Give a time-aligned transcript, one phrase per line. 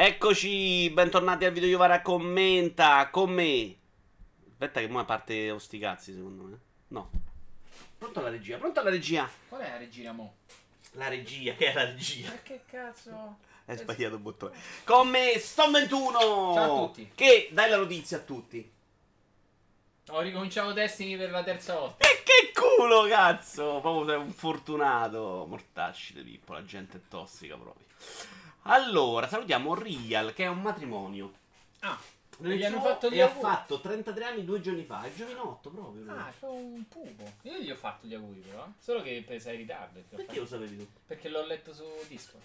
[0.00, 3.76] Eccoci, bentornati al video Iovara commenta con me.
[4.48, 6.58] Aspetta che ora parte o sti cazzi secondo me.
[6.86, 7.10] No.
[7.98, 9.28] Pronto la regia, pronto la regia.
[9.48, 10.36] Qual è la regina mo?
[10.92, 12.28] La regia, che è la regia?
[12.28, 13.38] Ma che cazzo?
[13.64, 14.56] È sbagliato il bottone.
[14.84, 16.18] Con me Stone 21.
[16.54, 17.10] Ciao a tutti.
[17.12, 18.72] Che dai la notizia a tutti.
[20.10, 22.06] Ho ricominciato Destiny per la terza volta.
[22.06, 23.80] E che culo, cazzo!
[23.80, 25.44] Proprio sei un fortunato.
[25.48, 27.86] Mortacci di Pippo, la gente è tossica proprio.
[28.70, 31.32] Allora, salutiamo Real, che è un matrimonio.
[31.80, 31.98] Ah,
[32.38, 35.02] Nel gli hanno fatto gli E ha fatto 33 anni due giorni fa.
[35.02, 36.02] È giovinotto proprio.
[36.04, 36.10] lui.
[36.14, 37.32] Ah, c'è un pupo.
[37.42, 38.64] Io gli ho fatto gli auguri però.
[38.66, 38.72] eh.
[38.78, 40.00] Solo che pesa in ritardo.
[40.08, 40.86] Perché, Perché lo sapevi tu?
[41.06, 42.42] perché l'ho letto su Discord.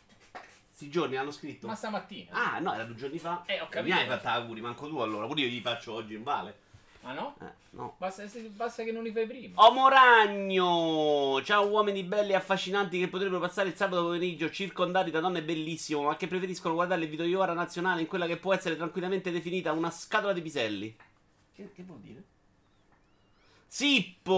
[0.71, 1.67] Sti giorni hanno scritto.
[1.67, 2.31] Ma stamattina.
[2.31, 3.43] Ah, no, era due giorni fa.
[3.45, 3.93] Eh, ho capito.
[3.93, 5.27] Mi hai fatto auguri, manco tu allora.
[5.27, 6.61] Pure io gli faccio oggi in vale.
[7.03, 7.35] Ma no?
[7.41, 7.95] Eh, no.
[7.97, 9.61] Basta, se- basta che non li fai prima.
[9.65, 11.41] Omo Ragno!
[11.43, 16.01] Ciao uomini belli e affascinanti che potrebbero passare il sabato pomeriggio circondati da donne bellissime,
[16.01, 19.31] ma che preferiscono guardare il video di ora nazionale in quella che può essere tranquillamente
[19.31, 20.95] definita una scatola di piselli.
[21.53, 22.23] Che, che vuol dire?
[23.67, 24.33] Sippo!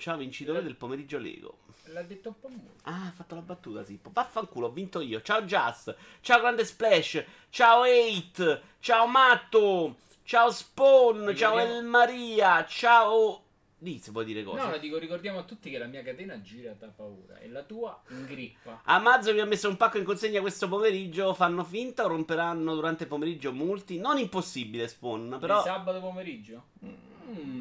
[0.00, 1.58] Ciao vincitore del pomeriggio Lego.
[1.92, 2.82] L'ha detto un po' molto.
[2.82, 4.10] Ah, ha fatto la battuta, Sippo.
[4.12, 5.22] Vaffanculo, ho vinto io.
[5.22, 5.94] Ciao Just.
[6.20, 7.24] Ciao Grande Splash.
[7.48, 8.60] Ciao 8.
[8.80, 9.98] Ciao Matto.
[10.26, 11.36] Ciao Spawn.
[11.36, 12.66] Ciao Ricordiamo- El Maria.
[12.66, 13.42] Ciao...
[13.78, 14.64] Lì si può dire cosa.
[14.64, 17.62] No, no, dico, ricordiamo a tutti che la mia catena gira da paura e la
[17.62, 18.80] tua ingrippa.
[18.86, 21.32] Amazon mi ha messo un pacco in consegna questo pomeriggio.
[21.32, 23.98] Fanno finta o romperanno durante il pomeriggio multi?
[23.98, 25.36] Non impossibile, Spawn.
[25.38, 25.58] Però.
[25.58, 26.64] Il sabato pomeriggio?
[26.84, 26.94] Mm.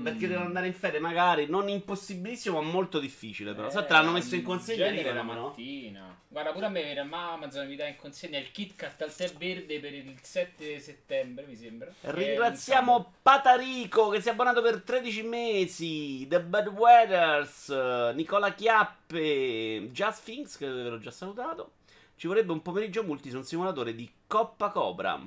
[0.04, 1.48] Perché devono andare in ferie, magari.
[1.48, 3.54] Non impossibilissimo, ma molto difficile.
[3.54, 3.68] Però.
[3.68, 5.48] Eh, Se te l'hanno messo in consegna, genere la dicono, no?
[5.48, 6.20] mattina.
[6.28, 9.16] Guarda, pure a me viene ma Amazon mi dà in consegna il Kit Kat al
[9.16, 11.90] tè verde per il 7 settembre, mi sembra.
[12.02, 16.28] Ringraziamo Patarico che si è abbonato per 13 mesi.
[16.28, 17.70] The Bad Weathers,
[18.16, 21.72] Nicola Chiappe, Just Finks, che ve l'ho già salutato.
[22.18, 25.20] Ci vorrebbe un pomeriggio multi su un simulatore di Coppa Cobra.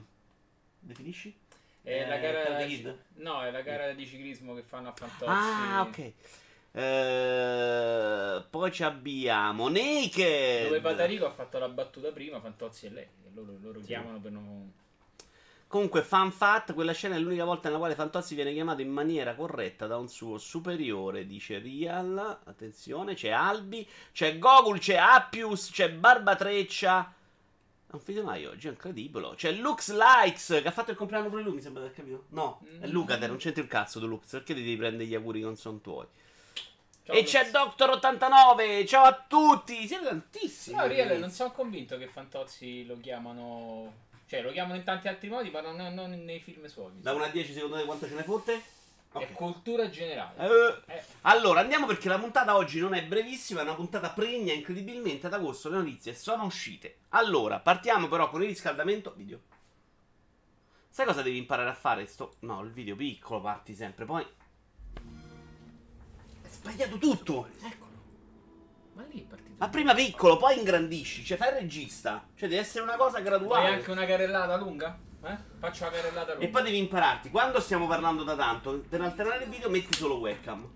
[0.81, 1.35] Definisci?
[1.83, 2.99] È la Eh, gara Kid?
[3.17, 5.25] No, è la gara di ciclismo che fanno a Fantozzi.
[5.27, 6.13] Ah, ok.
[6.73, 10.65] Eh, poi ci abbiamo Naked.
[10.65, 13.07] Dove Patarico ha fatto la battuta prima, Fantozzi e lei.
[13.35, 14.73] loro, loro chiamano per non.
[15.67, 19.35] Comunque, fan fact, quella scena è l'unica volta nella quale Fantozzi viene chiamato in maniera
[19.35, 22.39] corretta da un suo superiore, dice Rial.
[22.45, 27.13] Attenzione, c'è Albi, c'è Gogul, c'è Appius, c'è Barbatreccia.
[27.91, 29.31] È un mai oggi, è incredibile.
[29.35, 32.25] C'è Lux Likes, che ha fatto il compleanno pure lui, mi sembra di aver capito.
[32.31, 32.91] No, è Mm.
[32.91, 35.57] Lucater, non c'entri il cazzo di Lux, perché ti devi prendere gli auguri che non
[35.57, 36.07] sono tuoi.
[37.05, 37.31] Ciao, e Lux.
[37.31, 40.77] c'è Doctor89, ciao a tutti, siete tantissimi.
[40.77, 44.07] No, Riele, non sono convinto che Fantozzi lo chiamano.
[44.27, 46.91] Cioè, lo chiamano in tanti altri modi, ma non, non nei film suoi.
[46.97, 48.63] Da 1 a 10 secondo te quanto ce ne fotte?
[49.11, 49.33] È Ok.
[49.33, 50.83] cultura generale.
[50.87, 54.53] Eh, Eh, Allora, andiamo perché la puntata oggi non è brevissima, è una puntata pregna
[54.53, 56.99] incredibilmente ad agosto le notizie sono uscite.
[57.11, 59.41] Allora, partiamo però con il riscaldamento video.
[60.91, 62.07] Sai cosa devi imparare a fare?
[62.07, 62.35] Sto...
[62.41, 64.23] No, il video piccolo parti sempre, poi...
[66.43, 67.49] È sbagliato tutto!
[67.61, 67.87] eccolo.
[68.95, 69.55] Ma lì è partito.
[69.59, 72.27] Ma prima piccolo, poi ingrandisci, cioè fai il regista.
[72.35, 73.69] Cioè deve essere una cosa graduale.
[73.69, 74.99] anche una carrellata lunga?
[75.33, 75.37] Eh?
[75.59, 76.47] Faccio la carrellata lunga.
[76.47, 80.17] E poi devi impararti, quando stiamo parlando da tanto, per alternare il video metti solo
[80.19, 80.67] webcam.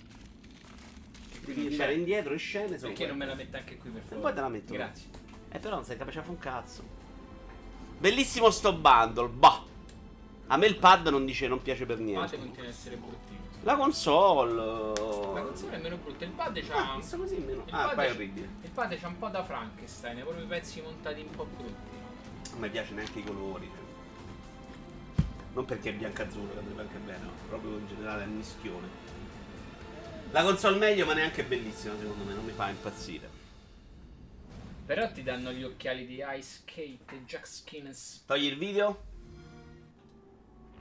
[1.45, 3.29] Devi andare indietro in scene Perché non me webcam.
[3.29, 4.21] la mette anche qui per E favore?
[4.23, 4.73] poi te la metto.
[4.73, 5.07] Grazie.
[5.51, 6.83] Eh però non sei capace a fare un cazzo.
[7.99, 9.63] Bellissimo sto bundle, bah.
[10.49, 12.37] A me il pad non dice non piace per Il pad niente.
[12.39, 13.41] continua ad essere bruttino.
[13.63, 14.53] La console.
[15.35, 16.25] La console è meno brutta.
[16.25, 16.95] Il pad Ah, c'ha.
[16.97, 17.63] visto così meno.
[17.67, 18.49] il Ah, pad è orribile.
[18.63, 21.91] Il pad c'ha un po' da Frankenstein, proprio i pezzi montati un po' brutti.
[22.51, 23.71] Non mi piace neanche i colori.
[25.55, 27.33] Non perché è bianco-azzurro, che andrebbe anche bene, no.
[27.49, 28.89] Proprio in generale è un mischione.
[30.31, 33.29] La console meglio, ma neanche bellissima, secondo me, non mi fa impazzire.
[34.87, 38.25] Però ti danno gli occhiali di Ice Skate, Jack Skinners.
[38.27, 39.11] Togli il video.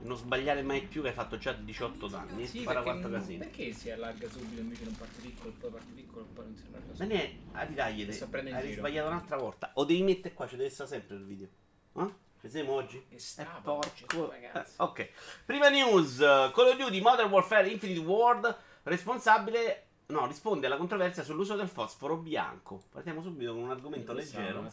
[0.04, 2.48] Non sbagliare mai più che hai fatto già 18 anni.
[2.48, 3.38] Sì, Spara perché, quattro casini.
[3.38, 6.88] perché si allarga subito invece non parte piccolo, poi parte piccolo, poi non si allarga
[6.88, 7.14] Ma subito?
[7.14, 9.72] ne a prendendo in Hai sbagliato un'altra volta.
[9.76, 11.48] O devi mettere qua, ci deve stare sempre il video.
[11.98, 12.14] Eh?
[12.42, 13.04] Ci siamo oggi?
[13.10, 14.30] E Eh, porco.
[14.32, 14.72] ragazzi.
[14.72, 15.10] Eh, ok.
[15.46, 18.58] Prima news: Call of Duty Modern Warfare Infinite World.
[18.84, 19.86] Responsabile.
[20.08, 22.82] No, risponde alla controversia sull'uso del fosforo bianco.
[22.92, 24.68] Partiamo subito con un argomento leggero.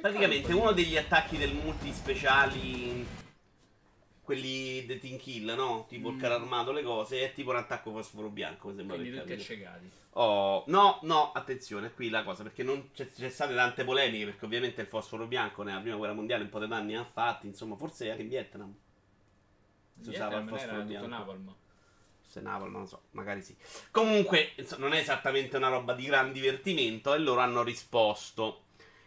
[0.00, 3.06] Praticamente uno degli attacchi del multi speciali.
[4.32, 5.84] Quelli dei Team Kill, no?
[5.86, 6.18] Tipo il Mm.
[6.20, 7.22] carro armato, le cose.
[7.22, 8.68] È tipo un attacco fosforo bianco.
[8.68, 9.90] Mi sembra Quindi di tutti accecati.
[10.14, 14.44] Oh, no, no, attenzione, qui la cosa, perché non c'è, c'è state tante polemiche, perché
[14.46, 17.76] ovviamente il fosforo bianco nella prima guerra mondiale un po' di danni ha fatti, insomma,
[17.76, 18.74] forse anche in Vietnam.
[20.00, 21.08] Si usava il fosforo bianco.
[21.08, 21.54] Napalm.
[22.22, 23.54] Se Napoli, non lo so, magari sì.
[23.90, 28.62] Comunque, non è esattamente una roba di gran divertimento e loro hanno risposto.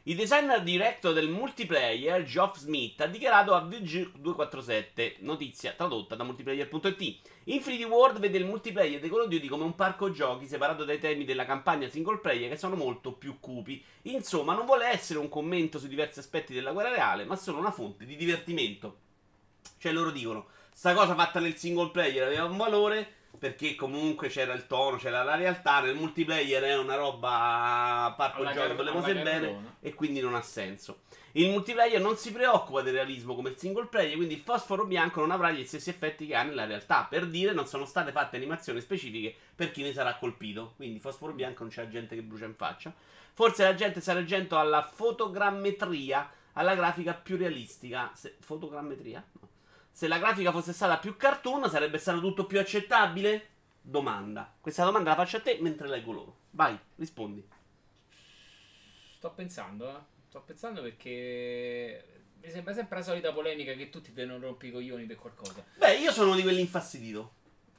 [0.08, 7.22] Il designer director del multiplayer, Geoff Smith, ha dichiarato a VG247, notizia tradotta da multiplayer.it.
[7.46, 11.00] Infinity World vede il multiplayer di Call of Duty come un parco giochi separato dai
[11.00, 13.84] temi della campagna single player che sono molto più cupi.
[14.04, 17.72] Insomma, non vuole essere un commento su diversi aspetti della guerra reale, ma solo una
[17.72, 18.98] fonte di divertimento.
[19.80, 24.54] Cioè loro dicono, sta cosa fatta nel single player aveva un valore, perché comunque c'era
[24.54, 28.92] il tono, c'era la realtà, nel multiplayer è una roba parco Alla car- per le
[28.92, 31.02] cose bene e quindi non ha senso.
[31.34, 35.20] Il multiplayer non si preoccupa del realismo come il single player, quindi il fosforo bianco
[35.20, 37.06] non avrà gli stessi effetti che ha nella realtà.
[37.10, 40.74] Per dire, non sono state fatte animazioni specifiche per chi ne sarà colpito.
[40.78, 42.94] Quindi fosforo bianco non c'è la gente che brucia in faccia.
[43.34, 48.12] Forse la gente sarà agento alla fotogrammetria, alla grafica più realistica.
[48.14, 49.22] Se- fotogrammetria?
[49.42, 49.50] No.
[49.96, 53.48] Se la grafica fosse stata più cartoon, sarebbe stato tutto più accettabile?
[53.80, 54.54] Domanda.
[54.60, 56.36] Questa domanda la faccio a te mentre leggo loro.
[56.50, 57.48] Vai, rispondi.
[59.16, 60.00] Sto pensando, eh.
[60.28, 65.06] Sto pensando perché mi sembra sempre la solita polemica che tutti devono rompi i coglioni
[65.06, 65.64] per qualcosa.
[65.78, 67.32] Beh, io sono di quelli infastidito.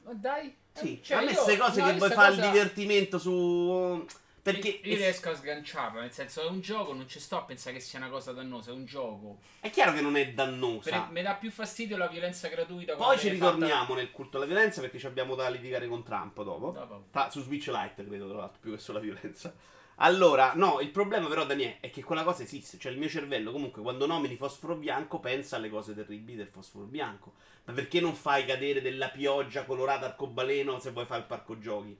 [0.04, 0.46] Ma dai.
[0.46, 4.06] eh, Sì, cioè, a me queste cose no, che vuoi fare il cosa- divertimento su.
[4.52, 7.42] Perché Io, io riesco a sganciarla, nel senso è un gioco, non ci sto a
[7.42, 9.38] pensare che sia una cosa dannosa, è un gioco.
[9.60, 11.08] è chiaro che non è Per- dannosa.
[11.10, 12.94] mi dà più fastidio la violenza gratuita.
[12.94, 16.04] Poi ci viene fatta- ritorniamo nel culto alla violenza perché ci abbiamo da litigare con
[16.04, 16.70] Trump dopo.
[16.70, 17.06] Dopo.
[17.10, 19.52] Tra- su Switch Lite, credo, tra l'altro, più che sulla violenza.
[19.96, 22.78] Allora, no, il problema però, Daniele, è che quella cosa esiste.
[22.78, 26.84] Cioè, il mio cervello, comunque, quando nomini fosforo bianco, pensa alle cose terribili del fosforo
[26.84, 27.32] bianco.
[27.64, 31.96] Ma perché non fai cadere della pioggia colorata arcobaleno se vuoi fare il parco giochi?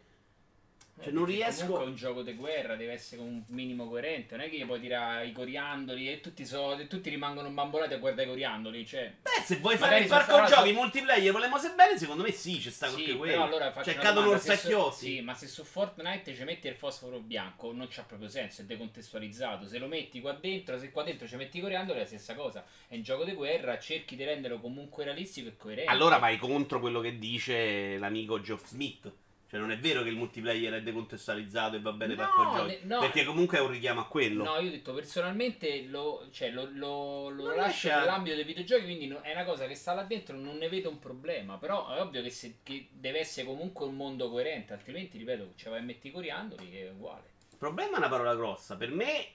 [0.98, 3.86] Cioè, Eh, non perché riesco- Comunque è un gioco di guerra, deve essere un minimo
[3.86, 4.34] coerente.
[4.34, 7.98] Non è che puoi tirare i coriandoli e tutti, so- e tutti rimangono bambolati a
[7.98, 8.86] guardare i coriandoli.
[8.86, 12.30] Cioè, Beh, se vuoi Magari fare il parco giochi multiplayer, volemo se bene, secondo me
[12.32, 14.94] sì, ci sta sì, qualche allora Cioè, cadono orsacchiotti.
[14.96, 18.62] su- Sì, ma se su Fortnite ci metti il fosforo bianco non c'ha proprio senso,
[18.62, 19.66] è decontestualizzato.
[19.66, 22.34] Se lo metti qua dentro, se qua dentro ci metti i coriandoli è la stessa
[22.34, 22.64] cosa.
[22.88, 25.90] È un gioco di guerra, cerchi di renderlo comunque realistico e coerente.
[25.90, 29.12] Allora vai contro quello che dice l'amico Geoff Smith.
[29.48, 32.66] Cioè, non è vero che il multiplayer è decontestualizzato e va bene No, parco giochi.
[32.66, 32.98] ne- no.
[32.98, 34.42] perché comunque è un richiamo a quello.
[34.42, 38.44] No, io ho detto personalmente lo, cioè, lo, lo, lo lascio riesce a- nell'ambito dei
[38.44, 41.58] videogiochi, quindi no- è una cosa che sta là dentro, non ne vedo un problema.
[41.58, 45.68] Però è ovvio che, se, che deve essere comunque un mondo coerente, altrimenti, ripeto, ci
[45.68, 47.30] vai a metti coriandoli che è uguale.
[47.52, 48.76] Il problema è una parola grossa.
[48.76, 49.26] Per me,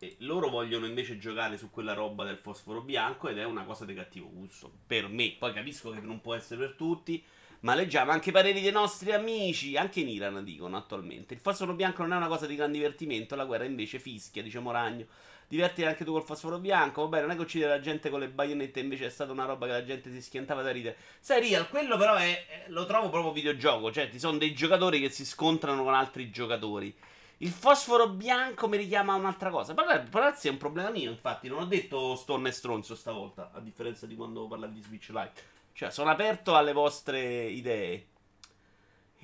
[0.00, 3.84] eh, loro vogliono invece giocare su quella roba del fosforo bianco ed è una cosa
[3.84, 4.70] di cattivo gusto.
[4.86, 5.36] Per me.
[5.38, 7.24] Poi capisco che non può essere per tutti.
[7.60, 11.34] Ma leggiamo anche i pareri dei nostri amici, anche in Iran dicono attualmente.
[11.34, 14.60] Il fosforo bianco non è una cosa di gran divertimento, la guerra invece fischia, dice
[14.60, 15.06] Moragno.
[15.46, 18.28] Divertire anche tu col fosforo bianco, vabbè, non è che uccidere la gente con le
[18.28, 20.96] baionette, invece è stata una roba che la gente si schiantava da ridere.
[21.18, 25.10] Sai, Real, quello però è, lo trovo proprio videogioco, cioè ci sono dei giocatori che
[25.10, 26.94] si scontrano con altri giocatori.
[27.38, 29.74] Il fosforo bianco mi richiama un'altra cosa.
[29.74, 34.06] Palazzi è un problema mio, infatti, non ho detto Stone e stronzo stavolta, a differenza
[34.06, 35.58] di quando parlavi di Switch Lite.
[35.80, 38.08] Cioè, sono aperto alle vostre idee.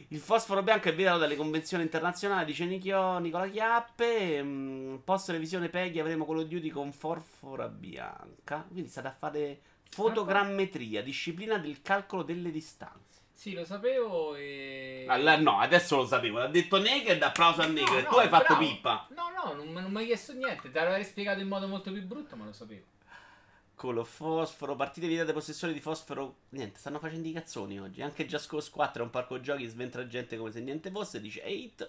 [0.08, 4.42] Il fosforo bianco è vietato dalle convenzioni internazionali, dice Nichio- Nicola Chiappe.
[4.42, 8.64] Mm, Post revisione Peggy avremo Call of Duty con fosfora bianca.
[8.70, 9.60] Quindi state a fare
[9.90, 13.20] fotogrammetria, disciplina del calcolo delle distanze.
[13.34, 15.04] Sì, lo sapevo e...
[15.10, 16.38] Allora, no, adesso lo sapevo.
[16.38, 18.04] L'ha detto Naked, applauso a No, Naked.
[18.04, 18.60] no, tu hai fatto bravo.
[18.66, 19.06] pippa.
[19.10, 22.02] No, no, non, non mi hai chiesto niente, te l'avrei spiegato in modo molto più
[22.02, 22.94] brutto, ma lo sapevo.
[23.76, 26.36] Colo fosforo, partite vietate possessori di fosforo.
[26.50, 28.00] Niente, stanno facendo i cazzoni oggi.
[28.00, 31.20] Anche Just Cause 4 è un parco giochi, sventra gente come se niente fosse.
[31.20, 31.88] Dice 8.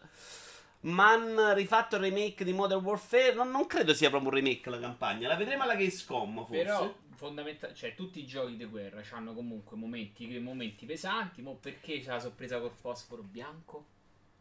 [0.81, 3.33] Man rifatto il remake di Modern Warfare.
[3.33, 5.29] Non, non credo sia proprio un remake la campagna.
[5.29, 6.61] La vedremo alla Gamescom, forse.
[6.61, 11.41] Però, fondamentalmente, cioè, tutti i giochi di guerra hanno comunque momenti, momenti pesanti.
[11.41, 13.85] Mo perché c'è la sorpresa col fosforo bianco?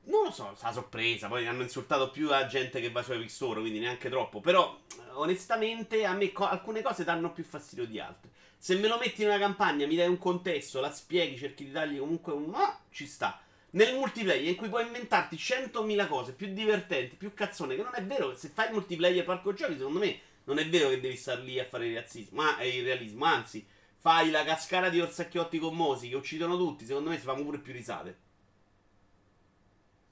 [0.08, 1.28] Non lo so, sa sorpresa.
[1.28, 4.40] Poi hanno insultato più la gente che va su Epic Store, quindi neanche troppo.
[4.40, 4.78] Però,
[5.14, 8.30] onestamente, a me co- alcune cose danno più fastidio di altre.
[8.56, 11.72] Se me lo metti in una campagna, mi dai un contesto, la spieghi, cerchi di
[11.72, 13.40] dargli comunque un ma, ci sta.
[13.70, 18.02] Nel multiplayer, in cui puoi inventarti 100.000 cose più divertenti, più cazzone, che non è
[18.04, 18.34] vero.
[18.36, 21.58] Se fai il multiplayer parco giochi, secondo me, non è vero che devi star lì
[21.58, 23.24] a fare il razzismo, ma è il realismo.
[23.24, 23.66] Anzi,
[23.98, 27.72] fai la cascata di orsacchiotti commosi che uccidono tutti, secondo me si fanno pure più
[27.72, 28.25] risate.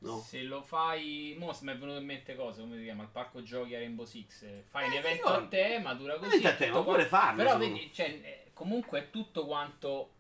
[0.05, 0.21] No.
[0.21, 1.35] Se lo fai.
[1.39, 3.03] Mo mi è venuto in mente cosa, come si chiama?
[3.05, 4.43] Il parco giochi a Rainbow Six.
[4.43, 6.27] eh, Fai un Eh, evento a tema, dura così.
[6.37, 10.11] Evento a tema, tutto pure qua- farlo, Però vedi, cioè, eh, comunque è tutto quanto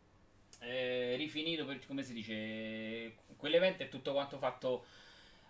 [0.60, 3.16] eh, rifinito per come si dice.
[3.36, 4.84] Quell'evento è tutto quanto fatto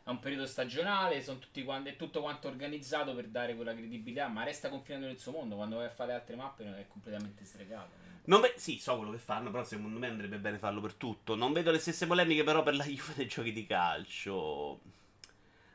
[0.06, 4.26] a un periodo stagionale, sono tutti quanti, è tutto quanto organizzato per dare quella credibilità,
[4.26, 5.54] ma resta confinato nel suo mondo.
[5.54, 8.02] Quando vai a fare altre mappe è completamente stregato.
[8.26, 11.34] Ve- sì, so quello che fanno, però secondo me andrebbe bene farlo per tutto.
[11.34, 14.80] Non vedo le stesse polemiche però per la Juve nei giochi di calcio.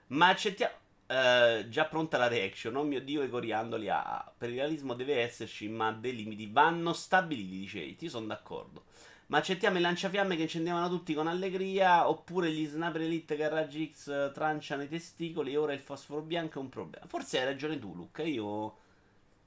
[0.07, 0.73] Ma accettiamo...
[1.07, 2.75] eh, già pronta la reaction.
[2.75, 3.89] Oh mio dio, i coriandoli.
[3.89, 8.85] Ah, per il realismo deve esserci, ma dei limiti vanno stabiliti, dice Io sono d'accordo.
[9.27, 12.09] Ma accettiamo i lanciafiamme che incendevano tutti con allegria.
[12.09, 15.53] Oppure gli sniper elite che a raggi X eh, tranciano i testicoli.
[15.53, 17.05] E ora il fosforo bianco è un problema.
[17.07, 18.23] Forse hai ragione tu, Luca.
[18.23, 18.77] Io.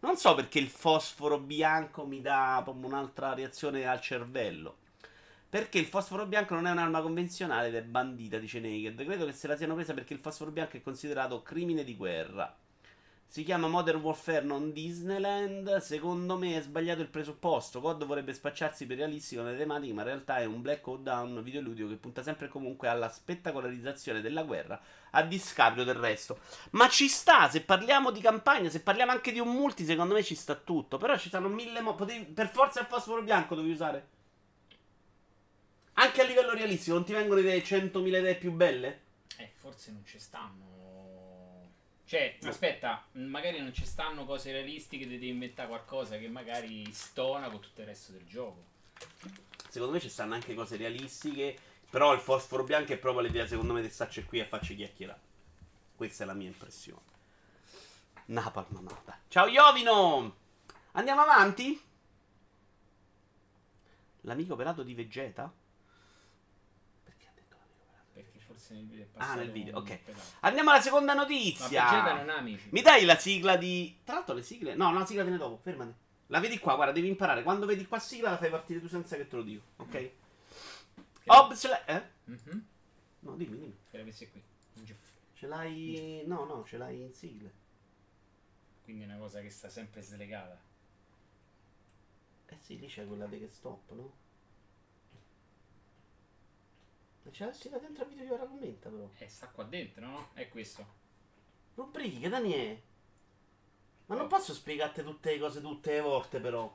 [0.03, 4.79] Non so perché il fosforo bianco mi dà un'altra reazione al cervello.
[5.49, 9.05] Perché il fosforo bianco non è un'arma convenzionale ed è bandita, dice Naked.
[9.05, 12.53] Credo che se la siano presa perché il fosforo bianco è considerato crimine di guerra.
[13.33, 15.79] Si chiama Modern Warfare non Disneyland.
[15.79, 17.81] Secondo me è sbagliato il presupposto.
[17.81, 21.43] COD vorrebbe spacciarsi per realistico nelle tematiche, ma in realtà è un Black Hole Down
[21.43, 24.79] videoludico che punta sempre e comunque alla spettacolarizzazione della guerra
[25.13, 26.41] a discapito del resto.
[26.73, 30.23] Ma ci sta, se parliamo di campagna, se parliamo anche di un multi, secondo me
[30.23, 30.99] ci sta tutto.
[30.99, 32.27] Però ci stanno mille modi.
[32.35, 34.09] Per forza il fosforo bianco devi usare.
[35.95, 39.01] Anche a livello realistico, non ti vengono idee 100.000 idee più belle?
[39.39, 40.72] Eh, forse non ci stanno.
[42.13, 47.61] Cioè, aspetta, magari non ci stanno cose realistiche, devi inventare qualcosa che magari stona con
[47.61, 48.65] tutto il resto del gioco.
[49.71, 51.57] Secondo me ci stanno anche cose realistiche,
[51.89, 55.21] però il fosforo bianco è proprio l'idea, secondo me, di starci qui a farci chiacchierare.
[55.97, 57.01] Questa è la mia impressione.
[58.27, 59.19] Napalm amata.
[59.29, 60.37] Ciao Iovino!
[60.93, 61.81] Andiamo avanti?
[64.21, 65.51] L'amico pelato di Vegeta?
[69.17, 69.99] Ah, nel video, ok.
[70.41, 72.25] Andiamo alla seconda notizia.
[72.71, 74.01] Mi dai la sigla di.
[74.05, 74.75] Tra l'altro, le sigle.
[74.75, 75.59] No, no, la sigla viene dopo.
[75.63, 75.95] Fermati.
[76.29, 77.43] La vedi qua, guarda, devi imparare.
[77.43, 79.97] Quando vedi qua sigla, la fai partire tu senza che te lo dico, ok?
[79.97, 81.03] Mm.
[81.27, 81.83] Obsle.
[81.85, 82.03] Eh?
[82.31, 82.61] Mm-hmm.
[83.21, 83.77] No, dimmi, dimmi.
[83.91, 84.43] Che l'avessi qui.
[85.35, 86.23] Ce l'hai.
[86.27, 87.53] No, no, ce l'hai in sigle.
[88.85, 90.59] Quindi è una cosa che sta sempre slegata.
[92.47, 94.13] Eh sì, lì c'è quella che stop, no?
[97.31, 99.09] C'è la sigla dentro al video di ora commenta però.
[99.19, 100.29] Eh, sta qua dentro, no?
[100.35, 100.87] È questo.
[101.75, 102.83] Rubriche, Daniele.
[104.07, 106.75] Ma non posso spiegarti tutte le cose tutte le volte però.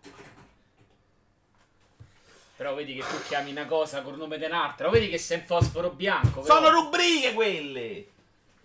[2.55, 4.89] Però vedi che tu chiami una cosa col nome di un'altra.
[4.89, 6.41] Vedi che sei in fosforo bianco.
[6.41, 6.55] Però.
[6.55, 8.11] Sono rubriche quelle!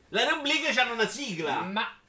[0.09, 1.61] Le rubriche hanno una sigla.
[1.61, 2.01] Ma.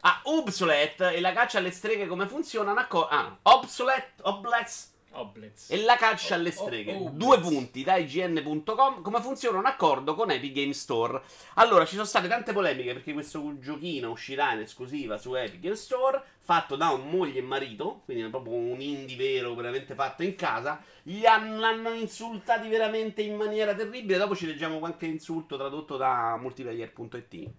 [0.00, 2.78] Ah, obsolete e la caccia alle streghe come funzionano?
[2.78, 5.70] Ah, obsolete, oblets Oblets.
[5.70, 6.94] E la caccia alle streghe.
[6.94, 9.02] Oh, Due punti da IGN.com.
[9.02, 11.20] Come funziona un accordo con Epic Game Store?
[11.54, 15.76] Allora, ci sono state tante polemiche perché questo giochino uscirà in esclusiva su Epic Game
[15.76, 16.22] Store.
[16.40, 20.34] Fatto da un moglie e marito, quindi è proprio un indie vero, veramente fatto in
[20.34, 20.82] casa.
[21.02, 24.18] Gli hanno, l'hanno insultati veramente in maniera terribile.
[24.18, 27.50] Dopo ci leggiamo qualche insulto tradotto da multiplayer.it.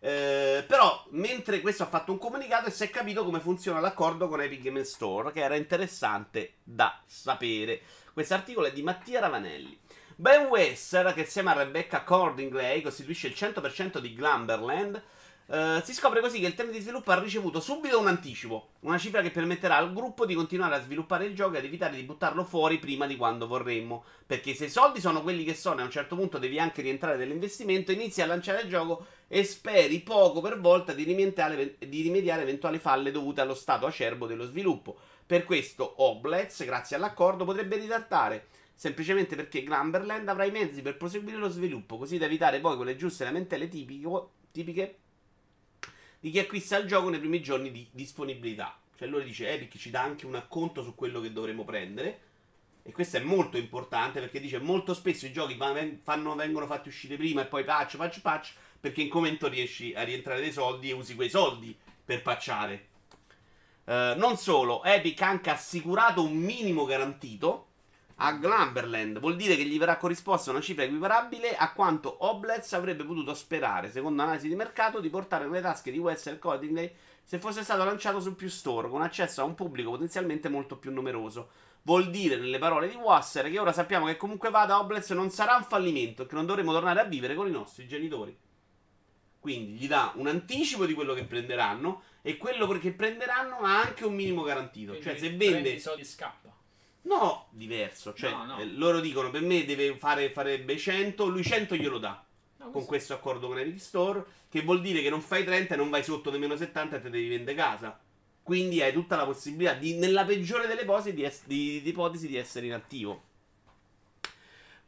[0.00, 4.40] Eh, però, mentre questo ha fatto un comunicato si è capito come funziona l'accordo con
[4.40, 7.82] Epic Game Store, che era interessante da sapere.
[8.12, 9.78] Questo articolo è di Mattia Ravanelli.
[10.14, 15.00] Ben Wesser, che insieme a Rebecca Cordingley costituisce il 100% di Glumberland,
[15.50, 18.98] Uh, si scopre così che il team di sviluppo ha ricevuto subito un anticipo, una
[18.98, 22.02] cifra che permetterà al gruppo di continuare a sviluppare il gioco e ad evitare di
[22.02, 24.04] buttarlo fuori prima di quando vorremmo.
[24.26, 26.82] Perché se i soldi sono quelli che sono e a un certo punto devi anche
[26.82, 32.02] rientrare dell'investimento, inizi a lanciare il gioco e speri poco per volta di rimediare, di
[32.02, 34.98] rimediare eventuali falle dovute allo stato acerbo dello sviluppo.
[35.24, 41.38] Per questo Oblets, grazie all'accordo, potrebbe ridattare semplicemente perché Glumberland avrà i mezzi per proseguire
[41.38, 44.98] lo sviluppo, così da evitare poi quelle giuste lamentele tipico, tipiche
[46.20, 48.78] di chi acquista il gioco nei primi giorni di disponibilità.
[48.96, 52.26] Cioè lui dice Epic ci dà anche un acconto su quello che dovremo prendere.
[52.82, 55.56] E questo è molto importante perché dice molto spesso i giochi
[56.02, 60.02] fanno, vengono fatti uscire prima e poi patch, patch, patch, perché in commento riesci a
[60.02, 62.86] rientrare dei soldi e usi quei soldi per patchare.
[63.84, 67.67] Uh, non solo, Epic ha anche assicurato un minimo garantito
[68.20, 69.18] a Glumberland.
[69.20, 73.90] Vuol dire che gli verrà corrisposta una cifra equiparabile a quanto Oblets avrebbe potuto sperare,
[73.90, 78.20] secondo analisi di mercato, di portare nelle tasche di Wessel Codingley se fosse stato lanciato
[78.20, 81.50] su più store, con accesso a un pubblico potenzialmente molto più numeroso.
[81.82, 85.56] Vuol dire, nelle parole di Wasser, che ora sappiamo che comunque vada Oblets non sarà
[85.56, 88.36] un fallimento e che non dovremo tornare a vivere con i nostri genitori.
[89.38, 94.04] Quindi gli dà un anticipo di quello che prenderanno e quello che prenderanno ha anche
[94.04, 94.92] un minimo garantito.
[94.92, 95.70] Quindi cioè, se vende.
[95.70, 96.57] I soldi scappa.
[97.02, 98.12] No, diverso.
[98.14, 98.58] Cioè, no, no.
[98.58, 102.22] Eh, loro dicono per me deve fare, farebbe 100, lui 100 glielo dà.
[102.58, 105.76] No, con questo accordo con Epic Store, che vuol dire che non fai 30 e
[105.76, 107.98] non vai sotto nemmeno 70 e te devi vendere casa.
[108.42, 112.26] Quindi hai tutta la possibilità, di, nella peggiore delle ipotesi, di, es- di, di, ipotesi,
[112.26, 113.22] di essere inattivo.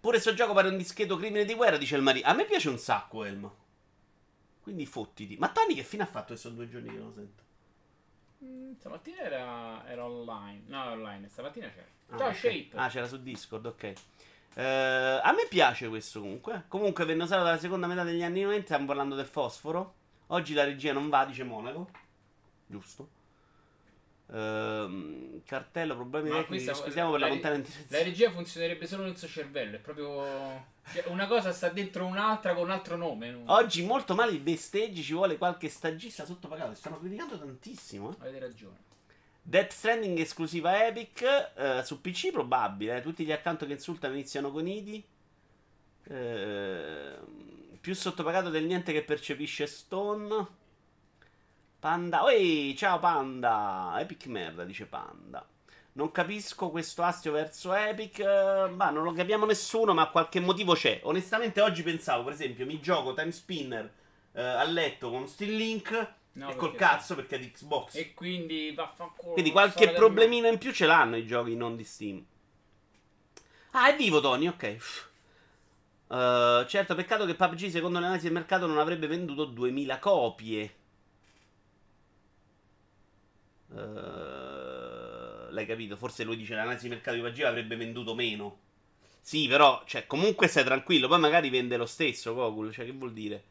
[0.00, 2.26] Pure sto gioco pare un dischetto crimine di guerra, dice il marito.
[2.26, 3.56] A me piace un sacco, Elmo.
[4.62, 5.36] Quindi fottiti.
[5.38, 7.42] Ma Tony che fine ha fatto che sono due giorni che non lo sento?
[8.44, 10.62] Mm, stamattina era, era online.
[10.66, 11.28] No, online.
[11.28, 11.86] Stamattina c'era.
[12.10, 12.34] Ah, okay.
[12.34, 12.70] Shape.
[12.74, 13.92] Ah, c'era su Discord, ok.
[14.54, 14.60] Uh,
[15.22, 16.64] a me piace questo comunque.
[16.68, 18.64] Comunque venne usato dalla seconda metà degli anni 90.
[18.64, 19.94] Stiamo parlando del fosforo.
[20.28, 21.88] Oggi la regia non va, dice Monaco.
[22.66, 23.18] Giusto.
[24.30, 26.72] Uh, cartello, problemi tecnici.
[26.72, 29.76] Scusiamo per la, la montagna in La regia funzionerebbe solo nel suo cervello.
[29.76, 30.68] È proprio.
[30.92, 33.42] Cioè, una cosa sta dentro un'altra con un altro nome.
[33.46, 35.02] Oggi molto male i besteggi.
[35.02, 36.74] Ci vuole qualche stagista sottopagato.
[36.74, 38.12] Stanno criticando tantissimo.
[38.12, 38.16] Eh.
[38.20, 38.76] Avete ragione.
[39.42, 41.50] Death Stranding esclusiva Epic.
[41.56, 42.98] Uh, su PC probabile.
[42.98, 43.00] Eh.
[43.00, 45.02] Tutti gli account che insultano iniziano con ID.
[46.04, 50.58] Uh, più sottopagato del niente che percepisce Stone.
[51.80, 52.24] Panda.
[52.24, 53.96] Oi, ciao Panda.
[53.98, 55.44] Epic merda, dice Panda.
[55.92, 58.20] Non capisco questo astio verso Epic.
[58.20, 61.00] Ma non lo capiamo nessuno, ma qualche motivo c'è.
[61.04, 63.90] Onestamente, oggi pensavo, per esempio, mi gioco Time Spinner
[64.32, 66.14] eh, a letto con Still Link.
[66.32, 67.94] No, e col cazzo perché è di Xbox.
[67.94, 69.32] E quindi vaffanculo.
[69.32, 72.22] Quindi qualche problemino in più ce l'hanno i giochi non di Steam.
[73.70, 74.76] Ah, è vivo Tony, ok.
[76.08, 80.74] Uh, certo, peccato che PUBG, secondo l'analisi del mercato, non avrebbe venduto 2000 copie.
[83.72, 85.96] Uh, l'hai capito?
[85.96, 88.58] Forse lui dice l'analisi di mercato di PUBG avrebbe venduto meno.
[89.20, 91.08] Sì, però, cioè, comunque stai tranquillo.
[91.08, 92.72] Poi magari vende lo stesso Gogol.
[92.72, 93.44] Cioè, che vuol dire?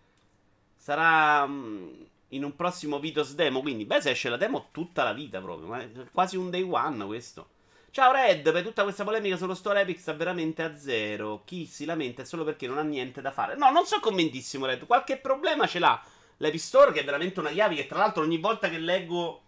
[0.75, 3.61] Sarà um, in un prossimo Vitos demo.
[3.61, 5.67] Quindi, beh, se esce la demo tutta la vita proprio.
[5.67, 7.49] Ma è quasi un day one questo.
[7.91, 11.41] Ciao Red, per tutta questa polemica sullo store Epic sta veramente a zero.
[11.43, 13.55] Chi si lamenta è solo perché non ha niente da fare.
[13.55, 14.85] No, non sono convintissimo, Red.
[14.85, 15.99] Qualche problema ce l'ha.
[16.37, 19.41] L'Epic Store, che è veramente una chiave che tra l'altro ogni volta che leggo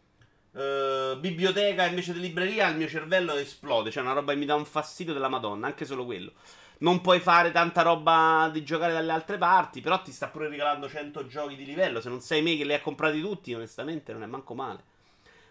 [0.54, 3.92] Uh, biblioteca invece di libreria, il mio cervello esplode.
[3.92, 6.34] Cioè, una roba che mi dà un fastidio della Madonna, anche solo quello.
[6.80, 10.90] Non puoi fare tanta roba di giocare dalle altre parti, però ti sta pure regalando
[10.90, 12.02] 100 giochi di livello.
[12.02, 14.84] Se non sei me che li ha comprati tutti, onestamente, non è manco male.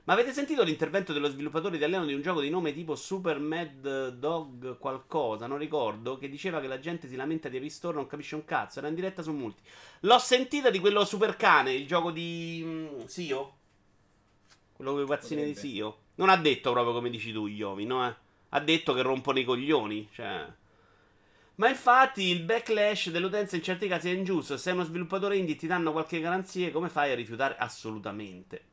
[0.05, 4.09] Ma avete sentito l'intervento dello sviluppatore italiano di un gioco di nome tipo Super Mad
[4.09, 8.35] Dog qualcosa, non ricordo, che diceva che la gente si lamenta di Store non capisce
[8.35, 9.63] un cazzo, era in diretta su Multi.
[10.01, 13.59] L'ho sentita di quello Super Cane, il gioco di mm, Sio,
[14.81, 15.99] quello con i pazzini di Sio.
[16.15, 18.09] Non ha detto proprio come dici tu, Iovi, no?
[18.09, 18.15] Eh?
[18.51, 20.09] Ha detto che rompono i coglioni.
[20.11, 20.47] Cioè.
[21.57, 24.57] Ma infatti il backlash dell'utenza in certi casi è ingiusto.
[24.57, 28.65] Se sei uno sviluppatore indie ti danno qualche garanzia, come fai a rifiutare assolutamente?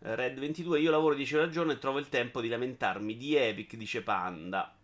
[0.00, 3.34] Red 22, io lavoro 10 ore al giorno e trovo il tempo di lamentarmi di
[3.34, 4.76] Epic, dice Panda.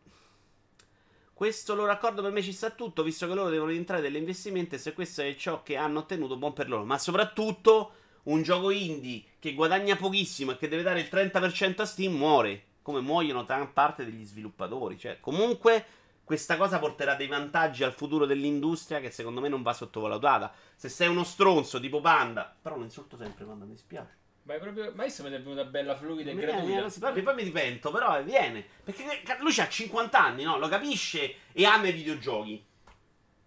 [1.33, 4.77] Questo loro accordo per me ci sta tutto, visto che loro devono entrare degli investimenti
[4.77, 6.85] e se questo è ciò che hanno ottenuto, buon per loro.
[6.85, 7.93] Ma soprattutto
[8.25, 12.65] un gioco indie che guadagna pochissimo e che deve dare il 30% a Steam muore.
[12.83, 14.99] Come muoiono tanta parte degli sviluppatori.
[14.99, 15.87] Cioè, comunque,
[16.23, 20.53] questa cosa porterà dei vantaggi al futuro dell'industria che secondo me non va sottovalutata.
[20.75, 24.17] Se sei uno stronzo tipo Panda, però lo insulto sempre Panda, mi spiace.
[24.43, 24.93] Ma è proprio.
[24.95, 27.11] Ma adesso mi è venuta bella fluida e gratuita.
[27.11, 28.63] Poi, poi mi ripento, però viene.
[28.85, 29.05] Perché
[29.41, 30.59] lui ha 50 anni, no?
[30.59, 32.63] Lo capisce e ama i videogiochi.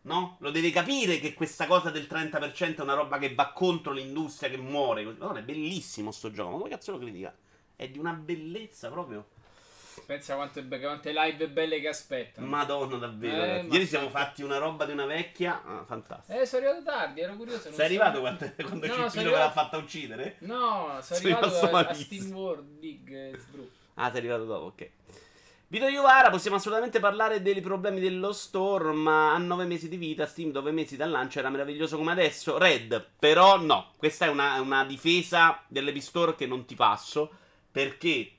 [0.08, 0.38] No?
[0.40, 4.50] Lo deve capire che questa cosa del 30% è una roba che va contro l'industria,
[4.50, 5.04] che muore.
[5.04, 6.52] No, è bellissimo sto gioco.
[6.52, 7.36] Ma come cazzo lo critica?
[7.76, 9.28] È di una bellezza proprio.
[10.06, 12.48] Pensa quante, quante live belle che aspettano.
[12.48, 13.44] Madonna, davvero.
[13.44, 15.62] Eh, Ieri siamo fatti una roba di una vecchia.
[15.66, 16.40] Ah, fantastico.
[16.40, 17.74] Eh, sono arrivato tardi, ero curioso.
[17.74, 19.38] Sei arrivato quando, quando no, Cippino arrivato...
[19.38, 20.36] l'ha fatta uccidere?
[20.40, 23.40] No, sono, sono arrivato a, a Steam World Big eh,
[23.96, 24.90] Ah, sei arrivato dopo, ok.
[25.70, 30.26] Vito Iuvara, possiamo assolutamente parlare dei problemi dello store, ma a 9 mesi di vita,
[30.26, 32.58] Steam 9 mesi dal lancio era meraviglioso come adesso.
[32.58, 37.30] Red, però no, questa è una, una difesa dell'Epic Store che non ti passo,
[37.70, 38.32] perché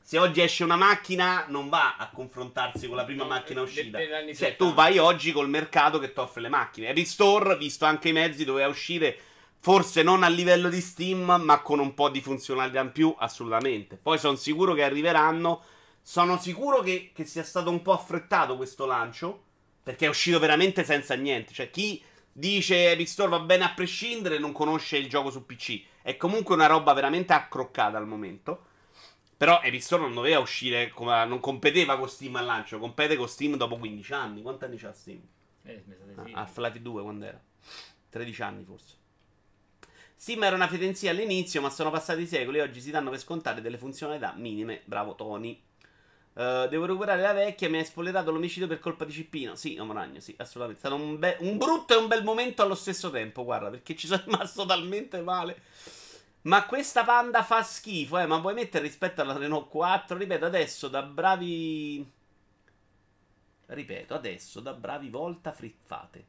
[0.00, 3.98] se oggi esce una macchina non va a confrontarsi con la prima macchina uscita.
[4.32, 6.90] Cioè, tu vai oggi col mercato che ti offre le macchine.
[6.90, 9.18] Epic Store, visto anche i mezzi, doveva uscire
[9.58, 13.98] forse non a livello di Steam, ma con un po' di funzionalità in più, assolutamente.
[14.00, 15.64] Poi sono sicuro che arriveranno
[16.08, 19.42] sono sicuro che, che, sia stato un po' affrettato questo lancio.
[19.82, 21.52] Perché è uscito veramente senza niente.
[21.52, 25.82] Cioè, chi dice Epic Store va bene a prescindere non conosce il gioco su PC.
[26.02, 28.66] È comunque una roba veramente accroccata al momento.
[29.36, 33.56] Però Epic Store non doveva uscire, non competeva con Steam al lancio, compete con Steam
[33.56, 34.42] dopo 15 anni.
[34.42, 35.20] Quanti anni c'ha Steam?
[35.64, 36.32] Eh, sì.
[36.32, 37.42] Ah, Half-Life 2 quando era?
[38.10, 38.94] 13 anni forse.
[40.14, 43.60] Steam era una fedenzia all'inizio, ma sono passati secoli e oggi si danno per scontare
[43.60, 44.82] delle funzionalità minime.
[44.84, 45.64] Bravo Tony.
[46.36, 47.70] Uh, devo recuperare la vecchia.
[47.70, 49.54] Mi hai spoilerato l'omicidio per colpa di Cippino.
[49.54, 50.82] Sì, Omoragno, sì, assolutamente.
[50.82, 53.42] È stato un, be- un, brutto e un bel momento allo stesso tempo.
[53.42, 55.62] Guarda, perché ci sono rimasto talmente male.
[56.42, 58.26] Ma questa panda fa schifo, eh.
[58.26, 60.16] Ma puoi mettere rispetto alla Renault 4?
[60.18, 62.12] Ripeto, adesso da bravi.
[63.66, 66.24] Ripeto, adesso da bravi volta friffate.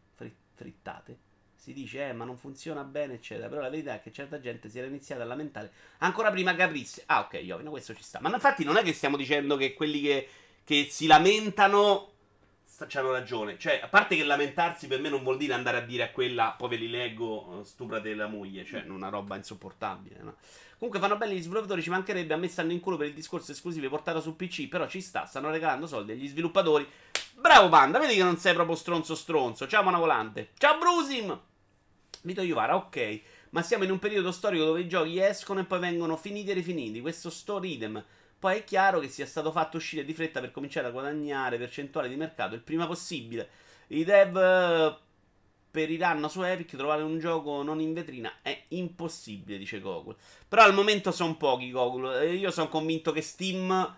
[0.55, 1.26] frittate
[1.67, 3.49] si dice, eh, ma non funziona bene, eccetera.
[3.49, 6.63] Però la verità è che certa gente si era iniziata a lamentare ancora prima che
[6.63, 7.03] aprisse.
[7.08, 8.19] Ah, ok, Iovino, questo ci sta.
[8.21, 10.30] Ma infatti non è che stiamo dicendo che quelli che,
[10.63, 12.12] che si lamentano
[12.88, 13.58] c'hanno ragione.
[13.60, 16.56] Cioè, a parte che lamentarsi per me non vuol dire andare a dire a quella,
[16.58, 20.36] poi ve li leggo, stuprate la moglie, cioè, una roba insopportabile, no?
[20.77, 23.51] Comunque fanno belli gli sviluppatori, ci mancherebbe, a me stanno in culo per il discorso
[23.51, 26.88] esclusivo portato su PC, però ci sta, stanno regalando soldi agli sviluppatori.
[27.34, 29.67] Bravo Panda, vedi che non sei proprio stronzo stronzo.
[29.67, 30.49] Ciao Mona Volante.
[30.58, 31.39] Ciao Brusim.
[32.23, 33.21] Vito Iuvara, ok.
[33.51, 36.53] Ma siamo in un periodo storico dove i giochi escono e poi vengono finiti e
[36.53, 37.01] rifiniti.
[37.01, 38.03] Questo sto ridem
[38.39, 42.08] poi è chiaro che sia stato fatto uscire di fretta per cominciare a guadagnare percentuale
[42.08, 43.49] di mercato il prima possibile.
[43.88, 44.95] I dev eh,
[45.71, 50.17] periranno su Epic, trovare un gioco non in vetrina è impossibile, dice Google.
[50.47, 52.21] Però al momento sono pochi Google.
[52.21, 53.95] E io sono convinto che Steam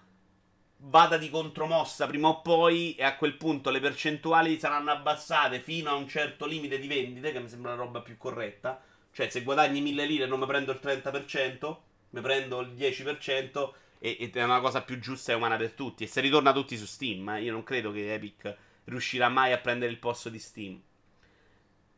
[0.83, 5.89] vada di contromossa prima o poi e a quel punto le percentuali saranno abbassate fino
[5.89, 8.81] a un certo limite di vendite, che mi sembra una roba più corretta.
[9.11, 11.77] Cioè se guadagni 1000 lire non mi prendo il 30%,
[12.11, 16.03] mi prendo il 10% e, ed è una cosa più giusta e umana per tutti.
[16.03, 19.57] E se ritorna tutti su Steam, eh, io non credo che Epic riuscirà mai a
[19.57, 20.81] prendere il posto di Steam.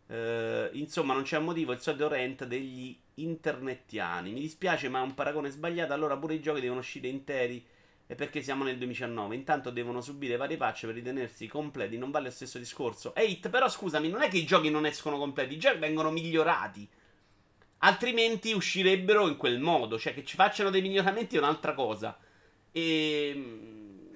[0.07, 4.33] Uh, insomma, non c'è motivo il solito rent degli internettiani.
[4.33, 5.93] Mi dispiace, ma è un paragone sbagliato.
[5.93, 7.65] Allora pure i giochi devono uscire interi.
[8.11, 9.35] E perché siamo nel 2019?
[9.35, 11.97] Intanto devono subire varie patch per ritenersi completi.
[11.97, 13.15] Non vale lo stesso discorso.
[13.15, 16.85] Ehi, però scusami, non è che i giochi non escono completi, i giochi vengono migliorati.
[17.77, 19.97] Altrimenti uscirebbero in quel modo.
[19.97, 22.19] Cioè, che ci facciano dei miglioramenti è un'altra cosa.
[22.69, 23.29] E.
[23.29, 24.09] Ehm,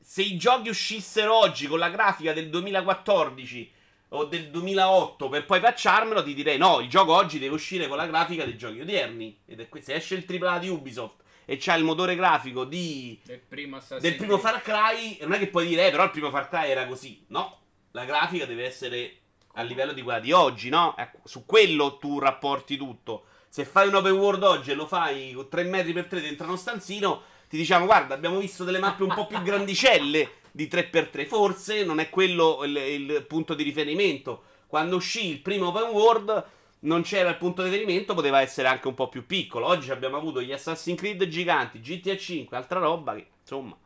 [0.00, 3.72] se i giochi uscissero oggi con la grafica del 2014
[4.08, 7.98] o del 2008 per poi patcharmelo, ti direi no, il gioco oggi deve uscire con
[7.98, 9.38] la grafica dei giochi odierni.
[9.44, 9.90] Ed è questo.
[9.90, 14.16] Se esce il AAA di Ubisoft e c'ha il motore grafico di, del, primo, del
[14.16, 16.86] primo Far Cry, non è che puoi dire, eh, però il primo Far Cry era
[16.86, 17.24] così.
[17.28, 17.58] No,
[17.92, 19.16] la grafica deve essere
[19.54, 20.94] a livello di quella di oggi, no?
[20.96, 23.24] Ecco, su quello tu rapporti tutto.
[23.48, 26.56] Se fai un open world oggi e lo fai 3 metri per 3 dentro uno
[26.56, 31.26] stanzino, ti diciamo, guarda, abbiamo visto delle mappe un po' più grandicelle di 3x3.
[31.26, 34.44] Forse non è quello il, il punto di riferimento.
[34.66, 36.44] Quando uscì il primo open world
[36.84, 39.66] non c'era il punto di riferimento, poteva essere anche un po' più piccolo.
[39.66, 43.76] Oggi abbiamo avuto gli Assassin's Creed giganti, GTA 5, altra roba che, insomma...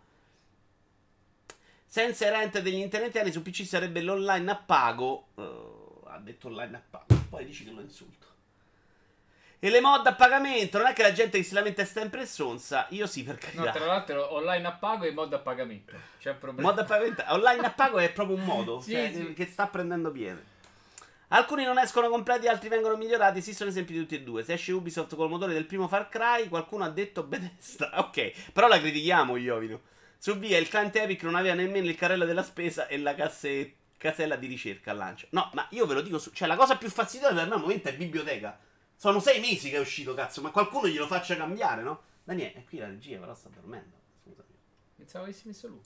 [1.89, 5.29] Senza i rent degli internetiani su PC sarebbe l'online a pago.
[5.35, 7.07] Uh, ha detto online a pago.
[7.31, 8.27] Poi dici che lo insulto.
[9.59, 10.77] E le mod a pagamento.
[10.77, 12.87] Non è che la gente che si lamenta è sempre sonsa.
[12.91, 13.65] Io sì, per carità.
[13.65, 15.95] No, tra l'altro, online a pago e mod a pagamento.
[16.19, 16.69] C'è un problema.
[16.69, 17.25] Mod a pagamento.
[17.29, 19.33] Online a pago è proprio un modo sì, cioè, sì.
[19.33, 20.45] che sta prendendo piede.
[21.29, 23.39] Alcuni non escono completi, altri vengono migliorati.
[23.39, 24.45] Esistono esempi di tutti e due.
[24.45, 27.91] Se esce Ubisoft col motore del primo Far Cry, qualcuno ha detto Bethesda.
[28.07, 29.81] Ok, però la critichiamo, Iovino.
[30.19, 33.75] Su via il client Epic non aveva nemmeno il carrello della spesa e la casse-
[33.97, 35.27] casella di ricerca al lancio.
[35.31, 37.61] No, ma io ve lo dico, su- cioè la cosa più fastidiosa per me al
[37.61, 38.59] momento è biblioteca.
[38.95, 42.03] Sono sei mesi che è uscito, cazzo, ma qualcuno glielo faccia cambiare, no?
[42.25, 43.95] Daniele, qui la regia però sta dormendo.
[44.23, 44.49] Scusami.
[44.97, 45.85] Pensavo avessi messo loop.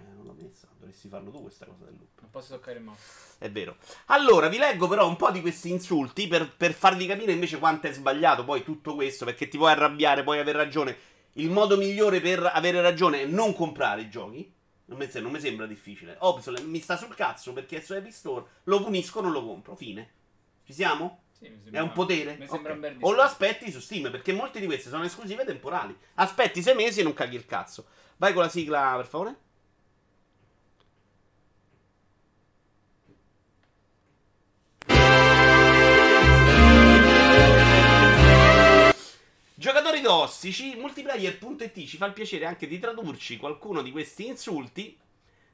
[0.00, 2.20] Eh, non l'ho messa, dovresti farlo tu questa cosa del loop.
[2.20, 3.02] Non posso toccare il mouse.
[3.38, 3.76] È vero.
[4.06, 7.86] Allora, vi leggo però un po' di questi insulti per, per farvi capire invece quanto
[7.88, 10.96] è sbagliato poi tutto questo, perché ti puoi arrabbiare, puoi aver ragione.
[11.34, 14.52] Il modo migliore per avere ragione è non comprare i giochi.
[14.86, 16.16] Non mi, non mi sembra difficile.
[16.20, 18.44] Opsol mi sta sul cazzo perché è su Epic Store.
[18.64, 19.76] Lo punisco, non lo compro.
[19.76, 20.10] Fine.
[20.64, 21.24] Ci siamo?
[21.32, 22.36] Sì, mi È sembra- un potere?
[22.38, 22.74] Mi sembra Ok.
[22.74, 25.96] un bel O lo aspetti su Steam, perché molte di queste sono esclusive temporali.
[26.14, 27.86] Aspetti sei mesi e non caghi il cazzo.
[28.16, 29.36] Vai con la sigla, per favore.
[39.68, 44.96] Giocatori tossici, multiplayer.it ci fa il piacere anche di tradurci qualcuno di questi insulti.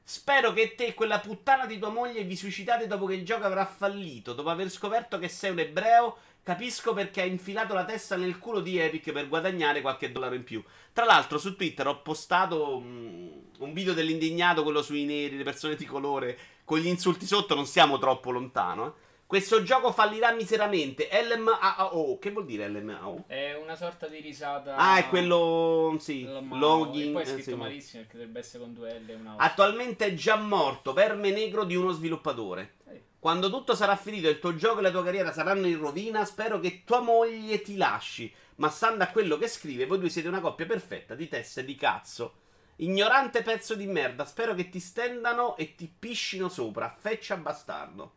[0.01, 3.43] Spero che te e quella puttana di tua moglie vi suicidate dopo che il gioco
[3.43, 4.31] avrà fallito.
[4.31, 8.61] Dopo aver scoperto che sei un ebreo, capisco perché hai infilato la testa nel culo
[8.61, 10.63] di Epic per guadagnare qualche dollaro in più.
[10.93, 13.27] Tra l'altro, su Twitter ho postato mm,
[13.59, 17.53] un video dell'indignato, quello sui neri, le persone di colore, con gli insulti sotto.
[17.53, 18.87] Non siamo troppo lontano.
[18.87, 19.04] eh.
[19.27, 21.09] Questo gioco fallirà miseramente.
[21.11, 22.19] LMAO.
[22.19, 23.23] Che vuol dire LMAO?
[23.25, 24.75] È una sorta di risata.
[24.75, 25.97] Ah, è quello.
[25.99, 26.23] Sì.
[26.25, 27.09] Lo- Login.
[27.09, 27.55] E poi è eh, scritto sì.
[27.55, 29.37] malissimo perché dovrebbe essere con due L e una O.
[29.37, 32.75] Attualmente è già morto, verme negro di uno sviluppatore.
[32.87, 33.01] Sì.
[33.17, 36.23] Quando tutto sarà finito e il tuo gioco e la tua carriera saranno in rovina,
[36.23, 38.31] spero che tua moglie ti lasci.
[38.57, 41.75] Ma stando a quello che scrive, voi due siete una coppia perfetta di teste di
[41.75, 42.35] cazzo.
[42.77, 46.93] Ignorante pezzo di merda, spero che ti stendano e ti piscino sopra.
[46.95, 48.13] Feccia bastardo.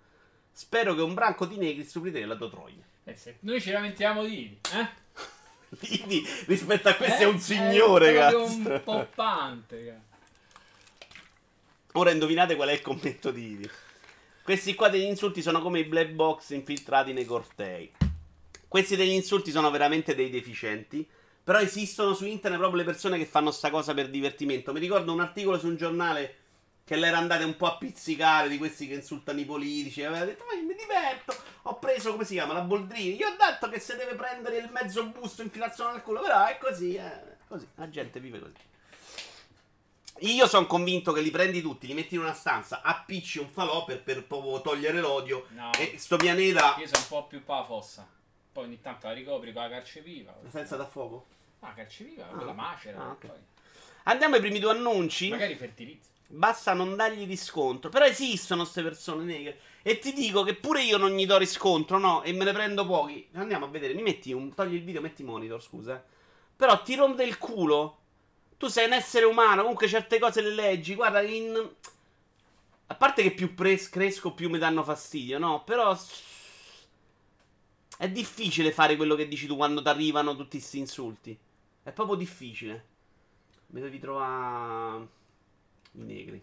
[0.58, 2.82] Spero che un branco di negri stupri la tua troia.
[3.04, 4.88] Eh, se noi ci lamentiamo di Ivi, eh?
[6.02, 7.26] Ivi, rispetto a questo Eh?
[7.26, 11.16] è un signore, è un poppante, cazzo.
[11.92, 13.70] Ora indovinate qual è il commento di Ivi.
[14.42, 17.92] Questi qua degli insulti sono come i black box infiltrati nei cortei.
[18.66, 21.08] Questi degli insulti sono veramente dei deficienti.
[21.44, 24.72] Però esistono su internet proprio le persone che fanno sta cosa per divertimento.
[24.72, 26.34] Mi ricordo un articolo su un giornale
[26.88, 30.02] che l'era andate un po' a pizzicare di questi che insultano i politici.
[30.02, 31.36] Aveva detto, ma io mi diverto.
[31.64, 33.14] Ho preso, come si chiama, la Boldrini.
[33.14, 36.22] Io ho detto che se deve prendere il mezzo busto infilazione nel culo.
[36.22, 37.36] Però è così, eh.
[37.46, 38.54] Così, la gente vive così.
[40.20, 43.84] Io sono convinto che li prendi tutti, li metti in una stanza, appicci un falò
[43.84, 45.46] per, per proprio togliere l'odio.
[45.50, 45.70] No.
[45.74, 46.74] E sto pianeta.
[46.78, 48.08] Io sono un po' più pa' la fossa.
[48.50, 50.34] Poi ogni tanto la ricopri con la carcepiva.
[50.50, 51.26] Senza da fuoco?
[51.60, 52.34] Ah, carcepiva, Ah.
[52.34, 52.98] quella macera.
[52.98, 53.26] Ah, ok.
[53.26, 53.36] poi.
[54.04, 55.28] Andiamo ai primi due annunci.
[55.28, 56.08] Magari fertilizza.
[56.30, 57.88] Basta non dargli riscontro.
[57.90, 59.60] Però esistono queste persone negre.
[59.82, 62.22] E ti dico che pure io non gli do riscontro, no?
[62.22, 63.26] E me ne prendo pochi.
[63.32, 63.94] Andiamo a vedere.
[63.94, 64.54] Mi metti un.
[64.54, 65.96] Togli il video, metti monitor, scusa.
[65.96, 66.02] eh.
[66.54, 67.96] Però ti rompe il culo.
[68.58, 69.62] Tu sei un essere umano.
[69.62, 70.94] Comunque certe cose le leggi.
[70.94, 71.70] Guarda, in.
[72.90, 75.64] A parte che più pres- cresco, più mi danno fastidio, no?
[75.64, 75.98] Però.
[77.96, 81.36] È difficile fare quello che dici tu quando ti arrivano tutti questi insulti.
[81.82, 82.86] È proprio difficile.
[83.68, 85.16] Mi devi trovare
[85.92, 86.42] i negri.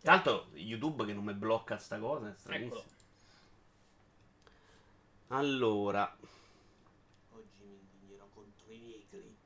[0.00, 2.80] Tra l'altro, YouTube che non mi blocca sta cosa è stranissimo.
[2.80, 2.90] Eccolo.
[5.28, 6.16] Allora,
[7.32, 9.36] Oggi mi indignerò contro i negri.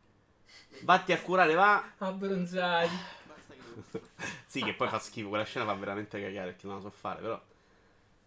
[0.83, 1.92] vatti a curare, va.
[1.99, 2.94] Abbronzati.
[3.27, 4.03] Basta che non
[4.46, 5.29] Sì, che poi fa schifo.
[5.29, 7.20] Quella scena fa veramente cagare perché non la so fare.
[7.20, 7.42] Però,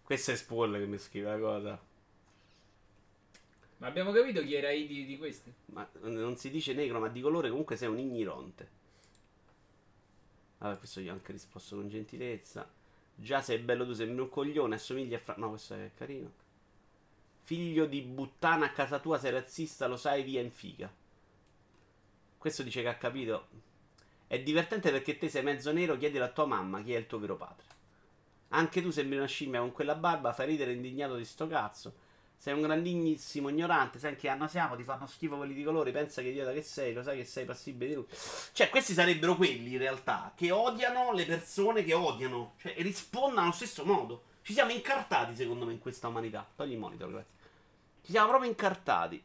[0.04, 1.80] questa è Spawn che mi scrive la cosa.
[3.78, 5.54] Ma abbiamo capito chi era i di, di questi?
[5.68, 8.78] Ma non si dice negro, ma di colore comunque sei un ignorante.
[10.60, 12.70] Vabbè, questo ho anche risposto con gentilezza.
[13.16, 15.36] Già sei bello tu, sembri un coglione, assomigli a Fra...
[15.38, 16.32] No, questo è carino.
[17.44, 20.92] Figlio di buttana a casa tua, sei razzista, lo sai, via in figa.
[22.38, 23.48] Questo dice che ha capito.
[24.28, 27.20] È divertente perché te sei mezzo nero, chiedilo a tua mamma chi è il tuo
[27.20, 27.66] vero padre.
[28.50, 32.08] Anche tu sembri una scimmia con quella barba, fai ridere indignato di sto cazzo.
[32.42, 35.92] Sei un grandissimo ignorante, sai in che anno siamo, ti fanno schifo quelli di colore,
[35.92, 38.16] pensa che idiota che sei, lo sai che sei passibile di tutto.
[38.54, 43.52] Cioè, questi sarebbero quelli in realtà che odiano le persone che odiano, cioè rispondono allo
[43.52, 44.24] stesso modo.
[44.42, 46.48] Ci siamo incartati secondo me in questa umanità.
[46.56, 47.34] Togli il monitor, grazie.
[48.06, 49.22] Ci siamo proprio incartati.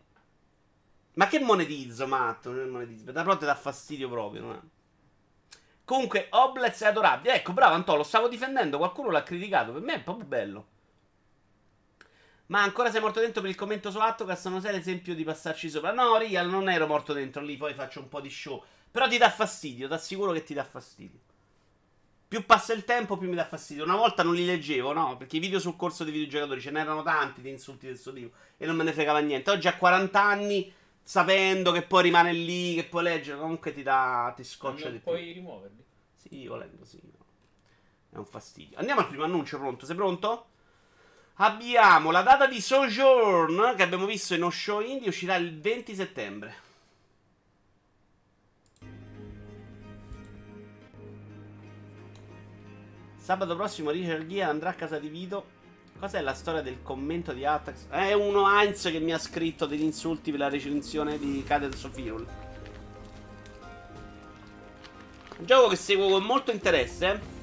[1.15, 2.51] Ma che monetizzo, matto?
[2.51, 3.13] Non è monetizzo.
[3.13, 4.63] Da ti dà fastidio proprio, no?
[5.85, 7.37] Comunque, Oblets è adorabile.
[7.37, 9.71] Ecco, bravo Antò, lo stavo difendendo, qualcuno l'ha criticato.
[9.71, 10.67] Per me è proprio bello.
[12.55, 14.47] Ma ancora sei morto dentro per il commento su Attocast?
[14.47, 15.93] Non sei l'esempio di passarci sopra.
[15.93, 18.63] No, Real, non ero morto dentro lì, poi faccio un po' di show.
[18.93, 21.19] Però ti dà fastidio, ti assicuro che ti dà fastidio.
[22.29, 23.83] Più passa il tempo, più mi dà fastidio.
[23.83, 25.17] Una volta non li leggevo, no?
[25.17, 28.37] Perché i video sul corso dei videogiocatori ce n'erano tanti di insulti di questo tipo.
[28.57, 29.51] E non me ne fregava niente.
[29.51, 34.33] Oggi a 40 anni, sapendo che poi rimane lì, che puoi leggere, comunque ti dà.
[34.37, 35.11] ti scoccia di più.
[35.11, 35.85] puoi rimuoverli.
[36.15, 37.01] Sì, volendo, sì.
[37.03, 37.25] no.
[38.11, 38.79] È un fastidio.
[38.79, 39.87] Andiamo al primo annuncio, pronto?
[39.87, 40.51] Sei pronto?
[41.39, 45.95] Abbiamo la data di Sojourn che abbiamo visto in uno show indie, uscirà il 20
[45.95, 46.55] settembre.
[53.17, 55.63] Sabato prossimo Richard Ghia andrà a casa di Vito.
[55.99, 57.89] Cos'è la storia del commento di Atax?
[57.89, 61.97] È uno Heinz che mi ha scritto degli insulti per la recensione di Cadence of
[61.97, 62.27] Hyrule.
[65.39, 67.34] Un gioco che seguo con molto interesse.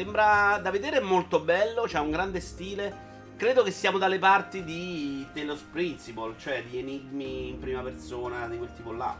[0.00, 3.34] Sembra da vedere molto bello, c'ha un grande stile.
[3.36, 8.56] Credo che siamo dalle parti di Talos Principle, cioè di enigmi in prima persona di
[8.56, 9.14] quel tipo là.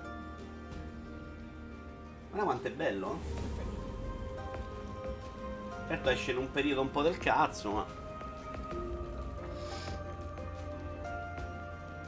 [2.30, 3.18] Guarda quanto è bello.
[3.18, 3.18] eh.
[5.88, 7.84] Certo esce in un periodo un po' del cazzo, ma...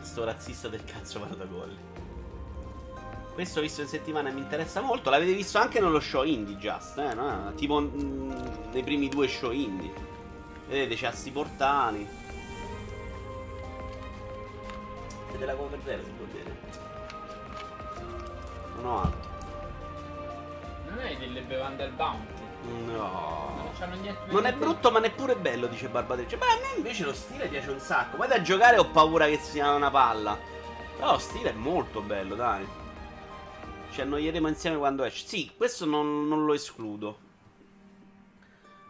[0.01, 1.92] Sto razzista del cazzo vado da gol.
[3.35, 5.09] Questo visto in settimana mi interessa molto.
[5.09, 7.53] L'avete visto anche nello show indie, just, eh, no?
[7.55, 8.31] Tipo mm,
[8.73, 9.90] nei primi due show indie.
[10.68, 12.07] Vedete, c'ha sti portali.
[15.31, 16.57] Siete la cover zero, si può dire.
[18.77, 19.31] Non ho altro.
[20.88, 22.40] Non hai delle bevande al bounty.
[22.85, 23.73] No.
[24.27, 26.37] Non è brutto ma neppure bello, dice Barbatrice.
[26.37, 28.18] Beh, a me invece lo stile piace un sacco.
[28.18, 30.38] Poi da giocare ho paura che sia una palla.
[30.97, 32.81] Però lo stile è molto bello, dai.
[33.93, 35.27] Ci annoieremo insieme quando esce.
[35.27, 37.19] Sì, questo non, non lo escludo.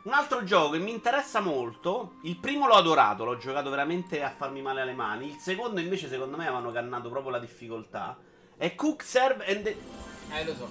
[0.04, 2.18] Un altro gioco che mi interessa molto.
[2.22, 5.26] Il primo l'ho adorato, l'ho giocato veramente a farmi male alle mani.
[5.26, 8.16] Il secondo, invece, secondo me, avevano cannato proprio la difficoltà.
[8.56, 9.66] È Cook Serve and.
[9.66, 10.70] Eh, lo so.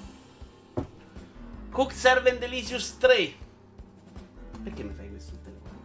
[1.69, 3.33] Cook Serve and Delicious 3.
[4.63, 5.33] Perché mi fai questo?
[5.33, 5.79] il telefono?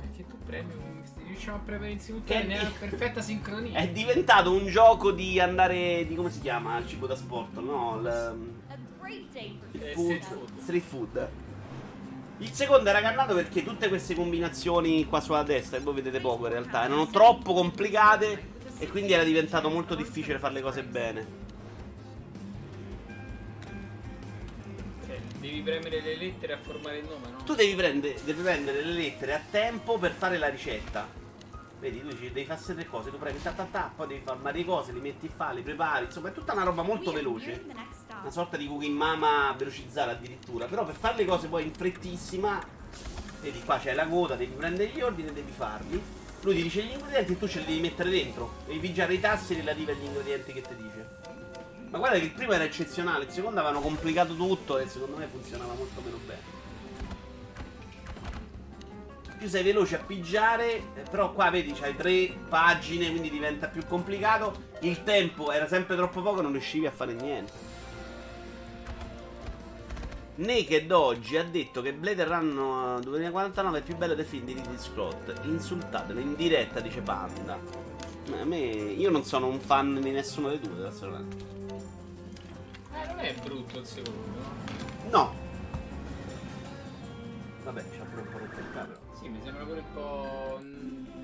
[0.00, 0.72] Perché tu premi,
[1.44, 3.78] riusciamo a premere in Che simultanea, di- è perfetta sincronia.
[3.78, 6.06] È diventato un gioco di andare.
[6.06, 6.78] di come si chiama?
[6.78, 7.98] Il cibo da sport, no?
[8.00, 8.06] Il,
[9.76, 10.48] Eh, food- street food.
[10.62, 11.28] street food.
[12.38, 16.46] Il secondo era cannato perché tutte queste combinazioni qua sulla destra, che voi vedete poco
[16.46, 21.26] in realtà, erano troppo complicate E quindi era diventato molto difficile fare le cose bene.
[25.06, 27.44] Cioè, devi premere le lettere a formare il nome, no?
[27.44, 31.06] Tu devi prendere, devi prendere le lettere a tempo per fare la ricetta.
[31.84, 34.56] Vedi, tu dici, devi fare tre cose, tu premi ta ta ta, poi devi formare
[34.56, 37.62] le cose, li metti fa, li prepari, insomma è tutta una roba molto veloce.
[38.22, 40.64] Una sorta di cooking mama velocizzata addirittura.
[40.64, 42.58] Però per fare le cose poi in frettissima,
[43.42, 46.02] vedi qua c'è la coda, devi prendere gli ordini e devi farli.
[46.40, 48.52] Lui ti dice gli ingredienti e tu ce li devi mettere dentro.
[48.64, 51.06] Devi pigiare i tassi relativi agli ingredienti che ti dice.
[51.90, 55.26] Ma guarda che il primo era eccezionale, il secondo avevano complicato tutto e secondo me
[55.26, 56.53] funzionava molto meno bene.
[59.44, 63.84] Più sei veloce a pigiare, eh, però qua vedi c'hai tre pagine, quindi diventa più
[63.86, 64.56] complicato.
[64.80, 67.52] Il tempo era sempre troppo poco, non riuscivi a fare niente.
[70.36, 74.78] Naked oggi ha detto che Blade Run 2049 è più bello dei film di Ridley
[74.78, 75.34] Scott.
[75.42, 77.58] Insultatelo in diretta, dice Panda.
[78.30, 81.44] Ma A me, io non sono un fan di nessuno dei due, assolutamente.
[82.94, 84.40] Eh, non è brutto il secondo.
[85.10, 85.34] No.
[87.62, 88.03] Vabbè, c'ha
[89.44, 90.58] sembra pure un po'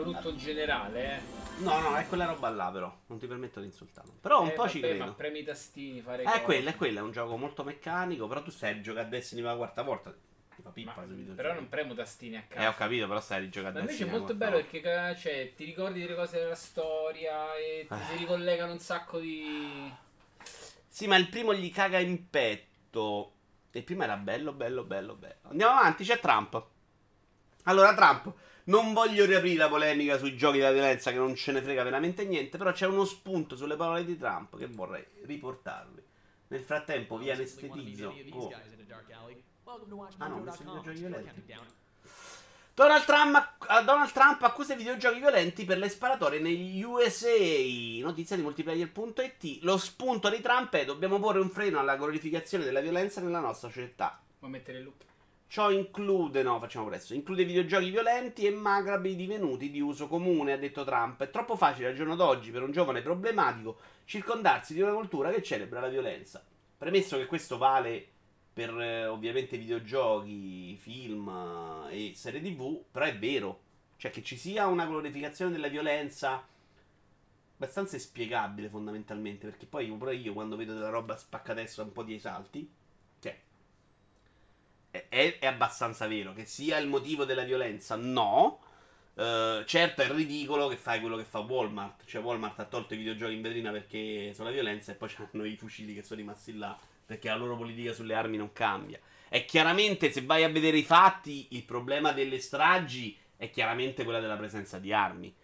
[0.02, 1.38] brutto in generale, eh.
[1.62, 2.94] No, no, è quella roba là però.
[3.06, 4.12] Non ti permetto di insultarlo.
[4.20, 5.10] Però un Eh, po' ci vabbè, credo.
[5.10, 6.38] Ma premi i tastini, fare Eh, cose.
[6.38, 9.08] è quello, è quello, è un gioco molto meccanico, però tu stai a giocare a
[9.10, 10.10] Destiny per la quarta volta.
[10.10, 11.36] Ti fa pippa videogiochi.
[11.36, 12.62] però non premo tastini a caso.
[12.62, 14.16] Eh, ho capito, però stai a giocare Ma a invece Destiny.
[14.16, 18.04] è molto bello perché cioè, ti ricordi delle cose della storia e ti Eh.
[18.10, 19.92] si ricollegano un sacco di.
[20.88, 23.34] Sì, ma il primo gli caga in petto.
[23.72, 25.34] Il primo era bello, bello, bello, bello.
[25.50, 26.62] Andiamo avanti, c'è Trump.
[27.64, 28.32] Allora, Trump,
[28.64, 32.24] non voglio riaprire la polemica sui giochi della violenza, che non ce ne frega veramente
[32.24, 36.02] niente, però c'è uno spunto sulle parole di Trump che vorrei riportarvi.
[36.48, 38.14] Nel frattempo vi anestetizzo.
[38.30, 38.52] Oh.
[40.18, 41.54] Ah no, messo i videogiochi violenti.
[42.74, 47.28] Donald Trump, eh, Donald Trump accusa i videogiochi violenti per le sparatorie negli USA.
[48.00, 49.62] Notizia di multiplayer.it.
[49.62, 53.68] Lo spunto di Trump è dobbiamo porre un freno alla glorificazione della violenza nella nostra
[53.68, 54.20] società.
[54.38, 55.09] Vuoi mettere il loop?
[55.50, 60.56] Ciò include, no, facciamo presto, include videogiochi violenti e macabri divenuti di uso comune, ha
[60.56, 61.20] detto Trump.
[61.20, 65.42] È troppo facile al giorno d'oggi per un giovane problematico circondarsi di una cultura che
[65.42, 66.40] celebra la violenza.
[66.78, 68.06] Premesso che questo vale
[68.52, 73.60] per eh, ovviamente videogiochi, film eh, e serie tv, però è vero.
[73.96, 76.46] Cioè che ci sia una glorificazione della violenza
[77.56, 82.14] abbastanza inspiegabile fondamentalmente, perché poi pure io quando vedo della roba spaccatessa un po' di
[82.14, 82.70] esalti,
[84.90, 85.06] è,
[85.38, 88.60] è- abbastanza vero che sia il motivo della violenza, no.
[89.14, 92.04] Eh, certo è ridicolo che fai quello che fa Walmart.
[92.06, 95.44] Cioè, Walmart ha tolto i videogiochi in vetrina perché sono la violenza e poi hanno
[95.44, 96.78] i fucili che sono rimasti là
[97.10, 99.00] perché la loro politica sulle armi non cambia.
[99.28, 104.20] E chiaramente, se vai a vedere i fatti, il problema delle stragi è chiaramente quella
[104.20, 105.34] della presenza di armi.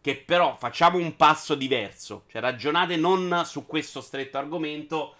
[0.00, 2.24] Che però facciamo un passo diverso.
[2.28, 5.14] Cioè, ragionate non su questo stretto argomento.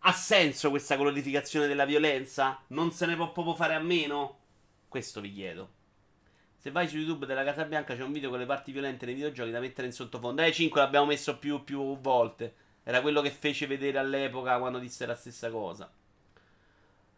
[0.00, 2.60] Ha senso questa glorificazione della violenza?
[2.68, 4.38] Non se ne può proprio fare a meno?
[4.88, 5.70] Questo vi chiedo.
[6.56, 9.14] Se vai su YouTube della Casa Bianca c'è un video con le parti violente nei
[9.14, 10.42] videogiochi da mettere in sottofondo.
[10.42, 12.54] Eh, 5 l'abbiamo messo più, più volte.
[12.82, 15.90] Era quello che fece vedere all'epoca quando disse la stessa cosa.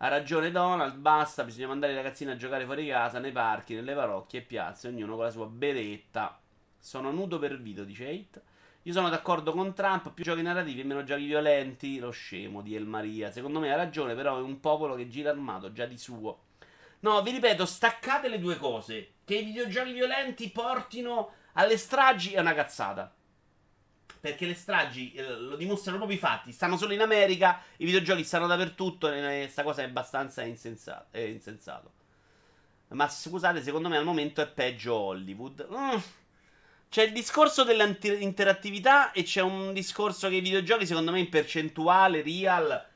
[0.01, 3.95] Ha ragione Donald, basta, bisogna mandare i ragazzini a giocare fuori casa, nei parchi, nelle
[3.95, 6.41] parrocchie e piazze, ognuno con la sua beretta.
[6.79, 8.43] Sono nudo per video, dice Hate.
[8.89, 11.99] Io sono d'accordo con Trump, più giochi narrativi e meno giochi violenti.
[11.99, 13.31] Lo scemo di El Maria.
[13.31, 16.45] Secondo me ha ragione, però è un popolo che gira armato già di suo.
[17.01, 19.17] No, vi ripeto, staccate le due cose.
[19.27, 23.15] Che i videogiochi violenti portino alle stragi è una cazzata.
[24.21, 26.51] Perché le stragi eh, lo dimostrano proprio i fatti.
[26.51, 29.13] Stanno solo in America, i videogiochi stanno dappertutto.
[29.13, 31.93] E questa cosa è abbastanza insensato.
[32.89, 35.69] Ma scusate, secondo me al momento è peggio Hollywood.
[35.71, 35.99] Mm.
[36.89, 42.23] C'è il discorso dell'interattività e c'è un discorso che i videogiochi, secondo me, in percentuale,
[42.23, 42.87] real,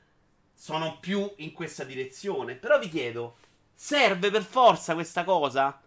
[0.55, 2.55] sono più in questa direzione.
[2.55, 3.37] Però vi chiedo,
[3.75, 5.79] serve per forza questa cosa?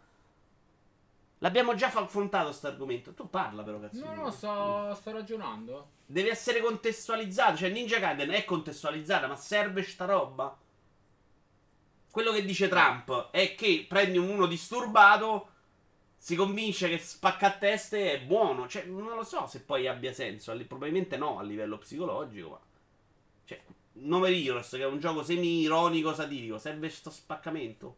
[1.39, 3.13] L'abbiamo già affrontato questo argomento.
[3.13, 4.05] Tu parla però, cazzo.
[4.05, 5.89] No, no, sto, sto ragionando.
[6.05, 7.57] Deve essere contestualizzato.
[7.57, 10.55] Cioè, Ninja Gaiden è contestualizzata, ma serve sta roba?
[12.11, 15.49] Quello che dice Trump è che prendi uno disturbato,
[16.25, 18.67] si convince che spacca a teste è buono.
[18.67, 20.57] Cioè, non lo so se poi abbia senso.
[20.65, 22.59] Probabilmente no a livello psicologico, ma.
[23.45, 23.61] Cioè,
[23.93, 27.95] Nove Heroes, che è un gioco semi-ironico, satirico, serve sto spaccamento?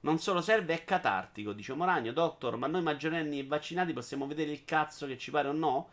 [0.00, 2.12] Non solo serve, è catartico, dice Moragno.
[2.12, 5.90] Doctor, ma noi maggiorenni e vaccinati possiamo vedere il cazzo che ci pare o no?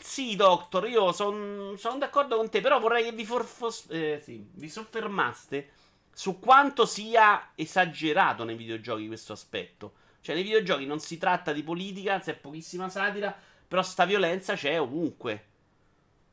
[0.00, 4.68] Sì, Doctor, io sono d'accordo con te, però vorrei che vi, forfos- eh, sì, vi
[4.68, 5.84] soffermaste
[6.16, 9.92] su quanto sia esagerato nei videogiochi questo aspetto.
[10.22, 13.36] Cioè, nei videogiochi non si tratta di politica, c'è pochissima satira,
[13.68, 15.44] però sta violenza c'è ovunque.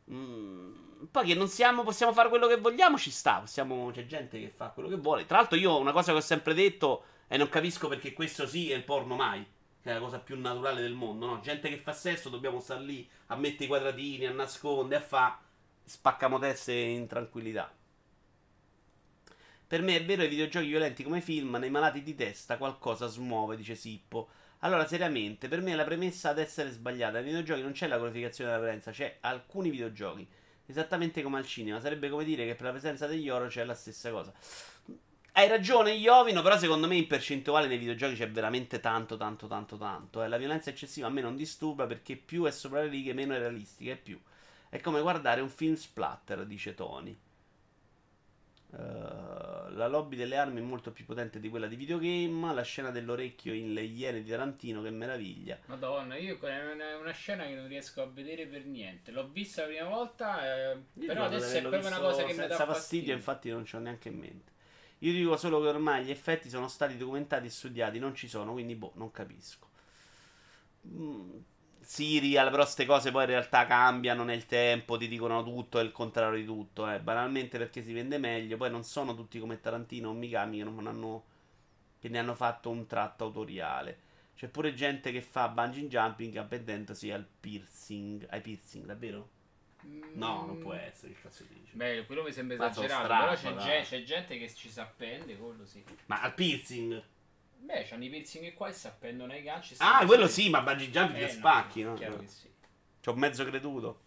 [0.09, 3.39] Mm, poi che non siamo, possiamo fare quello che vogliamo, ci sta.
[3.39, 5.25] Possiamo, c'è gente che fa quello che vuole.
[5.25, 8.69] Tra l'altro, io una cosa che ho sempre detto e non capisco perché questo sì
[8.69, 9.45] e il porno mai.
[9.81, 11.41] Che è la cosa più naturale del mondo, no?
[11.41, 15.39] Gente che fa sesso, dobbiamo stare lì a mettere i quadratini, a nascondere, a fa.
[15.83, 17.69] Spaccamo teste in tranquillità.
[19.73, 23.55] Per me è vero, i videogiochi violenti come film, nei malati di testa qualcosa smuove,
[23.55, 24.29] dice Sippo.
[24.59, 27.13] Allora, seriamente, per me la premessa ad essere sbagliata.
[27.13, 30.27] Nei videogiochi non c'è la glorificazione della violenza, c'è alcuni videogiochi.
[30.67, 31.79] Esattamente come al cinema.
[31.79, 34.31] Sarebbe come dire che per la presenza degli oro c'è la stessa cosa.
[35.31, 39.77] Hai ragione, Iovino, però secondo me in percentuale nei videogiochi c'è veramente tanto, tanto, tanto,
[39.77, 40.21] tanto.
[40.21, 40.27] Eh.
[40.27, 43.39] La violenza eccessiva a me non disturba perché più è sopra le righe, meno è
[43.39, 44.21] realistica e più.
[44.69, 47.17] È come guardare un film splatter, dice Tony.
[48.75, 52.53] Uh, la lobby delle armi è molto più potente di quella di videogame.
[52.53, 55.59] La scena dell'orecchio in Le Iene di Tarantino, che meraviglia.
[55.65, 59.11] Madonna, io è una, una, scena che non riesco a vedere per niente.
[59.11, 62.47] L'ho vista la prima volta, eh, però adesso è proprio una cosa che mi dà
[62.47, 62.73] fastidio.
[62.73, 63.13] fastidio.
[63.13, 64.51] Infatti, non ce l'ho neanche in mente.
[64.99, 68.53] Io dico solo che ormai gli effetti sono stati documentati e studiati, non ci sono,
[68.53, 69.67] quindi boh, non capisco.
[70.87, 71.37] Mm,
[71.83, 75.91] Serial, però queste cose poi in realtà cambiano nel tempo, ti dicono tutto e il
[75.91, 76.99] contrario di tutto, eh.
[76.99, 80.87] banalmente perché si vende meglio, poi non sono tutti come Tarantino o Mikami che non
[80.87, 81.31] hanno
[82.03, 83.97] che ne hanno fatto un tratto autoriale.
[84.35, 89.29] C'è pure gente che fa bungee jumping appendendosi al piercing, ai piercing, davvero?
[90.15, 91.77] No, non può essere, che cazzo dici?
[91.77, 95.65] Beh, quello mi sembra esagerato, però c'è, ge- c'è, gente che ci si appende, quello
[95.65, 95.81] sì.
[96.07, 97.01] Ma al piercing?
[97.63, 99.75] Beh, c'hanno i piercing qua e si appendono ai ganci.
[99.77, 101.93] Ah, quello sì, ma bungee jumping eh, spacchi, no?
[101.93, 102.51] Chiaro che sì.
[102.99, 104.01] Ci ho mezzo creduto.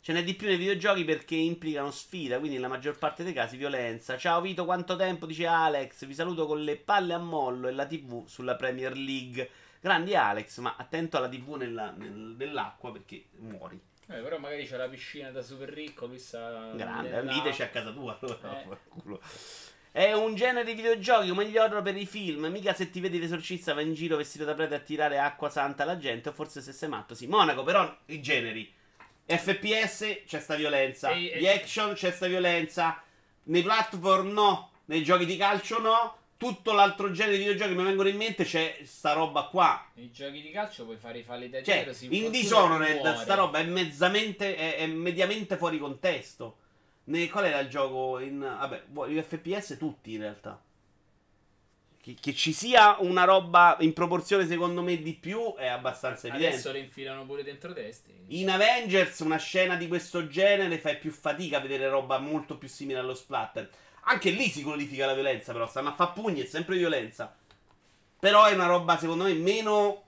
[0.00, 3.56] Ce n'è di più nei videogiochi perché implicano sfida, quindi nella maggior parte dei casi
[3.56, 4.16] violenza.
[4.16, 5.26] Ciao Vito, quanto tempo?
[5.26, 6.04] Dice Alex.
[6.06, 9.50] Vi saluto con le palle a mollo e la TV sulla Premier League.
[9.80, 13.80] Grandi Alex, ma attento alla TV nella, nel, nell'acqua perché muori.
[14.08, 16.72] Eh, però magari c'è la piscina da super ricco, questa...
[16.74, 18.18] Grande, lì a casa tua.
[18.20, 18.78] Allora, eh.
[19.94, 22.46] È un genere di videogiochi come gli horror per i film.
[22.46, 25.82] Mica se ti vedi l'esorcista va in giro vestito da prete a tirare acqua santa
[25.82, 26.30] alla gente.
[26.30, 27.26] O forse se sei matto, sì.
[27.26, 28.72] Monaco, però i generi.
[29.26, 31.10] FPS c'è sta violenza.
[31.10, 33.02] E, Gli action c'è sta violenza.
[33.44, 34.70] Nei platform no.
[34.86, 36.16] Nei giochi di calcio no.
[36.38, 39.88] Tutto l'altro genere di videogiochi che mi vengono in mente c'è sta roba qua.
[39.92, 42.14] Nei giochi di calcio puoi fare i falli da cioè, giro.
[42.14, 44.56] In Dishonored sta roba è mezzamente.
[44.56, 46.60] È, è mediamente fuori contesto.
[47.04, 48.38] Ne, qual era il gioco in...
[48.38, 50.60] Vabbè, gli FPS tutti in realtà.
[52.00, 56.54] Che, che, ci sia una roba in proporzione secondo me di più è abbastanza evidente.
[56.54, 58.12] Adesso le infilano pure dentro testi.
[58.28, 62.68] In Avengers una scena di questo genere fai più fatica a vedere roba molto più
[62.68, 63.70] simile allo splatter.
[64.04, 67.36] Anche lì si glorifica la violenza però, stanno a fa pugni, è sempre violenza.
[68.18, 70.02] Però è una roba secondo me meno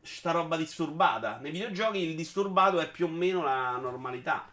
[0.00, 1.36] sta roba disturbata.
[1.38, 4.50] Nei videogiochi il disturbato è più o meno la normalità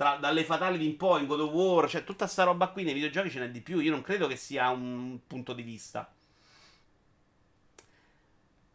[0.00, 2.94] tra, dalle fatali in poi, in God of War, cioè tutta sta roba qui nei
[2.94, 3.80] videogiochi ce n'è di più.
[3.80, 6.10] Io non credo che sia un punto di vista.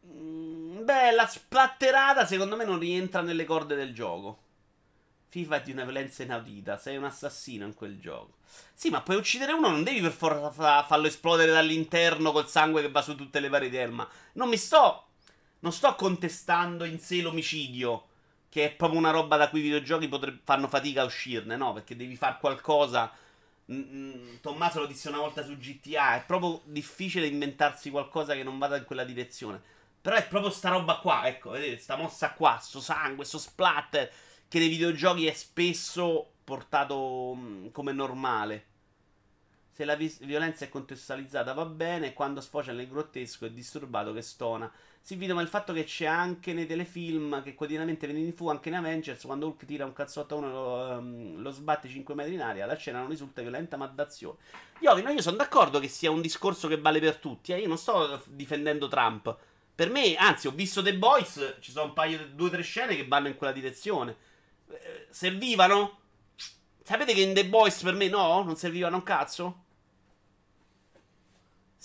[0.06, 4.38] Mm, beh, la splatterata secondo me non rientra nelle corde del gioco.
[5.30, 8.36] FIFA è di una violenza inaudita, sei un assassino in quel gioco.
[8.76, 12.92] Sì, ma puoi uccidere uno, non devi per forza farlo esplodere dall'interno col sangue che
[12.92, 14.08] va su tutte le varie terma.
[14.34, 15.08] Non mi sto.
[15.62, 18.05] Non sto contestando in sé l'omicidio
[18.56, 21.74] che è proprio una roba da cui i videogiochi potre- fanno fatica a uscirne, no?
[21.74, 23.12] Perché devi fare qualcosa.
[23.70, 28.58] Mm, Tommaso lo disse una volta su GTA, è proprio difficile inventarsi qualcosa che non
[28.58, 29.62] vada in quella direzione.
[30.00, 34.10] Però è proprio sta roba qua, ecco, vedete, sta mossa qua, sto sangue, sto splatter,
[34.48, 38.66] che nei videogiochi è spesso portato mm, come normale.
[39.70, 44.22] Se la vi- violenza è contestualizzata va bene, quando sfocia nel grottesco è disturbato che
[44.22, 44.72] stona.
[45.06, 48.50] Sì, Vito, ma il fatto che c'è anche nei telefilm che quotidianamente vengono in fu,
[48.50, 52.16] anche in Avengers, quando Hulk tira un cazzotto a uno lo, um, lo, sbatte 5
[52.16, 54.40] metri in aria, la scena non risulta violenta ma d'azione.
[54.80, 57.60] Iovino, io sono d'accordo che sia un discorso che vale per tutti, eh?
[57.60, 59.38] io non sto difendendo Trump.
[59.76, 62.96] Per me, anzi, ho visto The Boys, ci sono un paio, due o tre scene
[62.96, 64.16] che vanno in quella direzione.
[64.72, 66.00] Eh, servivano?
[66.82, 68.42] Sapete che in The Boys per me no?
[68.42, 69.65] Non servivano un cazzo?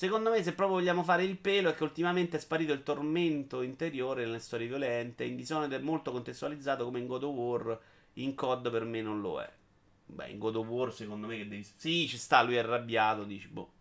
[0.00, 3.60] Secondo me, se proprio vogliamo fare il pelo, è che ultimamente è sparito il tormento
[3.60, 5.24] interiore nelle storie violente.
[5.24, 7.80] In Dishonored è molto contestualizzato come in God of War.
[8.14, 9.52] In COD per me non lo è.
[10.06, 11.62] Beh, in God of War, secondo me, che devi.
[11.76, 13.24] Sì, ci sta, lui è arrabbiato.
[13.24, 13.72] Dici, boh.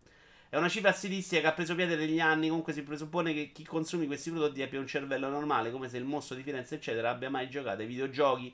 [0.49, 2.49] È una cifra stilistica che ha preso piede negli anni.
[2.49, 6.03] Comunque si presuppone che chi consumi questi prodotti abbia un cervello normale, come se il
[6.03, 8.53] mostro di Firenze, eccetera, abbia mai giocato ai videogiochi.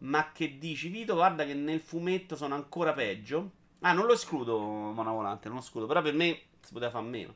[0.00, 1.14] Ma che dici, Vito?
[1.14, 3.52] Guarda che nel fumetto sono ancora peggio.
[3.80, 5.86] Ah, non lo escludo, Mona Volante, non lo escludo.
[5.86, 7.34] Però per me si poteva fare meno.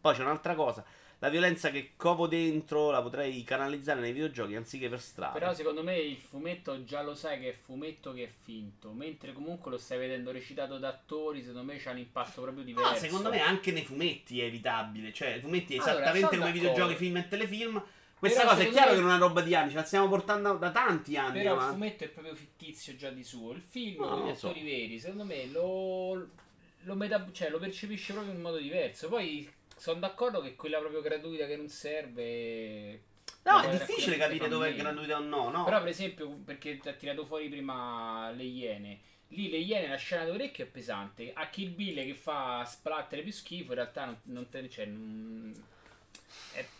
[0.00, 0.84] Poi c'è un'altra cosa.
[1.20, 5.32] La violenza che covo dentro la potrei canalizzare nei videogiochi anziché per strada.
[5.32, 9.32] Però secondo me il fumetto già lo sai che è fumetto che è finto, mentre
[9.32, 12.90] comunque lo stai vedendo recitato da attori, secondo me c'ha un impatto proprio diverso.
[12.90, 15.12] No, secondo me anche nei fumetti è evitabile.
[15.14, 16.68] Cioè, i fumetti Allora, esattamente sono come i d'accordo.
[16.72, 17.84] videogiochi, film e telefilm.
[18.18, 19.84] Questa Però cosa è chiaro me- che non è una roba di anni, ce la
[19.84, 21.38] stiamo portando da tanti anni.
[21.38, 21.72] Però il avanti.
[21.74, 23.52] fumetto è proprio fittizio già di suo.
[23.52, 24.48] Il film No, gli lo so.
[24.48, 26.28] attori veri, secondo me lo,
[26.84, 29.08] lo, meta- cioè, lo percepisce proprio in modo diverso.
[29.08, 33.02] Poi sono d'accordo che quella proprio gratuita che non serve.
[33.42, 35.64] No, è difficile capire dove è gratuita o no, no?
[35.64, 39.00] Però, per esempio, perché ti ha tirato fuori prima le iene.
[39.28, 41.32] Lì le iene, la scena d'orecchio è pesante.
[41.34, 45.52] A Kill Bill che fa splatter più schifo, in realtà non, non te, cioè, non-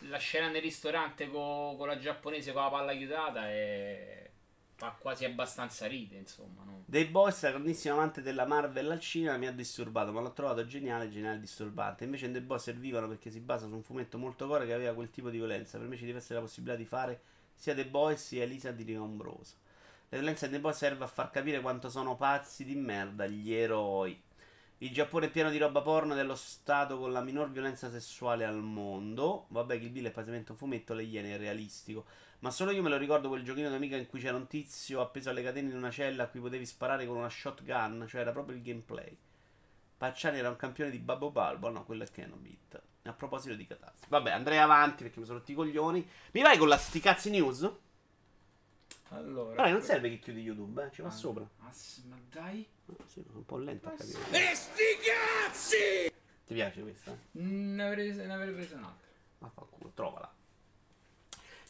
[0.09, 4.24] la scena nel ristorante co- con la giapponese con la palla chiudata è...
[4.77, 6.63] fa quasi abbastanza ride, insomma.
[6.65, 6.83] No?
[6.85, 10.67] Dei Boys, la grandissima amante della Marvel al cinema, mi ha disturbato, ma l'ho trovato
[10.67, 12.05] geniale, geniale disturbante.
[12.05, 14.93] Invece in The Boys servivano perché si basa su un fumetto molto core che aveva
[14.95, 15.79] quel tipo di violenza.
[15.79, 17.21] Per me ci deve essere la possibilità di fare
[17.55, 19.55] sia The Boys sia Elisa di Rigombroso.
[20.09, 23.53] La violenza in The Boys serve a far capire quanto sono pazzi di merda gli
[23.53, 24.21] eroi.
[24.79, 28.61] Il Giappone è pieno di roba porno dello stato con la minor violenza sessuale al
[28.61, 29.47] mondo.
[29.49, 32.05] Vabbè, Kill Bill è praticamente un fumetto, le Iene è realistico.
[32.45, 35.31] Ma solo io me lo ricordo quel giochino d'amica in cui c'era un tizio appeso
[35.31, 38.55] alle catene in una cella a cui potevi sparare con una shotgun, cioè era proprio
[38.55, 39.17] il gameplay.
[39.97, 42.83] Pacciani era un campione di Babbo Balbo, no, quello è Kenobit.
[43.05, 44.11] A proposito di catastrofi.
[44.11, 46.07] Vabbè, andrei avanti perché mi sono rotti i coglioni.
[46.33, 47.63] Mi vai con la sti cazzi news?
[49.09, 51.49] Allora, Guarda, non serve che chiudi YouTube, eh, ci va sopra.
[51.61, 51.71] Ah,
[52.09, 54.55] ma dai, No, sì, sono un po' lento a Ma capire.
[55.53, 56.13] sì.
[56.47, 57.11] Ti piace questa?
[57.13, 57.17] eh?
[57.41, 59.09] Ne avrei, ne avrei preso un'altra.
[59.39, 60.35] Vaffanculo, trovala.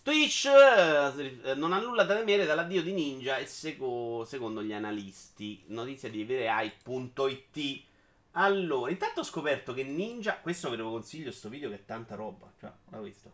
[0.05, 5.63] Twitch eh, non ha nulla da temere dall'addio di Ninja e seco- secondo gli analisti.
[5.69, 7.83] Notizia di everai.it.
[8.33, 10.37] Allora, intanto ho scoperto che Ninja.
[10.41, 12.53] Questo ve lo consiglio, sto video che è tanta roba.
[12.61, 13.33] Cioè, guarda questo.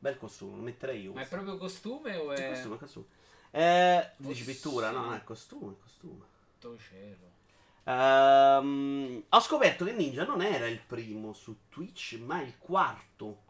[0.00, 1.12] Bel costume, lo metterei io.
[1.12, 2.50] Ma è proprio costume o È è...
[2.50, 3.06] costume, è costume.
[3.52, 4.90] Eh, dici pittura?
[4.90, 6.24] No, no, è costume, è costume.
[6.58, 7.34] Santo cielo.
[7.84, 13.44] Ehm, ho scoperto che Ninja non era il primo su Twitch, ma il quarto.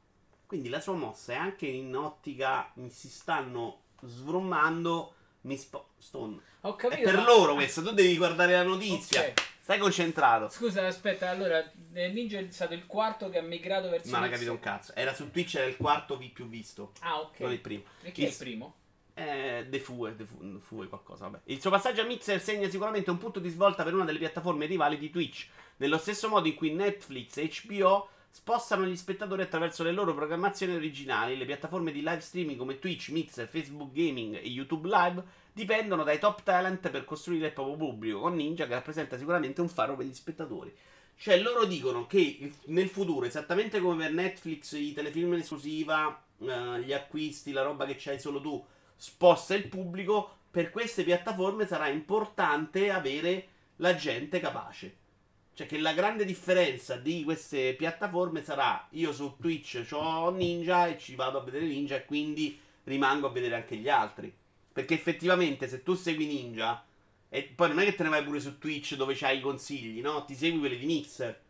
[0.47, 2.71] Quindi la sua mossa è anche in ottica.
[2.77, 5.13] Mi si stanno sbrummando.
[5.43, 6.41] Mi spo- stone.
[6.63, 7.03] Ho È capito.
[7.03, 7.83] per ma- loro questo.
[7.83, 9.21] Tu devi guardare la notizia.
[9.23, 9.33] Ok.
[9.61, 10.49] Stai concentrato.
[10.49, 11.59] Scusa, aspetta, allora
[11.93, 14.47] eh, Ninja è stato il quarto che ha migrato verso Non hai Mixer.
[14.49, 14.95] capito un cazzo.
[14.95, 16.93] Era su Twitch, era il quarto vi- più visto.
[17.01, 17.41] Ah, ok.
[17.41, 17.83] Non il primo.
[18.03, 18.75] E chi è Il- il primo?
[19.15, 21.41] Eh, De Fue, Fu- De Fue qualcosa, vabbè.
[21.47, 24.67] Il suo passaggio a Mixer segna sicuramente un punto di svolta per una delle piattaforme
[24.67, 25.49] rivali di Twitch.
[25.79, 30.75] Nello stesso modo in cui Netflix e HBO spostano gli spettatori attraverso le loro programmazioni
[30.75, 35.25] originali, le piattaforme di live streaming come Twitch, Mixer, Facebook Gaming e YouTube Live
[35.55, 39.71] dipendono dai top talent per costruire il proprio pubblico, con Ninja che rappresenta sicuramente un
[39.71, 40.71] faro per gli spettatori.
[41.17, 46.81] Cioè, loro dicono che nel futuro, esattamente come per Netflix, i telefilm in esclusiva, eh,
[46.83, 48.63] gli acquisti, la roba che c'hai solo tu,
[48.97, 55.05] sposta il pubblico, per queste piattaforme sarà importante avere la gente capace.
[55.57, 60.99] Cioè che la grande differenza di queste piattaforme sarà io su Twitch ho Ninja e
[60.99, 64.31] ci vado a vedere Ninja e quindi rimango a vedere anche gli altri.
[64.71, 66.85] Perché effettivamente se tu segui Ninja
[67.31, 70.03] e poi non è che te ne vai pure su Twitch dove c'hai i consigli,
[70.03, 70.27] no?
[70.27, 71.41] Ti segui quelli di Mixer.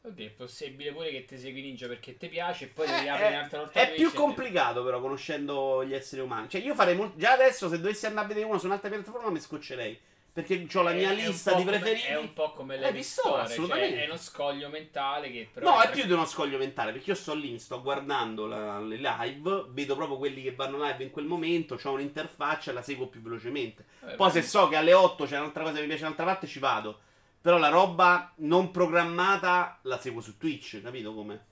[0.00, 3.08] Oddio, è possibile pure che ti segui Ninja perché ti piace e poi Eh, devi
[3.08, 6.48] aprire un'altra volta è più complicato però conoscendo gli esseri umani.
[6.48, 7.16] Cioè io farei molto...
[7.16, 9.96] Già adesso se dovessi andare a vedere uno su un'altra piattaforma mi scoccerei.
[10.36, 12.08] Perché ho la mia È- lista di come- preferiti.
[12.08, 13.94] È un po' come Eh, l'Epic visto, Store, assolutamente.
[13.96, 15.70] cioè è uno scoglio mentale che però...
[15.70, 18.78] No, è più di uno scoglio mentale, perché io sto lì, mi sto guardando la-
[18.78, 22.82] le live, vedo proprio quelli che vanno live in quel momento, ho un'interfaccia e la
[22.82, 23.86] seguo più velocemente.
[24.00, 26.46] Vabbè, Poi se so che alle 8 c'è un'altra cosa che mi piace un'altra parte,
[26.46, 27.00] ci vado.
[27.40, 31.44] Però la roba non programmata la seguo su Twitch, capito come?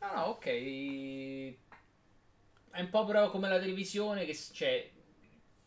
[0.00, 0.46] No, no, ok.
[2.70, 4.90] È un po' però come la televisione che cioè,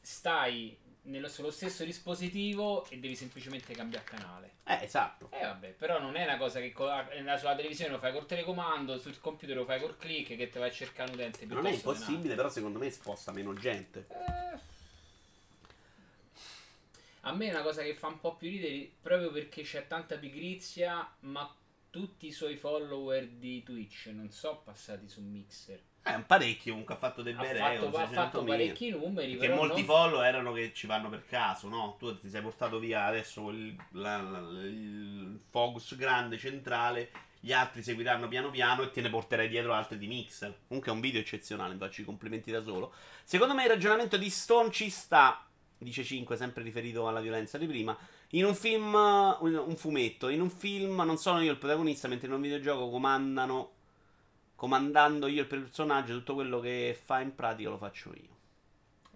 [0.01, 4.51] stai nello, sullo stesso dispositivo e devi semplicemente cambiare canale.
[4.65, 5.29] Eh, esatto.
[5.31, 8.25] Eh vabbè, però non è una cosa che co- eh, sulla televisione lo fai col
[8.25, 11.65] telecomando, sul computer lo fai col click che ti vai a cercare un utente Non
[11.65, 14.07] è impossibile, però secondo me sposta meno gente.
[14.09, 14.59] Eh.
[17.21, 20.17] A me è una cosa che fa un po' più ridere proprio perché c'è tanta
[20.17, 21.53] pigrizia, ma
[21.91, 25.79] tutti i suoi follower di Twitch non sono passati su Mixer.
[26.03, 28.45] Eh, un parecchio comunque ha fatto dei Ha bei fatto, record, ha fatto 600.000.
[28.47, 31.95] parecchi numeri, Perché molti non- follow erano che ci vanno per caso, no?
[31.99, 37.83] Tu ti sei portato via adesso il, la- la- il focus grande, centrale, gli altri
[37.83, 40.57] seguiranno piano piano e te ne porterai dietro altri di Mixer.
[40.67, 42.93] Comunque è un video eccezionale, mi faccio i complimenti da solo.
[43.23, 45.45] Secondo me il ragionamento di Stone ci sta,
[45.77, 47.95] dice 5, sempre riferito alla violenza di prima.
[48.31, 52.27] In un film, un un fumetto, in un film non sono io il protagonista, mentre
[52.27, 53.71] in un videogioco comandano,
[54.55, 58.29] comandando io il personaggio, tutto quello che fa in pratica lo faccio io.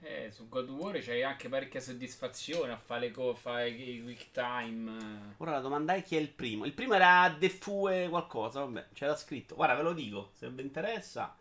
[0.02, 4.04] Eh, su God of War c'hai anche parecchia soddisfazione a fare le cose, fare i
[4.04, 5.34] quick time.
[5.38, 6.66] Ora la domanda è chi è il primo.
[6.66, 9.56] Il primo era Defue qualcosa, vabbè, c'era scritto.
[9.56, 11.36] Guarda, ve lo dico, se vi interessa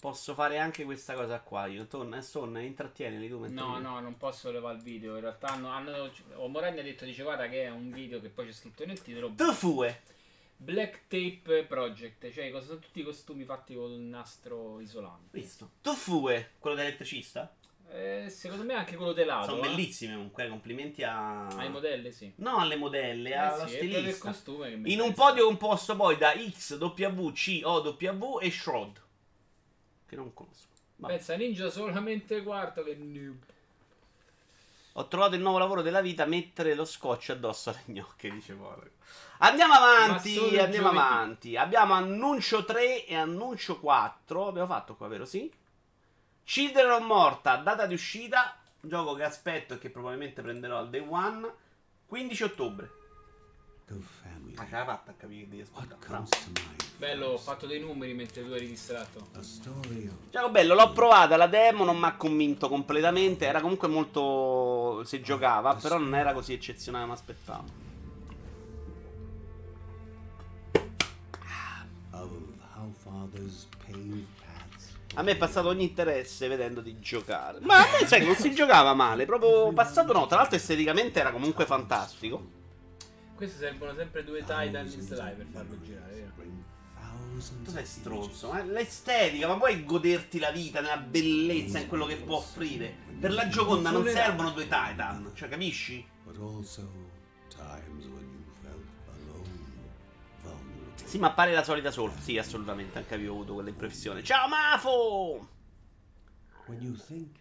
[0.00, 1.66] posso fare anche questa cosa qua.
[1.66, 5.14] Io torna, torna, intrattienili tu No, io- no, non posso levare il video.
[5.14, 8.30] In realtà hanno, hanno, o Morandi ha detto, dice guarda che è un video che
[8.30, 9.28] poi c'è scritto nel titolo.
[9.28, 10.02] Defue.
[10.56, 15.38] Black Tape Project, cioè cosa sono tutti i costumi fatti col nastro isolante.
[15.38, 15.70] Visto.
[15.80, 17.54] Defue, quello dell'elettricista?
[17.92, 19.50] Eh, secondo me anche quello telato.
[19.50, 19.68] Sono eh.
[19.68, 21.46] bellissime comunque, complimenti a...
[21.46, 22.32] Ai modelli, sì.
[22.36, 24.28] No, alle modelle, Eh alla sì, il stilista.
[24.28, 28.50] costume che mi In un podio composto poi da X, W, C, O, W e
[28.50, 29.00] Shroud.
[30.10, 30.66] Che non conosco.
[30.96, 31.14] Vabbè.
[31.14, 33.36] Pensa Ninja solamente quarto che noob.
[34.94, 38.90] Ho trovato il nuovo lavoro della vita, mettere lo scotch addosso alle gnocche, dice Porco.
[39.38, 40.98] Andiamo avanti, Ma andiamo giovedì.
[40.98, 41.56] avanti.
[41.56, 44.48] Abbiamo annuncio 3 e annuncio 4.
[44.48, 45.24] Abbiamo fatto qua, vero?
[45.24, 45.48] Sì.
[46.42, 48.56] Children of Morta, data di uscita.
[48.80, 51.48] Gioco che aspetto e che probabilmente prenderò al day one.
[52.06, 52.90] 15 ottobre.
[54.56, 55.64] Ah, a capire che devi?
[56.96, 59.26] Bello, ho fatto dei numeri mentre tu eri distratto.
[60.30, 63.46] Gioco bello, l'ho provata la demo, non mi ha convinto completamente.
[63.46, 65.02] Era comunque molto.
[65.04, 67.88] si giocava, però non era così eccezionale, mi aspettavo.
[75.14, 77.58] A me è passato ogni interesse vedendo di giocare.
[77.62, 80.26] Ma a me sai che non si giocava male, proprio passato no.
[80.26, 82.58] Tra l'altro esteticamente era comunque fantastico.
[83.40, 86.28] Questi servono sempre due Titan in slide per farlo girare, vero?
[87.64, 92.16] Tu sei stronzo, ma l'estetica, ma puoi goderti la vita nella bellezza in quello che
[92.16, 92.94] può offrire.
[93.18, 96.06] Per la Gioconda non servono due Titan, cioè capisci?
[101.02, 102.12] Sì, ma pare la solita Soul.
[102.20, 104.22] Sì, assolutamente, anche io ho avuto quell'impressione.
[104.22, 105.48] Ciao Mafo!
[106.66, 107.39] When you think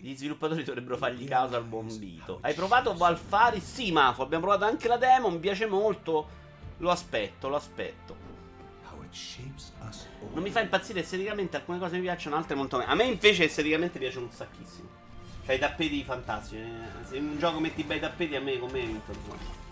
[0.00, 2.38] Gli sviluppatori dovrebbero fargli caso al buon Vito.
[2.40, 3.60] Hai provato Valfari?
[3.60, 6.28] Sì, Mafo, abbiamo provato anche la demo, mi piace molto.
[6.78, 8.16] Lo aspetto, lo aspetto.
[10.32, 12.90] Non mi fa impazzire esteticamente, alcune cose mi piacciono, altre molto meno.
[12.90, 14.88] A me invece esteticamente piacciono un sacchissimo.
[15.44, 16.60] Cioè i tappeti fantastici.
[16.62, 17.04] eh.
[17.04, 19.12] Se in un gioco metti bei tappeti a me con me hai vinto.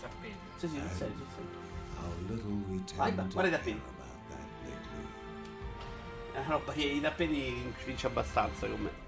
[0.01, 0.35] Tappeti.
[0.57, 3.27] Sì, sì, sul serio, sul serio.
[3.31, 3.81] Guarda i tappeti.
[6.33, 9.05] È una roba che i tappeti vince abbastanza con me.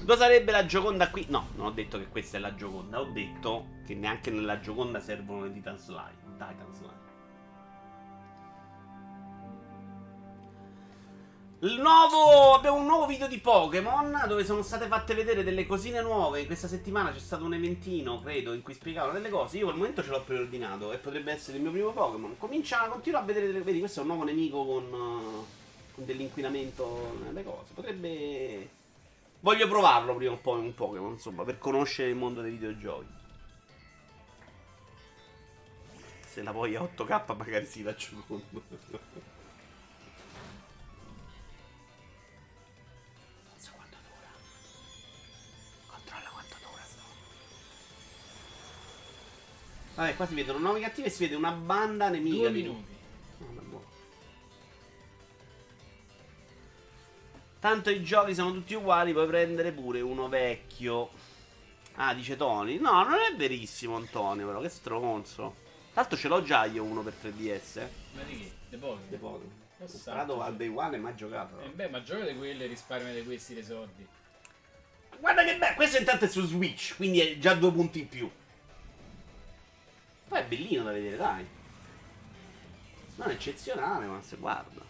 [0.00, 1.26] Dove sarebbe la Gioconda qui?
[1.28, 3.00] No, non ho detto che questa è la Gioconda.
[3.00, 6.16] Ho detto che neanche nella Gioconda servono le Titan Slide.
[6.38, 7.06] Titan Slide.
[11.60, 12.54] Il nuovo.
[12.54, 16.46] Abbiamo un nuovo video di Pokémon dove sono state fatte vedere delle cosine nuove.
[16.46, 19.58] Questa settimana c'è stato un eventino, credo, in cui spiegavano delle cose.
[19.58, 22.38] Io al momento ce l'ho preordinato e potrebbe essere il mio primo Pokémon.
[22.38, 23.62] Comincia, continua a vedere delle.
[23.62, 24.84] Vedi, questo è un nuovo nemico con.
[24.84, 25.56] eh,
[25.94, 27.72] con dell'inquinamento nelle cose.
[27.74, 28.77] Potrebbe.
[29.40, 33.16] Voglio provarlo prima o poi un Pokémon, insomma, per conoscere il mondo dei videogiochi.
[36.26, 37.82] Se la a 8K magari si
[43.76, 44.28] quanto dura.
[45.86, 47.02] Controlla quanto dura sto.
[49.94, 52.97] Vabbè, qua si vedono nuovi cattivi e si vede una banda nemica Due di minuti.
[57.60, 61.10] Tanto i giochi sono tutti uguali, puoi prendere pure uno vecchio.
[61.96, 62.78] Ah, dice Tony.
[62.78, 65.66] No, non è verissimo, Antonio, però, che stronzo.
[65.94, 67.78] L'altro ce l'ho già io uno per 3DS.
[67.78, 67.90] Eh.
[68.14, 68.52] Ma di che?
[68.68, 69.08] De Pokémon?
[69.08, 69.52] De Pokémon.
[69.80, 71.60] Ho comprato al day one e mai giocato.
[71.60, 74.06] Eh beh, ma gioca di quelle e risparmia di questi dei soldi.
[75.18, 78.30] Guarda che bello, questo intanto è su Switch, quindi è già due punti in più.
[80.28, 81.46] Poi è bellino da vedere, dai.
[83.16, 84.87] Non è eccezionale, ma se guarda.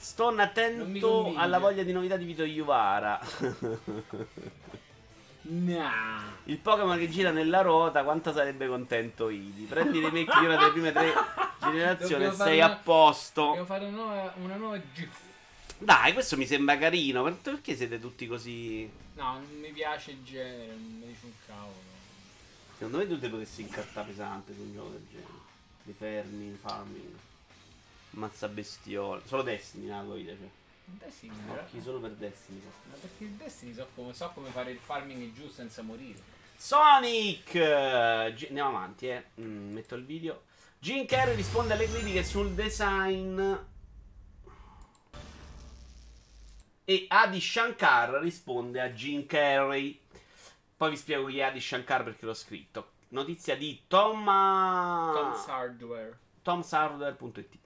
[0.00, 3.18] Sto attento alla voglia di novità di Vito Iuvara.
[5.50, 6.20] Nah.
[6.44, 9.64] Il Pokémon che gira nella ruota, quanto sarebbe contento Idi?
[9.64, 11.12] Prendi i remake di una delle prime tre
[11.60, 13.42] generazioni e sei una- a posto.
[13.44, 15.16] Dobbiamo fare una nuova, una nuova GIF.
[15.78, 17.22] Dai, questo mi sembra carino.
[17.22, 18.90] per- Perché siete tutti così...
[19.14, 21.72] No, non mi piace il genere, non mi dice un cavolo.
[22.76, 25.32] Secondo me tu te potessi incartare pesante su un gioco del genere.
[25.84, 27.14] Di fermi, farming.
[28.10, 29.22] Mazza bestiole.
[29.26, 30.48] Solo Destiny tua vita, cioè.
[30.84, 32.60] Destiny, Occhi solo per Destiny.
[32.88, 36.18] ma perché il Destiny so come, so come fare il farming giù senza morire.
[36.56, 37.54] Sonic!
[37.54, 39.24] Eh, G- andiamo avanti, eh.
[39.40, 40.42] Mm, metto il video.
[40.78, 43.40] Jim Carrey risponde alle critiche sul design
[46.84, 50.00] E Adi Shankar risponde a Jim Carrey.
[50.76, 52.92] Poi vi spiego chi è Adi Shankar perché l'ho scritto.
[53.08, 54.24] Notizia di Tom...
[54.24, 56.18] Tom's Hardware.
[56.42, 57.56] tomsardware.it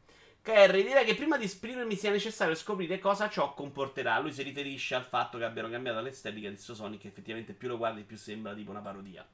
[0.42, 4.18] Carrey direi che prima di esprimermi sia necessario scoprire cosa ciò comporterà.
[4.18, 7.68] Lui si riferisce al fatto che abbiano cambiato l'estetica di sto Sonic, che effettivamente più
[7.68, 9.24] lo guardi più sembra tipo una parodia.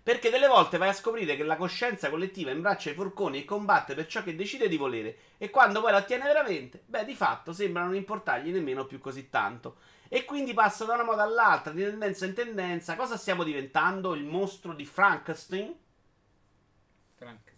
[0.00, 3.94] Perché delle volte vai a scoprire che la coscienza collettiva imbraccia i forconi e combatte
[3.94, 7.52] per ciò che decide di volere, e quando poi la ottiene veramente, beh, di fatto
[7.52, 9.78] sembra non importargli nemmeno più così tanto.
[10.08, 12.94] E quindi passa da una moda all'altra, di tendenza in tendenza.
[12.94, 14.14] Cosa stiamo diventando?
[14.14, 15.74] Il mostro di Frankenstein?
[17.14, 17.53] Frankenstein.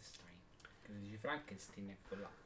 [1.27, 2.45] Frankenstein è quell'altro.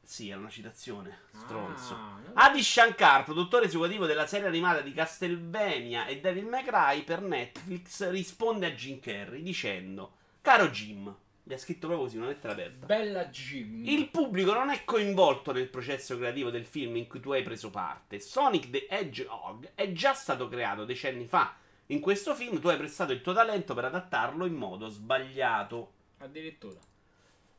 [0.00, 1.22] Sì, era una citazione.
[1.32, 1.94] Stronzo.
[1.94, 2.32] Ah, no.
[2.34, 8.66] Adi Shankar, produttore esecutivo della serie animata di Castlevania e May Cry per Netflix, risponde
[8.66, 11.12] a Jim Carrey dicendo: Caro Jim,
[11.42, 12.86] gli ha scritto proprio così, una lettera aperta.
[12.86, 13.84] Bella Jim.
[13.84, 17.70] Il pubblico non è coinvolto nel processo creativo del film in cui tu hai preso
[17.70, 18.20] parte.
[18.20, 21.56] Sonic the Hedgehog è già stato creato decenni fa.
[21.86, 25.92] In questo film tu hai prestato il tuo talento per adattarlo in modo sbagliato.
[26.18, 26.78] Addirittura.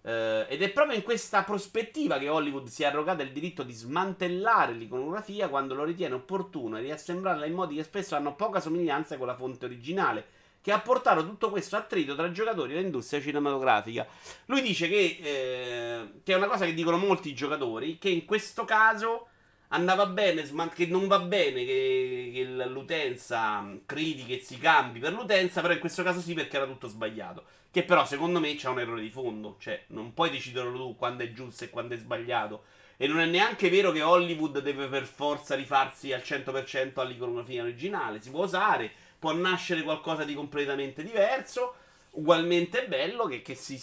[0.06, 3.74] Eh, ed è proprio in questa prospettiva che Hollywood si è arrogata il diritto di
[3.74, 9.18] smantellare l'iconografia quando lo ritiene opportuno e riassemblarla in modi che spesso hanno poca somiglianza
[9.18, 10.28] con la fonte originale,
[10.62, 14.06] che ha portato tutto questo attrito tra giocatori e l'industria cinematografica.
[14.46, 18.64] Lui dice che, eh, che è una cosa che dicono molti giocatori, che in questo
[18.64, 19.30] caso
[19.76, 25.14] andava bene, che non va bene che, che l'utenza mh, critichi e si cambi per
[25.14, 27.44] l'utenza, però in questo caso sì perché era tutto sbagliato.
[27.70, 31.24] Che però secondo me c'è un errore di fondo, cioè non puoi decidere tu quando
[31.24, 32.64] è giusto e quando è sbagliato.
[32.98, 38.22] E non è neanche vero che Hollywood deve per forza rifarsi al 100% all'iconografia originale,
[38.22, 41.76] si può usare, può nascere qualcosa di completamente diverso,
[42.12, 43.82] ugualmente bello che, che si,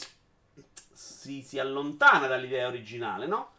[0.92, 3.50] si, si allontana dall'idea originale, no?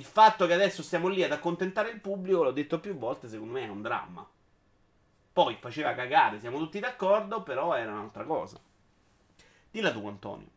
[0.00, 3.52] Il fatto che adesso stiamo lì ad accontentare il pubblico, l'ho detto più volte, secondo
[3.52, 4.26] me è un dramma.
[5.30, 8.58] Poi faceva cagare, siamo tutti d'accordo, però era un'altra cosa.
[9.70, 10.48] Dilla tu, Antonio.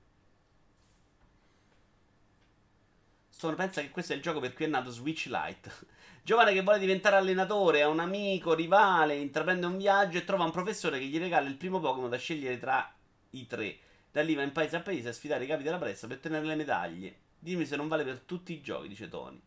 [3.28, 5.70] Stone pensa che questo è il gioco per cui è nato Switch Lite.
[6.24, 10.52] Giovane che vuole diventare allenatore, ha un amico, rivale, intraprende un viaggio e trova un
[10.52, 12.96] professore che gli regala il primo Pokémon da scegliere tra
[13.32, 13.78] i tre.
[14.10, 16.46] Da lì va in paese a paese a sfidare i capi della pressa per ottenere
[16.46, 17.23] le medaglie.
[17.44, 19.42] Dimmi se non vale per tutti i giochi, dice Tony.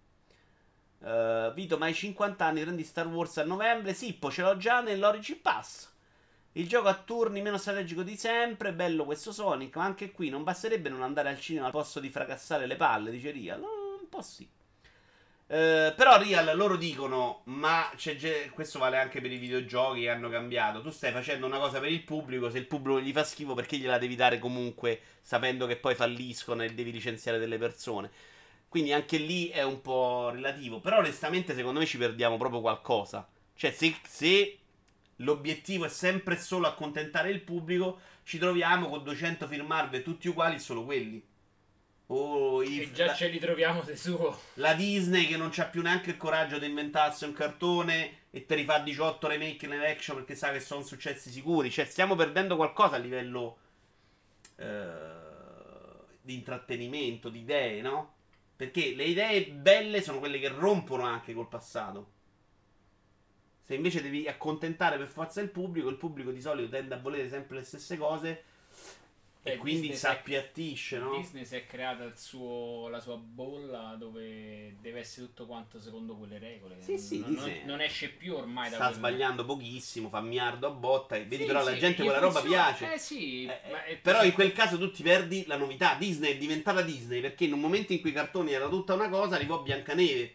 [0.98, 3.94] Uh, Vito, ma hai 50 anni, prendi Star Wars a novembre?
[3.94, 5.90] Sippo, ce l'ho già nell'Origin Pass.
[6.52, 10.44] Il gioco a turni meno strategico di sempre, bello questo Sonic, ma anche qui non
[10.44, 13.60] basterebbe non andare al cinema al posto di fracassare le palle, dice Real.
[13.60, 14.46] No, un po' sì.
[15.48, 17.88] Eh, però Real loro dicono, ma
[18.52, 20.82] questo vale anche per i videogiochi che hanno cambiato.
[20.82, 23.76] Tu stai facendo una cosa per il pubblico, se il pubblico gli fa schifo perché
[23.76, 28.10] gliela devi dare comunque sapendo che poi falliscono e devi licenziare delle persone.
[28.68, 30.80] Quindi anche lì è un po' relativo.
[30.80, 33.26] Però onestamente secondo me ci perdiamo proprio qualcosa.
[33.54, 34.58] Cioè se, se
[35.16, 40.84] l'obiettivo è sempre solo accontentare il pubblico, ci troviamo con 200 film tutti uguali, solo
[40.84, 41.22] quelli.
[42.08, 44.38] O i, E già la, ce li troviamo di suo.
[44.54, 48.54] la Disney che non c'ha più neanche il coraggio di inventarsi un cartone e te
[48.54, 51.70] rifà 18 remake live action perché sa che sono successi sicuri.
[51.70, 53.58] Cioè, stiamo perdendo qualcosa a livello
[54.56, 54.98] eh,
[56.20, 58.14] di intrattenimento, di idee, no?
[58.54, 62.12] Perché le idee belle sono quelle che rompono anche col passato.
[63.62, 67.28] Se invece devi accontentare per forza il pubblico, il pubblico di solito tende a volere
[67.28, 68.44] sempre le stesse cose
[69.46, 71.16] e Eh, quindi Disney si appiattisce, no?
[71.18, 76.16] Disney si è creata il suo- la sua bolla dove deve essere tutto quanto secondo
[76.16, 76.80] quelle regole.
[76.80, 80.66] Sì, sì, non, non- non esce più ormai da sta quelle- sbagliando pochissimo, fa miliardo
[80.66, 82.64] a botta e vedi Sì, però la sì, gente gli quella roba funziona.
[82.74, 82.92] piace.
[82.94, 85.94] Eh sì, Eh, ma eh, però in quel caso tu ti perdi la novità.
[85.94, 89.08] Disney è diventata Disney perché in un momento in cui i cartoni era tutta una
[89.08, 90.34] cosa, arrivò Biancaneve.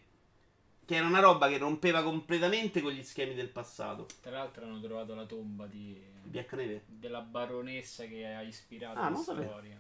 [0.92, 4.08] Che era una roba che rompeva completamente con gli schemi del passato.
[4.20, 6.84] Tra l'altro hanno trovato la tomba di, Biancaneve?
[6.86, 9.48] della baronessa che ha ispirato Ah, la non sapevo.
[9.52, 9.80] storia.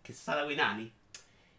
[0.00, 0.92] Che stava con i nani?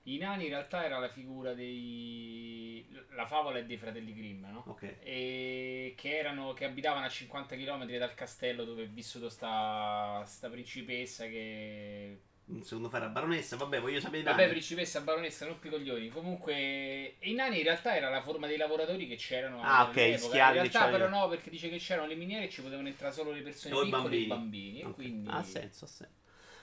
[0.04, 2.88] I nani in realtà era la figura dei...
[3.10, 4.64] La favola è dei fratelli Grimm, no?
[4.68, 4.96] Ok.
[5.04, 10.50] E che erano che abitavano a 50 km dal castello dove è vissuto sta, sta
[10.50, 12.22] principessa che
[12.62, 14.38] Secondo fare la baronessa, vabbè, voglio sapere i nani.
[14.38, 16.08] Vabbè, principessa, baronessa, non coglioni.
[16.08, 19.62] Comunque, i nani in realtà era la forma dei lavoratori che c'erano.
[19.62, 22.62] Ah, ok, schiavi In realtà, però, no, perché dice che c'erano le miniere e ci
[22.62, 24.28] potevano entrare solo le persone O piccole e i bambini.
[24.28, 24.80] bambini.
[24.82, 24.93] E Ok.
[24.93, 25.30] quindi.
[25.30, 26.14] Ha senso, ha senso.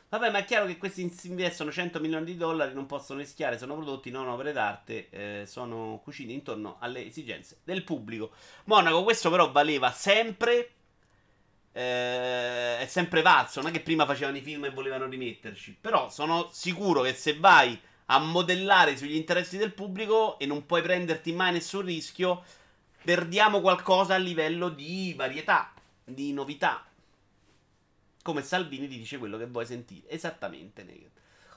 [0.08, 3.58] Vabbè, ma è chiaro che questi si investono 100 milioni di dollari, non possono rischiare,
[3.58, 8.30] sono prodotti non opere d'arte, eh, sono cuciti intorno alle esigenze del pubblico.
[8.64, 10.70] Monaco, questo però valeva sempre.
[11.76, 15.76] Eh, è sempre valso, non è che prima facevano i film e volevano rimetterci.
[15.80, 20.82] Però sono sicuro che se vai a modellare sugli interessi del pubblico e non puoi
[20.82, 22.44] prenderti mai nessun rischio,
[23.02, 25.72] perdiamo qualcosa a livello di varietà,
[26.04, 26.84] di novità.
[28.22, 30.08] Come Salvini ti dice quello che vuoi sentire.
[30.08, 31.10] Esattamente, Naked.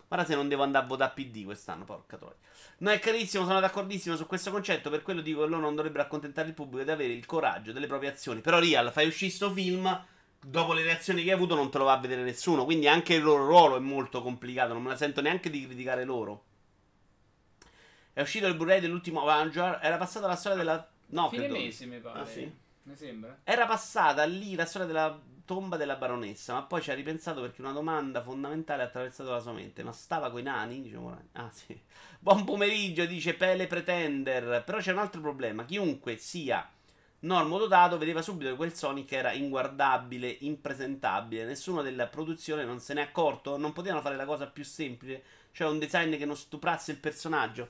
[0.07, 2.36] Guarda se non devo andare a votare PD quest'anno, porca troia.
[2.80, 4.89] No, è carissimo, sono d'accordissimo su questo concetto.
[4.89, 7.88] Per quello dico che loro non dovrebbero accontentare il pubblico di avere il coraggio delle
[7.88, 8.41] proprie azioni.
[8.41, 10.05] Però, Real, fai uscire sto film.
[10.39, 12.65] Dopo le reazioni che hai avuto, non te lo va a vedere nessuno.
[12.65, 14.73] Quindi anche il loro ruolo è molto complicato.
[14.73, 16.43] Non me la sento neanche di criticare loro.
[18.13, 19.80] È uscito il Blu-ray dell'ultimo Avenger.
[19.82, 20.88] Era passata la storia della.
[21.07, 22.19] No, Fine credo- mese mi pare.
[22.19, 22.51] Ah, sì?
[22.84, 23.39] Mi sembra.
[23.43, 27.61] Era passata lì la storia della tomba della baronessa, ma poi ci ha ripensato perché
[27.61, 29.84] una domanda fondamentale ha attraversato la sua mente.
[29.84, 30.91] Ma stava coi nani?
[30.93, 31.30] Morani.
[31.34, 31.80] Ah, sì.
[32.20, 34.63] Buon pomeriggio, dice Pele Pretender.
[34.65, 35.65] Però c'è un altro problema.
[35.65, 36.68] Chiunque sia
[37.20, 41.45] normodotato vedeva subito che quel Sonic era inguardabile, impresentabile.
[41.45, 43.57] Nessuno della produzione non se n'è accorto.
[43.57, 47.70] Non potevano fare la cosa più semplice, cioè un design che non stuprasse il personaggio.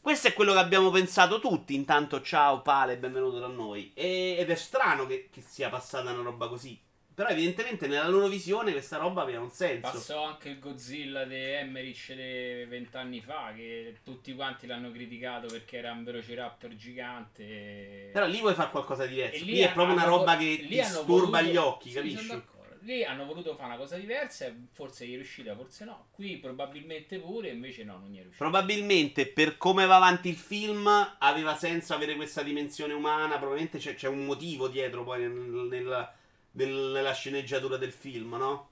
[0.00, 1.74] Questo è quello che abbiamo pensato tutti.
[1.74, 3.92] Intanto, ciao Pale, benvenuto da noi.
[3.94, 6.78] E- ed è strano che, che sia passata una roba così.
[7.18, 9.90] Però, evidentemente, nella loro visione, questa roba aveva un senso.
[9.90, 15.78] Passò anche il Godzilla di Emmerich di vent'anni fa, che tutti quanti l'hanno criticato perché
[15.78, 18.10] era un velociraptor gigante.
[18.12, 19.36] Però lì vuoi fare qualcosa di diverso.
[19.42, 21.90] E Lì, è proprio una roba vo- che lì ti hanno sturba voluto- gli occhi,
[21.90, 22.42] capisci?
[22.82, 26.06] Lì hanno voluto fare una cosa diversa, e forse gli è riuscita, forse no.
[26.12, 28.44] Qui probabilmente pure, invece no, non gli è riuscita.
[28.44, 30.86] Probabilmente per come va avanti il film
[31.18, 33.36] aveva senso avere questa dimensione umana.
[33.38, 35.32] Probabilmente c'è, c'è un motivo dietro poi nel-
[35.68, 36.08] nel-
[36.64, 38.70] nel- nella sceneggiatura del film, no?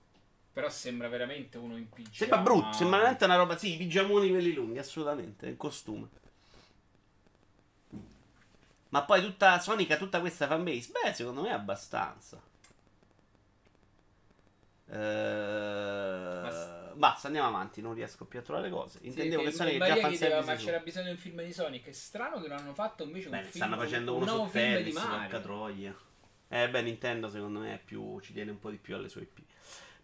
[0.52, 2.14] Però sembra veramente uno in pigiama.
[2.16, 3.58] Sembra brutto, sembra veramente una roba.
[3.58, 5.48] Sì, i pigiamoni quelli lunghi, assolutamente.
[5.48, 6.08] In costume.
[8.88, 10.92] Ma poi tutta Sonic ha tutta questa fanbase?
[10.92, 12.40] Beh, secondo me è abbastanza.
[14.88, 14.92] Eh,
[16.94, 17.82] basta, andiamo avanti.
[17.82, 19.00] Non riesco più a trovare cose.
[19.00, 20.50] Sì, Intendevo che, Sonic è già chiedeva, fanservice.
[20.52, 20.64] ma su.
[20.64, 21.86] c'era bisogno di un film di Sonic.
[21.88, 23.64] È strano che non hanno fatto invece Beh, un ne film.
[23.64, 25.40] stanno facendo un uno nuovo su film Ferris, di porca Mario.
[25.40, 25.96] troia.
[26.48, 29.40] Eh, beh, Nintendo secondo me più, ci tiene un po' di più alle sue IP.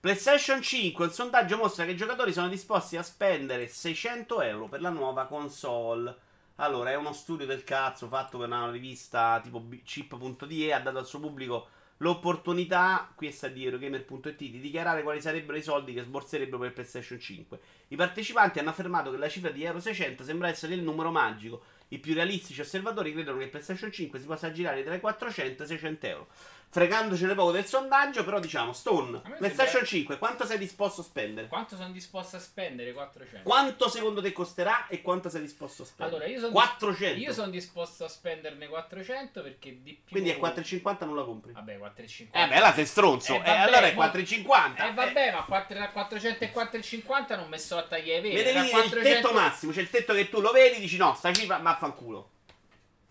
[0.00, 4.80] PlayStation 5, il sondaggio mostra che i giocatori sono disposti a spendere 600 euro per
[4.80, 6.16] la nuova console.
[6.56, 11.06] Allora, è uno studio del cazzo fatto per una rivista tipo chip.de, ha dato al
[11.06, 11.68] suo pubblico
[11.98, 17.18] l'opportunità, questa è di Eurogamer.it, di dichiarare quali sarebbero i soldi che sborserebbero per PlayStation
[17.18, 17.60] 5.
[17.88, 21.62] I partecipanti hanno affermato che la cifra di Euro 600 sembra essere il numero magico.
[21.92, 25.64] I più realistici osservatori credono che PlayStation 5 si possa girare tra i 400 e
[25.66, 26.28] i 600 euro.
[26.74, 31.46] Fregandocene poco del sondaggio, però diciamo, Stone, PlayStation sembra- 5, quanto sei disposto a spendere?
[31.46, 32.94] Quanto sono disposto a spendere?
[32.94, 33.46] 400.
[33.46, 36.16] Quanto secondo te costerà e quanto sei disposto a spendere?
[36.16, 37.20] Allora, io sono 400.
[37.20, 40.12] Io sono disposto a spenderne 400 perché di più.
[40.12, 41.52] Quindi a 4,50 non la compri.
[41.52, 42.42] Vabbè, 4,50.
[42.42, 43.34] Eh beh, là sei stronzo.
[43.34, 44.88] Eh, Eh, vabbè, allora è mo- 4,50.
[44.88, 48.34] Eh vabbè, ma 4 a 400 e 4,50 non mi sto a tagliare i veri.
[48.36, 51.12] Vedevi Da il 400 tetto massimo, c'è il tetto che tu lo vedi, dici no,
[51.14, 52.30] sta cifra vaffanculo.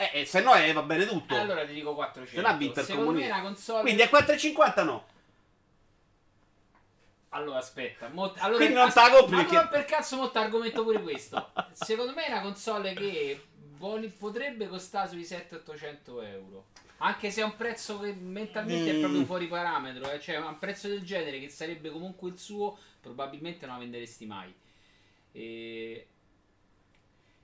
[0.01, 1.35] Eh, eh, se no eh, va bene tutto.
[1.35, 2.35] Allora ti dico 400.
[2.35, 3.81] Se no ha vinto il Secondo me una console.
[3.81, 5.05] Quindi a 4,50 no.
[7.33, 11.01] Allora aspetta, mo- allora, Quindi non aspetta, ma perché- come per cazzo molto argomento pure
[11.01, 11.51] questo.
[11.71, 13.41] Secondo me è una console che
[13.77, 16.65] voli- potrebbe costare sui 700-800 euro.
[16.97, 18.99] Anche se è un prezzo che mentalmente è Mm.
[18.99, 20.19] proprio fuori parametro, eh.
[20.19, 24.53] cioè un prezzo del genere che sarebbe comunque il suo, probabilmente non la venderesti mai.
[25.31, 26.07] E...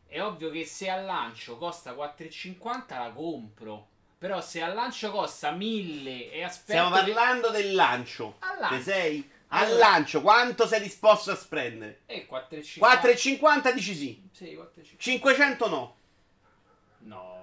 [0.08, 3.88] È ovvio che se al lancio costa 4,50 la compro.
[4.18, 8.36] Però se al lancio costa 1000 e aspetto Stiamo che- parlando del lancio.
[8.40, 8.82] Al lancio.
[8.82, 9.30] Sei?
[9.50, 12.02] Al Allora- lancio, quanto sei disposto a spendere?
[12.08, 12.80] Eh, 4,50.
[12.80, 14.28] 4,50 dici sì.
[14.32, 14.96] Sì, 4,50.
[14.98, 15.96] 500 no.
[17.00, 17.37] No, no.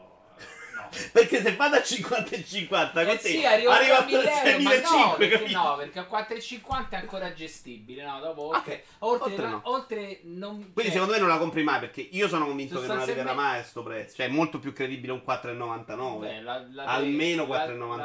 [1.13, 4.43] Perché se vado a 50 e 50, Eh questi sì, arrivo arriva a a 1000
[4.45, 5.59] euro, ma no, 6.500, perché capito?
[5.63, 9.61] no, perché a 4,50 è ancora gestibile, no, dopo oltre, Ok, oltre, oltre no.
[9.65, 10.57] oltre non...
[10.73, 13.33] Quindi cioè, secondo me non la compri mai perché io sono convinto che non arriverà
[13.33, 14.17] mai a sto prezzo.
[14.17, 16.19] Cioè è molto più credibile un 4,99.
[16.21, 17.97] beh, la- la- Almeno la- 4,99.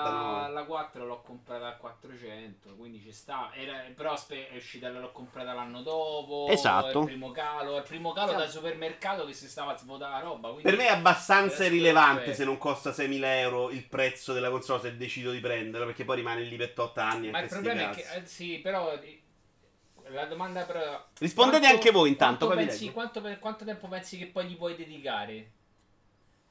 [0.41, 3.51] La, la 4 l'ho comprata a 400, quindi ci sta.
[3.53, 6.47] Era, però è uscita, l'ho comprata l'anno dopo.
[6.49, 6.99] Esatto.
[7.01, 8.43] Il primo calo, il primo calo Esatto.
[8.45, 10.47] da supermercato che si stava a svuotare la roba.
[10.49, 14.81] quindi- Per me è abbastanza irrilevante se non costa 6.000 euro il prezzo della console
[14.81, 17.29] se decido di prenderlo perché poi rimane lì per 8 anni.
[17.29, 18.01] Ma il problema è cazzi.
[18.01, 19.21] che, eh, sì, però eh,
[20.09, 21.07] la domanda però...
[21.17, 24.55] Rispondete quanto- anche voi intanto, Quanto, pensi, quanto, per- quanto tempo pensi che poi gli
[24.55, 25.51] puoi dedicare?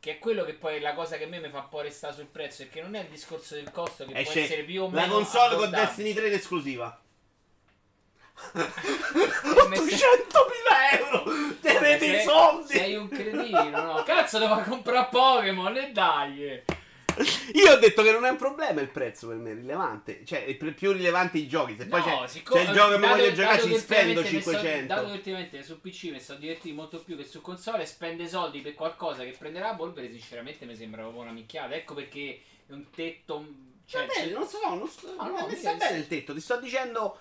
[0.00, 1.80] Che è quello che poi è la cosa che a me mi fa un po'
[1.80, 4.62] restare sul prezzo, è che non è il discorso del costo che può Esce essere
[4.62, 5.70] più o la meno console con.
[5.70, 7.02] Destiny 3 in esclusiva.
[8.54, 11.24] E mette- 800.000 euro!
[11.60, 12.72] Tenete i soldi!
[12.74, 14.02] Sei un cretino, no?
[14.04, 16.62] Cazzo, devo comprare Pokémon e dai!
[17.54, 20.24] Io ho detto che non è un problema il prezzo per me, è rilevante.
[20.24, 21.76] Cioè, è più rilevante i giochi.
[21.76, 24.40] Se poi c'è, siccome- c'è il gioco che mi voglio giocare, ci spendo ultimamente mi
[24.40, 24.86] sto- 500.
[24.94, 28.60] dato che ultimamente su PC mi sto divertendo molto più che su console, spende soldi
[28.60, 31.74] per qualcosa che prenderà Volver, sinceramente mi sembra proprio una minchiata.
[31.74, 33.44] Ecco perché è un tetto.
[33.84, 36.34] Cioè, Va bene, non so, non sto, No, no, non mi sta bene il tetto,
[36.34, 37.18] ti sto dicendo...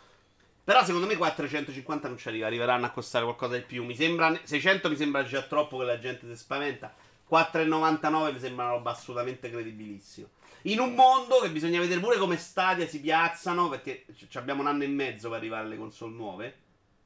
[0.68, 3.86] Però secondo me 450 non ci arriva, arriveranno a costare qualcosa di più.
[3.86, 6.94] Mi sembra 600 mi sembra già troppo che la gente si spaventa.
[7.32, 10.28] 4,99 mi sembra una roba assolutamente credibilissima.
[10.64, 14.84] In un mondo che bisogna vedere pure come Stadia si piazzano, perché abbiamo un anno
[14.84, 16.56] e mezzo per arrivare alle console nuove.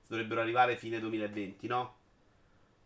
[0.07, 1.95] Dovrebbero arrivare fine 2020, no?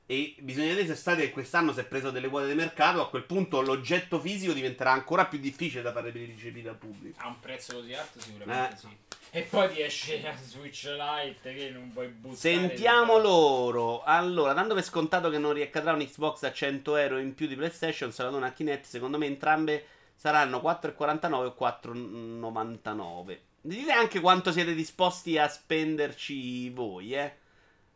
[0.07, 3.01] E bisogna vedere se Stadia in quest'anno si è preso delle quote di mercato.
[3.01, 7.17] A quel punto l'oggetto fisico diventerà ancora più difficile da fare ricepire al pubblico.
[7.21, 8.77] a un prezzo così alto, sicuramente Eh.
[8.77, 8.87] sì.
[9.35, 12.37] E poi ti esce la Switch Lite che non puoi buttare.
[12.37, 14.01] Sentiamo loro.
[14.03, 17.57] Allora, dando per scontato che non riaccadrà un Xbox a 100 euro in più di
[17.57, 18.85] PlayStation, sarà una Kinect.
[18.85, 23.39] Secondo me entrambe saranno 4,49 o 4,99.
[23.59, 27.35] Dite anche quanto siete disposti a spenderci voi, eh.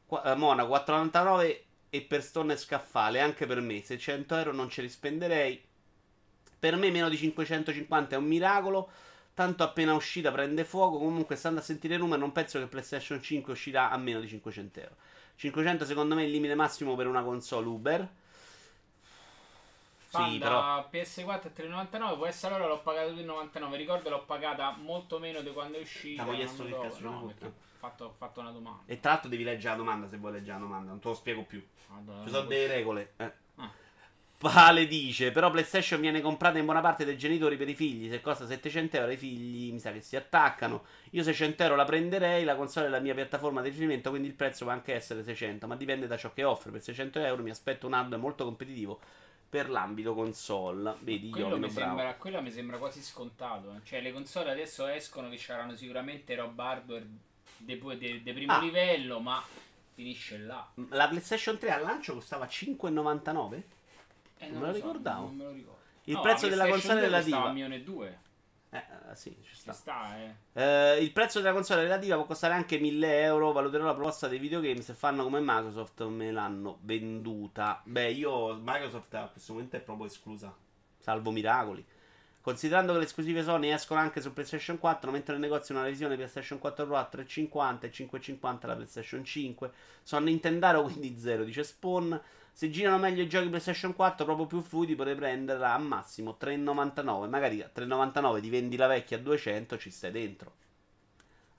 [0.06, 3.82] Qua- eh, Mona, 4,99 e per Stone e Scaffale, anche per me.
[3.82, 5.64] Se 100 euro non ce li spenderei.
[6.60, 8.92] Per me meno di 550 è un miracolo.
[9.40, 10.98] Tanto appena uscita prende fuoco.
[10.98, 14.28] Comunque, stando a sentire i numeri, non penso che PlayStation 5 uscirà a meno di
[14.28, 14.96] 500 euro.
[15.36, 18.10] 500 secondo me è il limite massimo per una console Uber.
[20.10, 20.60] Sì, però.
[20.60, 25.40] Panda PS4 a 3,99 può essere allora l'ho pagata 2,99 ricordo l'ho pagata molto meno
[25.40, 28.52] di quando è uscita non chiesto che cazzo no, perché ho fatto, ho fatto una
[28.52, 30.90] domanda E tra l'altro devi leggere la domanda se vuoi leggere la domanda.
[30.90, 31.66] Non te lo spiego più.
[31.88, 33.14] Madonna, Ci sono delle regole.
[33.16, 33.32] Eh.
[33.56, 33.72] Ah.
[34.42, 38.10] Vale dice: Però PlayStation viene comprata in buona parte dai genitori per i figli.
[38.10, 40.86] Se costa 700 euro, i figli mi sa che si attaccano.
[41.12, 42.46] Io 600 euro la prenderei.
[42.46, 44.10] La console è la mia piattaforma di riferimento.
[44.10, 45.68] Quindi il prezzo può anche essere 600.
[45.68, 46.72] Ma dipende da ciò che offre.
[46.72, 49.00] Per 600 euro mi aspetto un hardware molto competitivo
[49.50, 50.96] per l'ambito console.
[51.00, 53.80] Vedi, quello io mi, sembra, quello mi sembra quasi scontato eh.
[53.84, 57.04] cioè le console adesso escono che saranno sicuramente roba hardware
[57.58, 58.60] di primo Ah.
[58.60, 59.44] livello ma
[59.96, 63.62] finisce là La PlayStation 3 al lancio costava 5,99?
[64.40, 65.26] Eh, Non me lo ricordavo.
[65.28, 67.44] non me lo ricordo Il No, prezzo la della console 2 costava relativa.
[67.48, 68.20] un milione e due
[68.72, 69.74] Eh, eh, sì, ci ci sta.
[69.74, 73.52] sta eh Eh, il prezzo della console relativa può costare anche 1000 euro.
[73.52, 74.82] Valuterò la proposta dei videogame.
[74.82, 77.82] Se fanno come Microsoft, me l'hanno venduta.
[77.86, 80.56] Beh, io Microsoft a questo momento è proprio esclusa.
[80.98, 81.84] Salvo miracoli.
[82.42, 86.16] Considerando che le esclusive Sony escono anche su PlayStation 4, mentre nel negozio una revisione
[86.16, 89.72] PlayStation 4 Pro a 3,50 e 5,50 la PlayStation 5.
[90.04, 92.20] Sono Nintendaro quindi zero, dice Spawn.
[92.60, 97.30] Se girano meglio i giochi PlayStation 4, proprio più fluidi, potrei prenderla a massimo 3,99.
[97.30, 100.52] Magari a 3,99 ti vendi la vecchia a 200, ci stai dentro.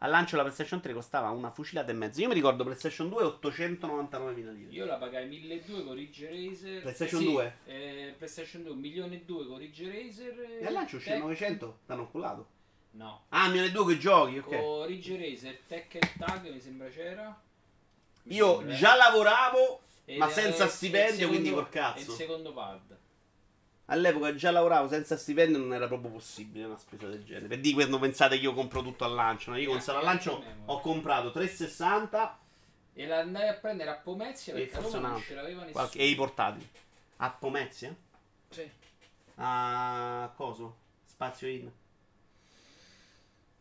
[0.01, 2.21] Al lancio la PlayStation 3 costava una fucilata e mezzo.
[2.21, 4.71] Io mi ricordo PlayStation 2 899.000 lire.
[4.73, 6.81] Io la pagai 1200 con Ridge Razer.
[6.83, 7.55] PlayStation Sì, 2?
[7.65, 10.39] eh, PlayStation 2 1 milione e 2 con Ridge Razer.
[10.61, 12.47] E al lancio uscì Tech- 900, t'hanno oculato.
[12.91, 13.23] No.
[13.31, 14.49] Ah, milione e due che giochi, ok.
[14.61, 17.41] Con Ridge Razer, Tech Tag mi sembra c'era.
[18.25, 18.77] Mi Io sembra, eh.
[18.77, 19.81] già lavoravo,
[20.19, 22.11] ma era senza stipendio, il quindi secondo- col cazzo.
[22.11, 22.99] Il secondo pad.
[23.87, 27.49] All'epoca già lavoravo senza stipendio, non era proprio possibile una spesa del genere.
[27.49, 29.51] Per di questo pensate che io compro tutto al lancio.
[29.51, 29.59] No?
[29.59, 32.39] Io console al lancio ho comprato 360
[32.95, 35.73] E la andai a prendere a Pomezia perché a Roma non ce l'aveva nessuno.
[35.73, 36.69] Qualche- e i portatili.
[37.17, 37.95] A Pomezia?
[38.49, 38.71] Sì.
[39.37, 40.77] A coso?
[41.05, 41.71] Spazio in.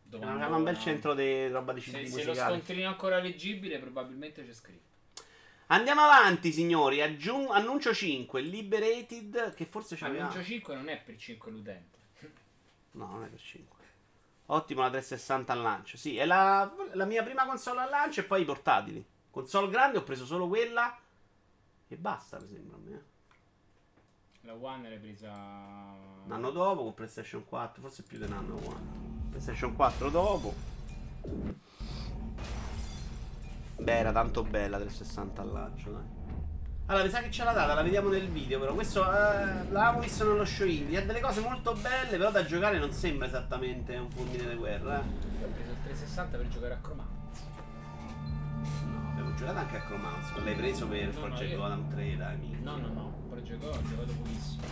[0.02, 2.52] Domanda Aveva un bel centro di roba di Se, CD se lo musicali.
[2.54, 4.88] scontrino è ancora leggibile, probabilmente c'è scritto.
[5.72, 7.00] Andiamo avanti, signori.
[7.00, 8.40] Aggiun- annuncio 5.
[8.40, 9.54] Liberated.
[9.54, 10.24] Che forse c'aveva.
[10.24, 11.98] Annuncio 5 non è per 5 l'utente.
[12.92, 13.78] No, non è per 5.
[14.46, 15.96] Ottimo la 360 al lancio.
[15.96, 19.04] Sì, è la, la mia prima console al lancio e poi i portatili.
[19.30, 20.98] Console grande ho preso solo quella.
[21.86, 23.04] E basta, mi sembra a me.
[24.40, 25.30] La One l'hai presa.
[25.30, 27.80] Un anno dopo con PlayStation 4.
[27.80, 29.28] Forse più di un anno quanto.
[29.28, 30.54] PlayStation 4 dopo.
[33.80, 36.18] Beh, era tanto bella 360 al lancio, dai.
[36.86, 39.06] Allora, mi sa che c'è la data, la vediamo nel video, però questo eh,
[39.70, 40.98] l'avevamo visto nello show indie.
[40.98, 45.00] Ha delle cose molto belle, però da giocare non sembra esattamente un fulmine di guerra,
[45.00, 45.04] eh.
[45.40, 47.08] Io ho preso il 360 per giocare a Chromanz.
[48.86, 50.42] No, abbiamo giocato anche a Chromancer.
[50.42, 52.58] L'hai preso per No, no, Project io- Gotham 3, dai, minchia.
[52.70, 53.14] No, no, no.
[53.30, 54.62] Project Go ho giocato pochissimo.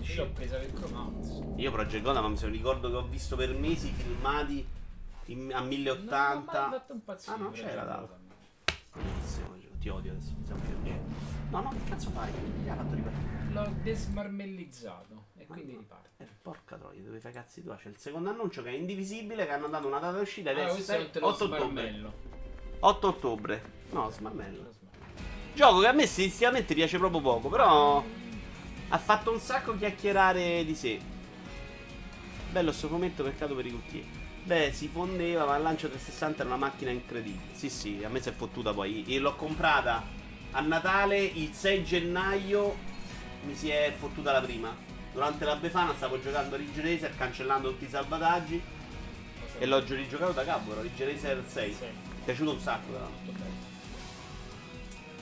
[0.00, 1.40] Io l'ho presa per Chromanz.
[1.56, 4.66] Io Project Gotham, mi ricordo che ho visto per mesi filmati
[5.26, 6.60] in- a 1080.
[6.60, 7.34] Non mi ha fatto impazzire.
[7.36, 8.18] Ah, no, c'era data.
[9.80, 10.32] Ti odio adesso.
[10.36, 10.98] mi più amici.
[11.50, 12.30] No, no, che cazzo fai?
[12.62, 13.28] Ti ha fatto ripartire.
[13.52, 16.08] L'ho desmarmellizzato e quindi Ah, riparte.
[16.22, 17.74] Eh, porca troia, dove fai cazzi tu?
[17.74, 20.66] C'è il secondo annuncio che è indivisibile, che hanno dato una data d'uscita ed Ah,
[20.66, 21.58] è questo non 6 te lo 8 ottobre.
[21.60, 22.12] smarmello.
[22.80, 23.62] 8 ottobre.
[23.90, 24.62] No, smarmello.
[24.62, 24.78] lo smarmello.
[25.54, 28.04] Gioco che a me stilisticamente piace proprio poco, però
[28.88, 31.00] ha fatto un sacco chiacchierare di sé.
[32.52, 34.19] Bello sto fumetto, peccato per i cuttieri.
[34.42, 37.52] Beh, si fondeva, ma al lancio 360 era una macchina incredibile.
[37.54, 39.04] Sì, sì, a me si è fottuta poi.
[39.06, 40.02] E l'ho comprata
[40.52, 42.76] a Natale il 6 gennaio.
[43.44, 44.74] Mi si è fottuta la prima.
[45.12, 48.60] Durante la Befana stavo giocando a Ridge Racer, cancellando tutti i salvataggi.
[49.58, 51.72] E l'ho gi- rigiocato da capo, era Ridge Racer 6.
[51.74, 51.88] Sì, Mi
[52.20, 53.04] è piaciuto un sacco, però.
[53.08, 53.68] molto bello.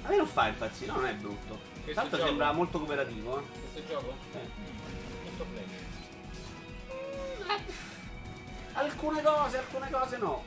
[0.05, 1.59] A me non fa impazzire, no, non è brutto.
[1.83, 2.29] Questo Tanto gioco?
[2.29, 3.43] sembra molto cooperativo, eh.
[3.73, 4.17] Questo gioco?
[4.33, 4.39] Eh.
[4.39, 5.87] Mm, molto flash.
[8.79, 10.45] Alcune cose, alcune cose no.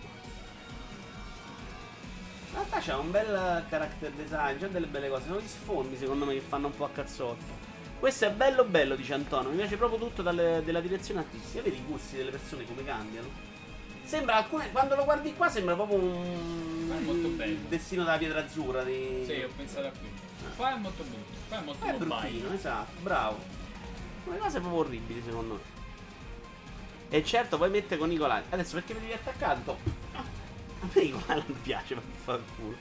[2.47, 5.25] In realtà c'è un bel character design, c'è delle belle cose.
[5.27, 7.69] Sono gli sfondi secondo me che fanno un po' a cazzotto.
[7.99, 9.49] Questo è bello bello, dice Antonio.
[9.49, 11.61] Mi piace proprio tutto dalle- della direzione artistica.
[11.61, 13.27] Vedi i gusti delle persone come cambiano.
[14.03, 14.71] Sembra alcune.
[14.71, 16.93] Quando lo guardi qua sembra proprio un.
[16.97, 17.51] È molto bello.
[17.51, 18.83] Il destino della pietra azzurra.
[18.83, 19.23] Di...
[19.25, 20.55] Sì, ho pensato a quello.
[20.55, 21.37] Qua è molto brutto.
[21.49, 23.39] Qua è molto È bruttino, esatto, bravo.
[24.23, 25.80] Sono cose proprio orribili secondo me.
[27.13, 28.41] E certo, poi mette con Nicolai.
[28.49, 29.77] Adesso perché mi devi attaccato?
[30.13, 30.23] A
[30.93, 32.77] me Nicolai non piace, ma fa il culo.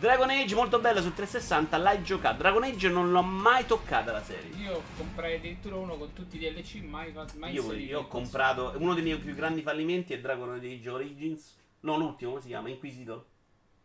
[0.00, 2.38] Dragon Age molto bello su 360, l'hai giocato.
[2.38, 4.50] Dragon Age non l'ho mai toccata la serie.
[4.56, 8.94] Io comprai addirittura uno con tutti i DLC, mai, mai Io, io ho comprato uno
[8.94, 11.56] dei miei più grandi fallimenti è Dragon Age Origins.
[11.80, 12.68] No, l'ultimo, come si chiama?
[12.68, 13.24] Inquisitor.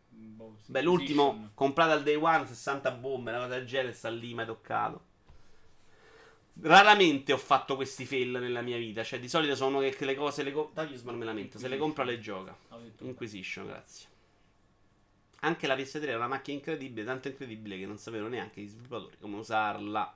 [0.08, 4.34] Boh, Beh, l'ultimo comprato al day one, 60 bombe, una cosa del genere, sta lì,
[4.34, 5.02] mai toccato.
[6.60, 9.02] Raramente ho fatto questi fail nella mia vita.
[9.02, 11.58] Cioè, di solito sono che le cose le co- Tagliosman me lamento.
[11.58, 12.56] Se le compra le gioca.
[13.00, 14.08] Inquisition, grazie.
[15.40, 19.16] Anche la PS3 è una macchina incredibile, tanto incredibile che non sapevano neanche gli sviluppatori
[19.20, 20.14] come usarla.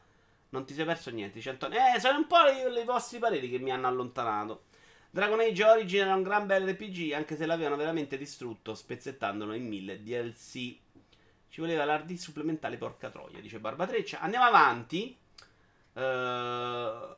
[0.51, 1.79] Non ti sei perso niente, Antonio.
[1.79, 4.65] Eh, sono un po' i, vostri pareri che mi hanno allontanato.
[5.11, 9.67] Dragon Age Origin era un gran bel RPG, anche se l'avevano veramente distrutto, spezzettandolo in
[9.67, 10.77] mille DLC.
[11.51, 14.21] Ci voleva l'hard supplementare, porca troia, dice Barbatreccia.
[14.21, 15.17] Andiamo avanti.
[15.99, 17.17] Eh,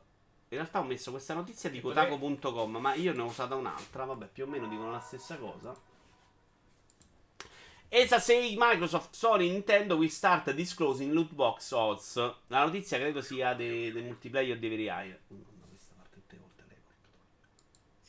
[0.49, 4.05] in realtà ho messo questa notizia di Kotaku.com, ma io ne ho usata un'altra.
[4.05, 5.76] Vabbè, più o meno dicono la stessa cosa.
[7.93, 12.16] ESA 6, Microsoft, Sony, Nintendo will start disclosing loot box odds.
[12.47, 15.18] La notizia credo sia dei, dei multiplayer dei veri AI.
[15.28, 17.09] Madonna, questa parte tutte le volte lei porta.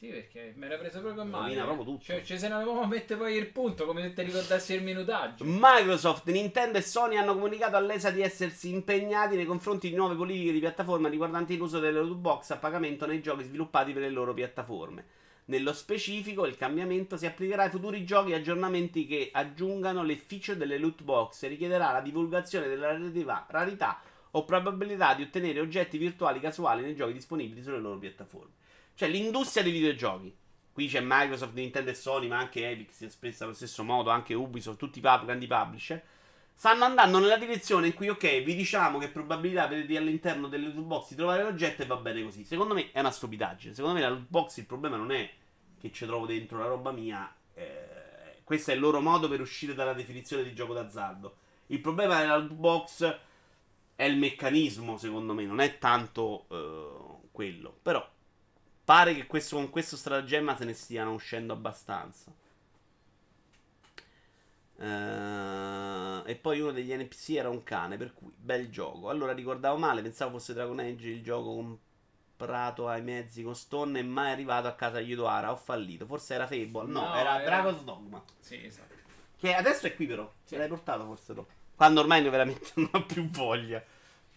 [0.01, 1.61] Sì, perché mi era preso proprio Rovina male.
[1.61, 2.03] proprio tutto.
[2.03, 5.43] Cioè, ci se ne avevamo mettere poi il punto, come se ti ricordassi il minutaggio.
[5.45, 10.53] Microsoft, Nintendo e Sony hanno comunicato all'ESA di essersi impegnati nei confronti di nuove politiche
[10.53, 14.33] di piattaforma riguardanti l'uso delle loot box a pagamento nei giochi sviluppati per le loro
[14.33, 15.05] piattaforme.
[15.45, 20.57] Nello specifico, il cambiamento si applicherà ai futuri giochi e aggiornamenti che aggiungano le feature
[20.57, 25.99] delle loot box e richiederà la divulgazione della relativa rarità o probabilità di ottenere oggetti
[25.99, 28.59] virtuali casuali nei giochi disponibili sulle loro piattaforme.
[29.01, 30.31] Cioè, l'industria dei videogiochi.
[30.71, 34.11] Qui c'è Microsoft, Nintendo e Sony, ma anche Epic si è espressa allo stesso modo,
[34.11, 36.03] anche Ubisoft, tutti i pub- grandi publisher.
[36.53, 40.85] Stanno andando nella direzione in cui, ok, vi diciamo che probabilità avete all'interno delle loot
[40.85, 42.43] box di trovare l'oggetto e va bene così.
[42.43, 43.73] Secondo me è una stupidaggine.
[43.73, 45.27] Secondo me la loot box il problema non è
[45.79, 47.35] che ci trovo dentro la roba mia.
[47.55, 51.37] eh, questo è il loro modo per uscire dalla definizione di gioco d'azzardo.
[51.65, 53.17] Il problema della loot box
[53.95, 57.75] è il meccanismo, secondo me, non è tanto eh, quello.
[57.81, 58.07] Però
[58.83, 62.31] pare che questo, con questo stratagemma se ne stiano uscendo abbastanza.
[64.77, 69.09] Eh, e poi uno degli NPC era un cane, per cui bel gioco.
[69.09, 74.03] Allora ricordavo male, pensavo fosse Dragon Age il gioco comprato ai mezzi con Stone e
[74.03, 75.51] mai arrivato a casa di Yodohara.
[75.51, 76.05] Ho fallito.
[76.05, 76.87] Forse era Fable.
[76.87, 78.23] No, No, era era- Dragon's Dogma.
[78.39, 78.89] Sì, esatto.
[79.37, 80.31] Che adesso è qui però.
[80.43, 80.55] Sì.
[80.55, 81.51] L'hai portato forse dopo.
[81.75, 83.83] Quando ormai ne veramente non ho più voglia.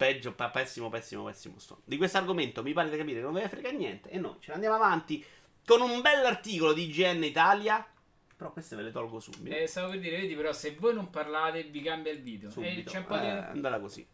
[0.04, 1.80] Peggio, pa- pessimo, pessimo, pessimo Stone.
[1.86, 4.10] Di questo argomento mi pare di capire che non ve ne frega niente.
[4.10, 5.24] E noi ce ne andiamo avanti
[5.64, 7.86] con un bell'articolo di IGN Italia.
[8.36, 9.56] Però queste ve le tolgo subito.
[9.56, 12.50] Eh, stavo per dire, vedi, però, se voi non parlate, vi cambia il video.
[12.50, 12.80] subito.
[12.80, 13.24] E c'è un po' di.
[13.24, 14.06] Eh, andala così.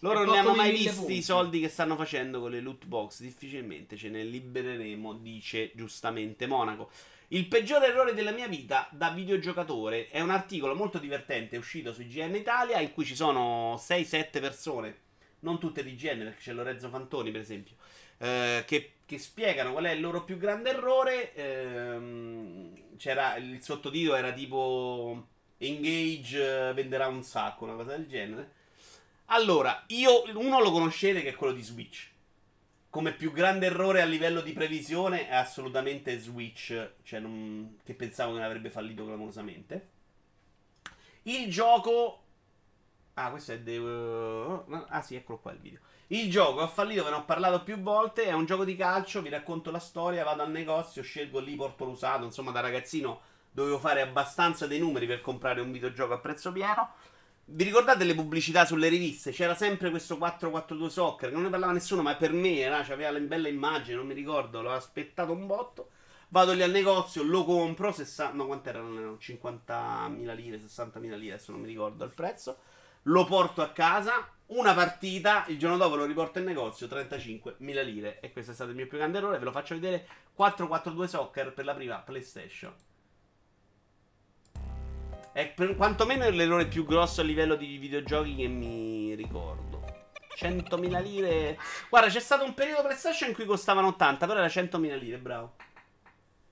[0.00, 1.16] Loro non ne hanno mai visti punti.
[1.18, 3.20] i soldi che stanno facendo con le loot box.
[3.20, 6.90] Difficilmente ce ne libereremo, dice giustamente Monaco.
[7.28, 12.00] Il peggiore errore della mia vita da videogiocatore è un articolo molto divertente uscito su
[12.00, 14.96] IGN Italia in cui ci sono 6-7 persone,
[15.40, 17.76] non tutte di IGN perché c'è Lorenzo Fantoni per esempio,
[18.18, 21.34] eh, che, che spiegano qual è il loro più grande errore.
[21.34, 25.26] Ehm, c'era il sottotitolo era tipo
[25.58, 28.52] Engage eh, venderà un sacco, una cosa del genere.
[29.26, 32.10] Allora, io uno lo conoscete che è quello di Switch.
[32.90, 38.32] Come più grande errore a livello di previsione è assolutamente Switch, cioè non- che pensavo
[38.32, 39.88] che ne avrebbe fallito clamorosamente.
[41.24, 42.22] Il gioco
[43.20, 45.80] Ah, questo è de- uh, no, Ah, sì, eccolo qua il video.
[46.08, 48.24] Il gioco ha fallito, ve ne ho parlato più volte.
[48.24, 49.20] È un gioco di calcio.
[49.22, 50.24] Vi racconto la storia.
[50.24, 52.24] Vado al negozio, scelgo lì, porto l'usato.
[52.24, 53.20] Insomma, da ragazzino
[53.50, 56.90] dovevo fare abbastanza dei numeri per comprare un videogioco a prezzo pieno.
[57.50, 59.32] Vi ricordate le pubblicità sulle riviste?
[59.32, 63.10] C'era sempre questo 442 Soccer, che non ne parlava nessuno, ma per me era, aveva
[63.10, 65.90] la bella immagine, non mi ricordo, l'ho aspettato un botto.
[66.28, 68.88] Vado lì al negozio, lo compro, 60, no quant'erano?
[68.88, 72.58] Non erano 50.000 lire, 60.000 lire, adesso non mi ricordo il prezzo.
[73.08, 78.20] Lo porto a casa, una partita, il giorno dopo lo riporto in negozio, 35.000 lire.
[78.20, 80.06] E questo è stato il mio più grande errore, ve lo faccio vedere.
[80.34, 82.74] 442 Soccer per la prima PlayStation.
[85.32, 89.84] È quantomeno l'errore più grosso a livello di videogiochi che mi ricordo.
[90.36, 91.58] 100.000 lire.
[91.88, 95.54] Guarda, c'è stato un periodo PlayStation in cui costavano 80, però era 100.000 lire, bravo.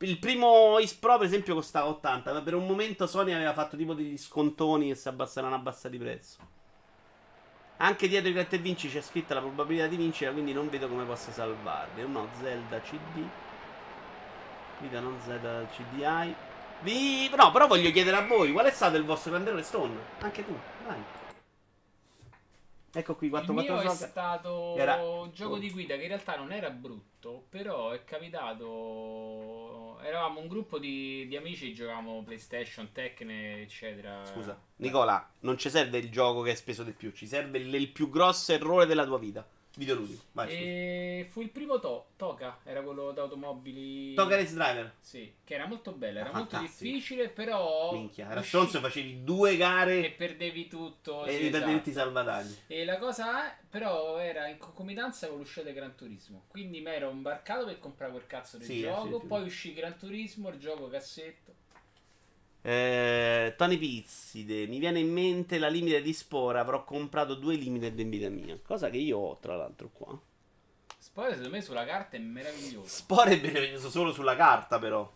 [0.00, 3.78] Il primo Is Pro, per esempio, costava 80, ma per un momento Sony aveva fatto
[3.78, 6.38] tipo degli scontoni e si abbassarono abbassati di prezzo.
[7.78, 10.88] Anche dietro i gratta e vinci c'è scritta la probabilità di vincere, quindi non vedo
[10.88, 12.06] come possa salvarli.
[12.06, 13.26] No, Zelda CD.
[14.80, 16.34] Vita non Zelda CDI.
[16.80, 17.30] Vi...
[17.34, 19.94] No, però voglio chiedere a voi, qual è stato il vostro grande errore Stone?
[20.20, 20.54] Anche tu,
[20.86, 21.02] vai.
[22.96, 26.08] Ecco qui, 4 Il mio 4 è stato Era- un gioco di guida che in
[26.08, 29.98] realtà non era brutto, però è capitato...
[30.02, 34.24] Eravamo un gruppo di, di amici, giocavamo PlayStation, Tecne, eccetera.
[34.24, 37.74] Scusa, Nicola, non ci serve il gioco che hai speso di più, ci serve il,
[37.74, 39.46] il più grosso errore della tua vita.
[39.78, 40.48] Videoludico, vai.
[40.50, 44.14] E fu il primo to- Toka, era quello d'automobili.
[44.14, 44.94] Toga Race Driver.
[45.00, 47.92] Sì, che era molto bello, era Era molto difficile, però...
[47.92, 51.26] Minchia, era stronzo, facevi due E gare perdevi tutto.
[51.26, 52.06] e sì, perdevi tutti i esatto.
[52.06, 52.56] salvataggi.
[52.68, 56.44] E la cosa è, però era in concomitanza con l'uscita di Gran Turismo.
[56.48, 59.16] Quindi mi ero imbarcato per comprare quel cazzo di Sì, gioco.
[59.16, 59.26] sì, sì.
[59.26, 61.52] poi uscì Gran Turismo, il gioco cassetto.
[62.68, 67.96] Eh, Tony Pizzide, mi viene in mente la limite di Spora, avrò comprato due limited
[67.96, 68.58] in vita mia.
[68.60, 70.20] Cosa che io ho, tra l'altro, qua.
[70.98, 72.88] Spoiler, secondo me sulla carta è meraviglioso.
[72.88, 75.08] Spora è beneficioso solo sulla carta, però.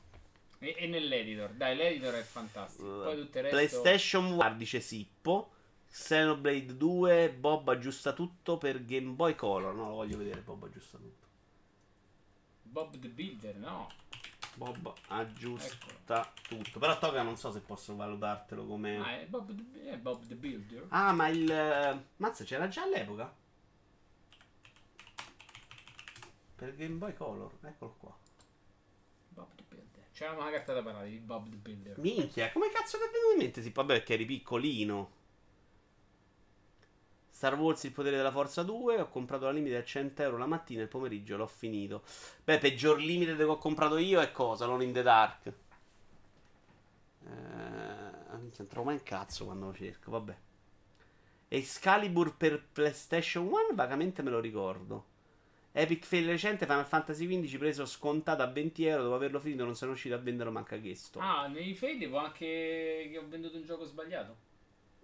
[0.60, 3.02] E, e nell'editor, dai, l'editor è fantastico.
[3.02, 3.56] Poi tutto il resto.
[3.56, 5.50] PlayStation War, dice Sippo.
[5.90, 9.74] Xenoblade 2, Bob aggiusta tutto per Game Boy Color.
[9.74, 11.26] No, lo voglio vedere, Bob aggiusta tutto.
[12.62, 13.88] Bob the Builder, no.
[14.54, 16.78] Bob aggiusta tutto.
[16.78, 18.98] Però Toga non so se posso valutartelo come...
[18.98, 20.86] Ah, è Bob the, è Bob the Builder.
[20.88, 21.50] Ah, ma il...
[21.50, 23.34] eh, Mazza, c'era già all'epoca?
[26.56, 28.16] Per Game Boy Color, eccolo qua.
[29.28, 30.04] Bob the Builder.
[30.12, 31.98] C'era una carta da parlare di Bob the Builder.
[31.98, 33.62] Minchia, come cazzo ti è venuto in mente?
[33.62, 35.18] Sì, vabbè, perché eri piccolino.
[37.40, 39.00] Star Wars Il potere della forza 2.
[39.00, 42.02] Ho comprato la limite a 100 euro la mattina e il pomeriggio l'ho finito.
[42.44, 44.64] Beh, peggior limite che ho comprato io è cosa?
[44.64, 45.46] Alone in the Dark.
[45.46, 50.36] Eh, non trovo mai un cazzo quando lo cerco, vabbè.
[51.48, 55.06] Excalibur per PlayStation 1, vagamente me lo ricordo.
[55.72, 59.04] Epic Fail recente Final Fantasy XV preso scontato a 20 euro.
[59.04, 61.18] Dopo averlo finito, non sono riuscito a venderlo manca chiesto.
[61.20, 64.48] Ah, nei fade devo anche che ho venduto un gioco sbagliato.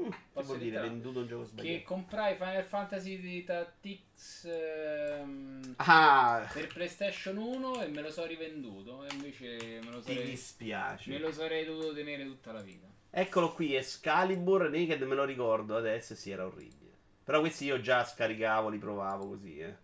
[0.02, 1.84] Mm, che vuol dire venduto un gioco Che sbagliato?
[1.84, 9.04] comprai Final Fantasy di Tactics ehm, Ah, per PlayStation 1 e me lo so rivenduto.
[9.04, 11.10] E invece me lo ti sarei, dispiace.
[11.10, 12.86] me lo sarei dovuto tenere tutta la vita.
[13.10, 16.92] Eccolo qui, Excalibur Naked, me lo ricordo adesso, sì, era orribile.
[17.24, 19.76] Però questi io già scaricavo, li provavo così, eh.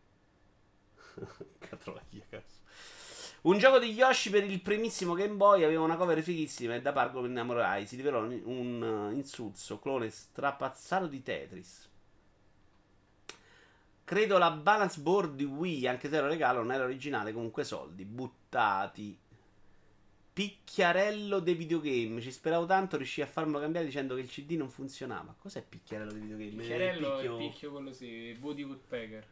[1.58, 2.61] Catroia, cazzo.
[3.42, 6.92] Un gioco di Yoshi per il primissimo Game Boy aveva una cover fighissima e da
[6.92, 7.86] parco mi innamorai.
[7.86, 11.90] Si rivelò un, un uh, insulso, clone strapazzato di Tetris.
[14.04, 18.04] Credo la balance board di Wii, anche se era regalo, non era originale, comunque soldi
[18.04, 19.18] buttati.
[20.32, 22.20] Picchiarello dei videogame.
[22.20, 25.34] Ci speravo tanto, riuscii a farmelo cambiare dicendo che il CD non funzionava.
[25.36, 26.62] Cos'è picchiarello dei videogame?
[26.62, 29.26] Picchiarello Il è il picchio quello sì, Woody Woodpecker.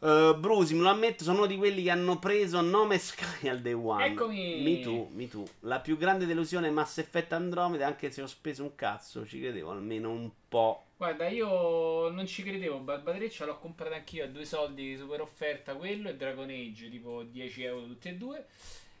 [0.00, 3.60] Uh, Brusi, me lo ammetto, sono uno di quelli che hanno preso nome Sky al
[3.60, 4.04] day one.
[4.04, 4.60] Eccomi!
[4.60, 5.42] Mi tu, mi tu.
[5.60, 9.40] La più grande delusione è Mass Effect Andromeda, anche se ho speso un cazzo, ci
[9.40, 10.88] credevo almeno un po'.
[10.96, 16.10] Guarda, io non ci credevo, Barbatreccia l'ho comprato anch'io a due soldi, super offerta quello
[16.10, 18.46] e Dragon Age, tipo 10 euro tutti e due.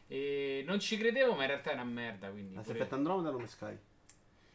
[0.06, 2.54] E non ci credevo, ma in realtà è una merda, quindi...
[2.54, 3.76] Mass pure- Effect Andromeda o nome Sky?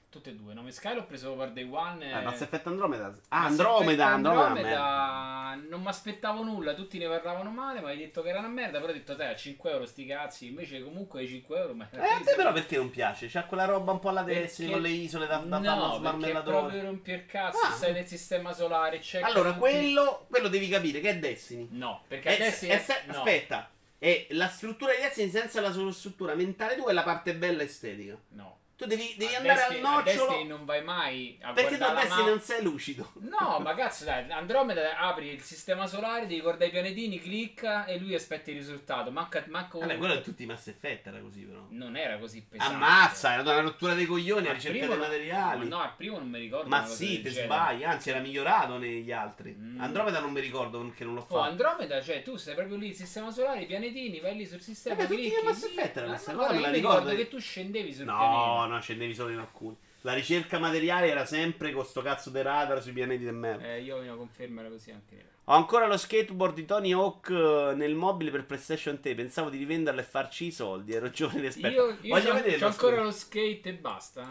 [0.10, 2.04] Tutte e due, Nome Sky l'ho preso per Day One.
[2.04, 3.16] Eh, e- Mass Effect Andromeda.
[3.28, 4.46] Ah, Andromeda, Andromeda.
[4.48, 8.48] Andromeda, non mi aspettavo nulla, tutti ne parlavano male, ma hai detto che era una
[8.48, 11.74] merda, però ho detto, dai, a 5 euro sti cazzi, invece comunque ai 5 euro...
[11.76, 13.28] Ma Eh, a te però perché non piace?
[13.28, 16.32] C'ha quella roba un po' alla Destiny Perché- con le isole da, da no, perché
[16.32, 17.72] è proprio romper cazzo, Ah.
[17.72, 21.68] stai nel sistema solare, c'è Allora, tutti- quello, quello devi capire che è Destiny.
[21.74, 22.66] No, perché È- adesso...
[22.66, 23.12] è se- no.
[23.18, 23.70] Aspetta,
[24.00, 27.62] è la struttura di Destiny senza la sua struttura mentale tua è la parte bella
[27.62, 28.18] estetica.
[28.30, 28.58] No.
[28.80, 30.48] Tu devi, devi andare Destiny- al a Destiny nocciolo.
[30.48, 32.30] non vai mai a Perché tu a Destiny mappa.
[32.30, 33.12] non sei lucido.
[33.16, 37.98] No, ma cazzo, dai, Andromeda apri il sistema solare, ti ricorda i pianetini, clicca e
[38.00, 39.12] lui aspetta il risultato.
[39.12, 41.66] Manca, manco Vabbè, quello è tutti i Mass Effect era così però.
[41.72, 42.74] Non era così pesante.
[42.74, 45.68] Ammazza, era una rottura dei coglioni a ricerca dei materiali.
[45.68, 46.70] No, al primo non mi ricordo.
[46.70, 49.54] Ma sì, te sbagli, anzi era migliorato negli altri.
[49.60, 49.82] Mm.
[49.82, 51.40] Andromeda non mi ricordo perché non l'ho Oh, fatto.
[51.42, 54.96] Andromeda, cioè tu stai proprio lì, il sistema solare, i pianetini, vai lì sul sistema,
[54.96, 55.64] ma tutti clicchi, i Mass.
[55.66, 58.38] Effect Ah, questa cosa, me la ricordo ricordo che- che tu scendevi sul No, pianeta.
[58.38, 59.76] no, scendevi solo in alcuni.
[60.02, 63.66] La ricerca materiale era sempre con sto cazzo di radar sui pianeti del merda.
[63.66, 65.38] Eh, io ho una conferma, era così anche.
[65.46, 69.16] Ho ancora lo skateboard di Tony Hawk eh, nel mobile per PlayStation 3.
[69.16, 70.94] Pensavo di rivenderlo e farci i soldi.
[70.94, 71.82] Ero giovane esperto.
[71.82, 74.30] Io, io Voglio c'ho, vederlo, c'ho ancora lo skate e basta.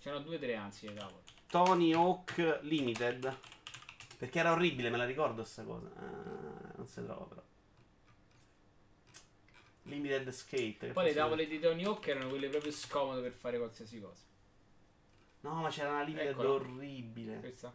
[0.00, 1.22] C'erano due o tre anzi, cavolo.
[1.48, 3.36] Tony Hawk Limited.
[4.18, 5.90] Perché era orribile, me la ricordo sta cosa.
[5.96, 7.42] Ah, non si trova però.
[9.84, 10.88] Limited Skate.
[10.92, 14.22] Poi le tavole di Tony Hawk erano quelle proprio scomode per fare qualsiasi cosa.
[15.40, 16.50] No, ma c'era una Limited Eccola.
[16.50, 17.40] orribile.
[17.40, 17.74] Questa?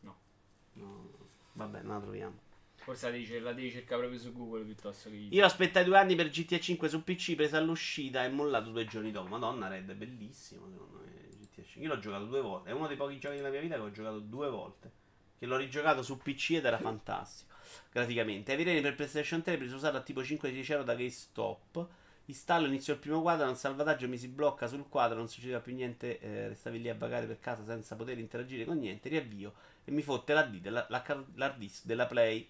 [0.00, 1.10] No.
[1.52, 2.38] Vabbè, non la troviamo.
[2.76, 6.16] Forse la devi, la devi cercare proprio su Google piuttosto che Io aspettai due anni
[6.16, 9.28] per GTA 5 su PC, presa all'uscita e mollato due giorni dopo.
[9.28, 11.28] Madonna, Red è bellissimo, secondo me.
[11.38, 11.82] GTA 5.
[11.82, 12.70] Io l'ho giocato due volte.
[12.70, 14.90] È uno dei pochi giochi della mia vita che ho giocato due volte.
[15.38, 17.51] Che l'ho rigiocato su PC ed era fantastico.
[17.90, 18.52] Graficamente.
[18.52, 21.88] Avirene per PlayStation 3 preso usato a tipo 5-10 euro da GameStop.
[22.26, 25.74] Installo, inizio il primo quadro, un salvataggio mi si blocca sul quadro, non succedeva più
[25.74, 29.52] niente, eh, restavi lì a vagare per casa senza poter interagire con niente, riavvio
[29.84, 32.48] e mi fotte l'hard disk della, la l'hard disk della Play.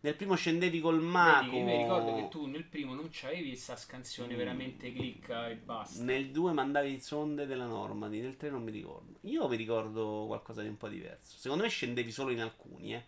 [0.00, 1.52] Nel primo scendevi col mago.
[1.52, 6.02] Vedi, mi ricordo che tu nel primo non c'avevi questa scansione veramente clicca e basta.
[6.02, 9.18] Nel 2 mandavi sonde della Normandy, nel 3 non mi ricordo.
[9.20, 11.38] Io mi ricordo qualcosa di un po' diverso.
[11.38, 13.04] Secondo me scendevi solo in alcuni, eh.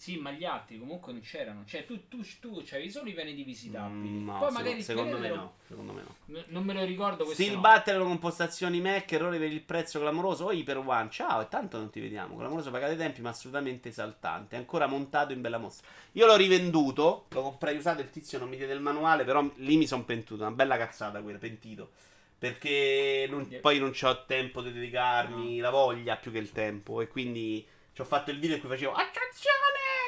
[0.00, 1.62] Sì, ma gli altri comunque non c'erano.
[1.66, 4.08] Cioè, tu, tu, tu c'avevi solo i pianeti visitabili.
[4.08, 5.52] Mm, no, Poi magari secondo me pianeta no.
[5.68, 6.42] Secondo me no.
[6.46, 7.42] non- me lo ricordo questo.
[7.42, 7.60] Steel no.
[7.60, 10.46] Battle con postazioni Mac, errore per il prezzo clamoroso.
[10.46, 12.34] Oh, Hyper One, ciao, e tanto non ti vediamo.
[12.38, 14.56] Clamoroso pagate i tempi, ma assolutamente esaltante.
[14.56, 15.86] Ancora montato in bella mostra.
[16.12, 19.76] Io l'ho rivenduto, lo comprai usato, il tizio non mi diede il manuale, però lì
[19.76, 20.44] mi sono pentuto.
[20.44, 21.90] Una bella cazzata quella, pentito.
[22.38, 27.02] Perché non- poi non ho tempo di dedicarmi, la voglia più che il tempo.
[27.02, 29.09] E quindi ci ho fatto il video in cui facevo attenzione!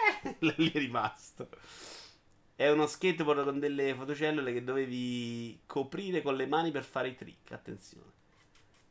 [0.41, 1.49] lì è rimasto.
[2.55, 7.17] È uno skateboard con delle fotocellule che dovevi coprire con le mani per fare i
[7.17, 7.53] trick.
[7.53, 8.21] Attenzione.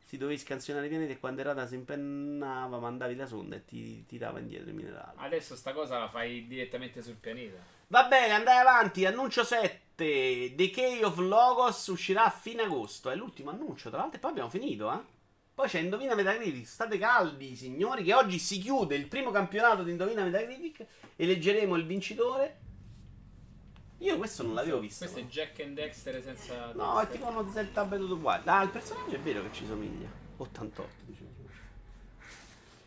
[0.04, 4.04] Si dovevi scansionare i pianeti e quando Erata si impennava mandavi la sonda e ti
[4.04, 5.16] tirava indietro i minerali.
[5.16, 7.56] Adesso sta cosa la fai direttamente sul pianeta.
[7.86, 9.06] Va bene, andai avanti.
[9.06, 10.54] Annuncio 7.
[10.54, 13.08] Decay of Logos uscirà a fine agosto.
[13.10, 15.11] È l'ultimo annuncio, tra l'altro, e poi abbiamo finito, eh.
[15.54, 16.66] Poi c'è Indovina Metacritic.
[16.66, 20.86] State caldi, signori, che oggi si chiude il primo campionato di Indovina Metacritic.
[21.16, 22.58] Eleggeremo il vincitore.
[23.98, 25.04] Io questo non l'avevo visto.
[25.04, 25.28] Questo è no.
[25.28, 26.72] Jack and Dexter senza.
[26.74, 27.12] No, è testa.
[27.12, 28.42] tipo uno Zelda veduto uguale.
[28.46, 30.08] Ah, il personaggio è vero che ci somiglia.
[30.38, 31.30] 88, diciamo.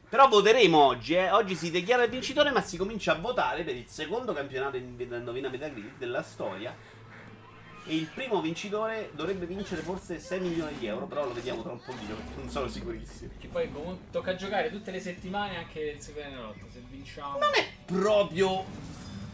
[0.10, 1.32] Però voteremo oggi, eh.
[1.32, 4.96] Oggi si dichiara il vincitore, ma si comincia a votare per il secondo campionato in
[4.98, 6.76] Indovina Metacritic della storia.
[7.88, 11.72] E il primo vincitore dovrebbe vincere forse 6 milioni di euro, però lo vediamo tra
[11.72, 13.32] un pochino, perché non sono sicurissimo.
[13.38, 16.66] Che poi comunque tocca giocare tutte le settimane anche il Superenalotto.
[16.72, 17.38] Se vinciamo.
[17.38, 18.66] Non è proprio.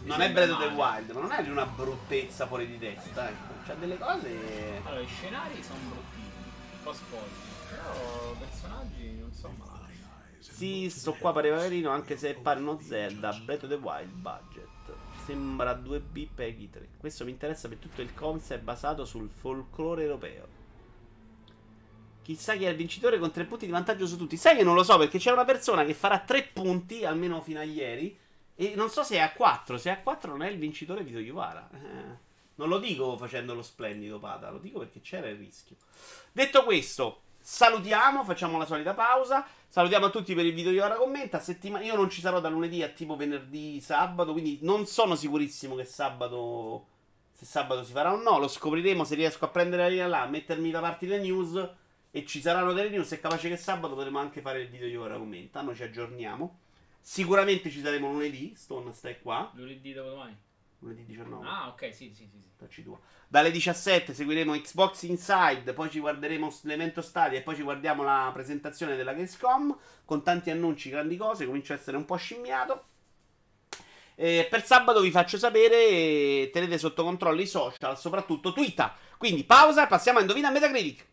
[0.03, 0.73] Non è Breath of the.
[0.73, 3.53] Wild, ma non è di una bruttezza fuori di testa, ecco.
[3.65, 4.81] C'ha delle cose.
[4.83, 6.29] Allora, i scenari sono bruttini.
[6.73, 7.29] Un po' spoiler.
[7.69, 9.79] Però personaggi non so male.
[10.39, 14.67] Sì, sto qua pareva carino anche se pare uno Zelda Breath of the Wild budget.
[15.25, 16.89] Sembra 2B Peggy 3.
[16.97, 20.59] Questo mi interessa per tutto il concept basato sul folklore europeo.
[22.23, 24.37] Chissà chi è il vincitore con 3 punti di vantaggio su tutti.
[24.37, 27.59] Sai che non lo so perché c'è una persona che farà 3 punti, almeno fino
[27.59, 28.17] a ieri.
[28.55, 29.77] E non so se è a 4.
[29.77, 31.69] Se è a 4 non è il vincitore Vito Iuvara.
[31.73, 35.77] Eh, non lo dico facendo lo splendido Pata, lo dico perché c'era il rischio.
[36.31, 39.45] Detto questo, salutiamo, facciamo la solita pausa.
[39.71, 41.39] Salutiamo a tutti per il video di ora commenta.
[41.39, 45.75] Settima- Io non ci sarò da lunedì a tipo venerdì, sabato, quindi non sono sicurissimo
[45.75, 46.87] che sabato
[47.31, 48.37] se sabato si farà o no.
[48.37, 51.69] Lo scopriremo se riesco a prendere la linea là, a mettermi da parte le news
[52.11, 53.13] e ci saranno delle news.
[53.13, 55.61] È capace che sabato potremo anche fare il video di ora commenta.
[55.61, 56.59] Noi ci aggiorniamo.
[56.99, 58.53] Sicuramente ci saremo lunedì.
[58.57, 59.51] Stone stai qua.
[59.53, 60.37] Lunedì dopo domani.
[60.81, 61.47] Lunedì 19.
[61.47, 62.39] Ah, ok, sì, sì, sì.
[62.69, 62.85] sì.
[63.27, 68.29] Dalle 17 seguiremo Xbox Inside, poi ci guarderemo l'evento Stadia e poi ci guardiamo la
[68.33, 72.85] presentazione della Gamescom con tanti annunci, grandi cose, comincio a essere un po' scimmiato.
[74.15, 78.91] E per sabato vi faccio sapere, tenete sotto controllo i social, soprattutto Twitter.
[79.17, 81.09] Quindi pausa e passiamo a Indovina Metacritic.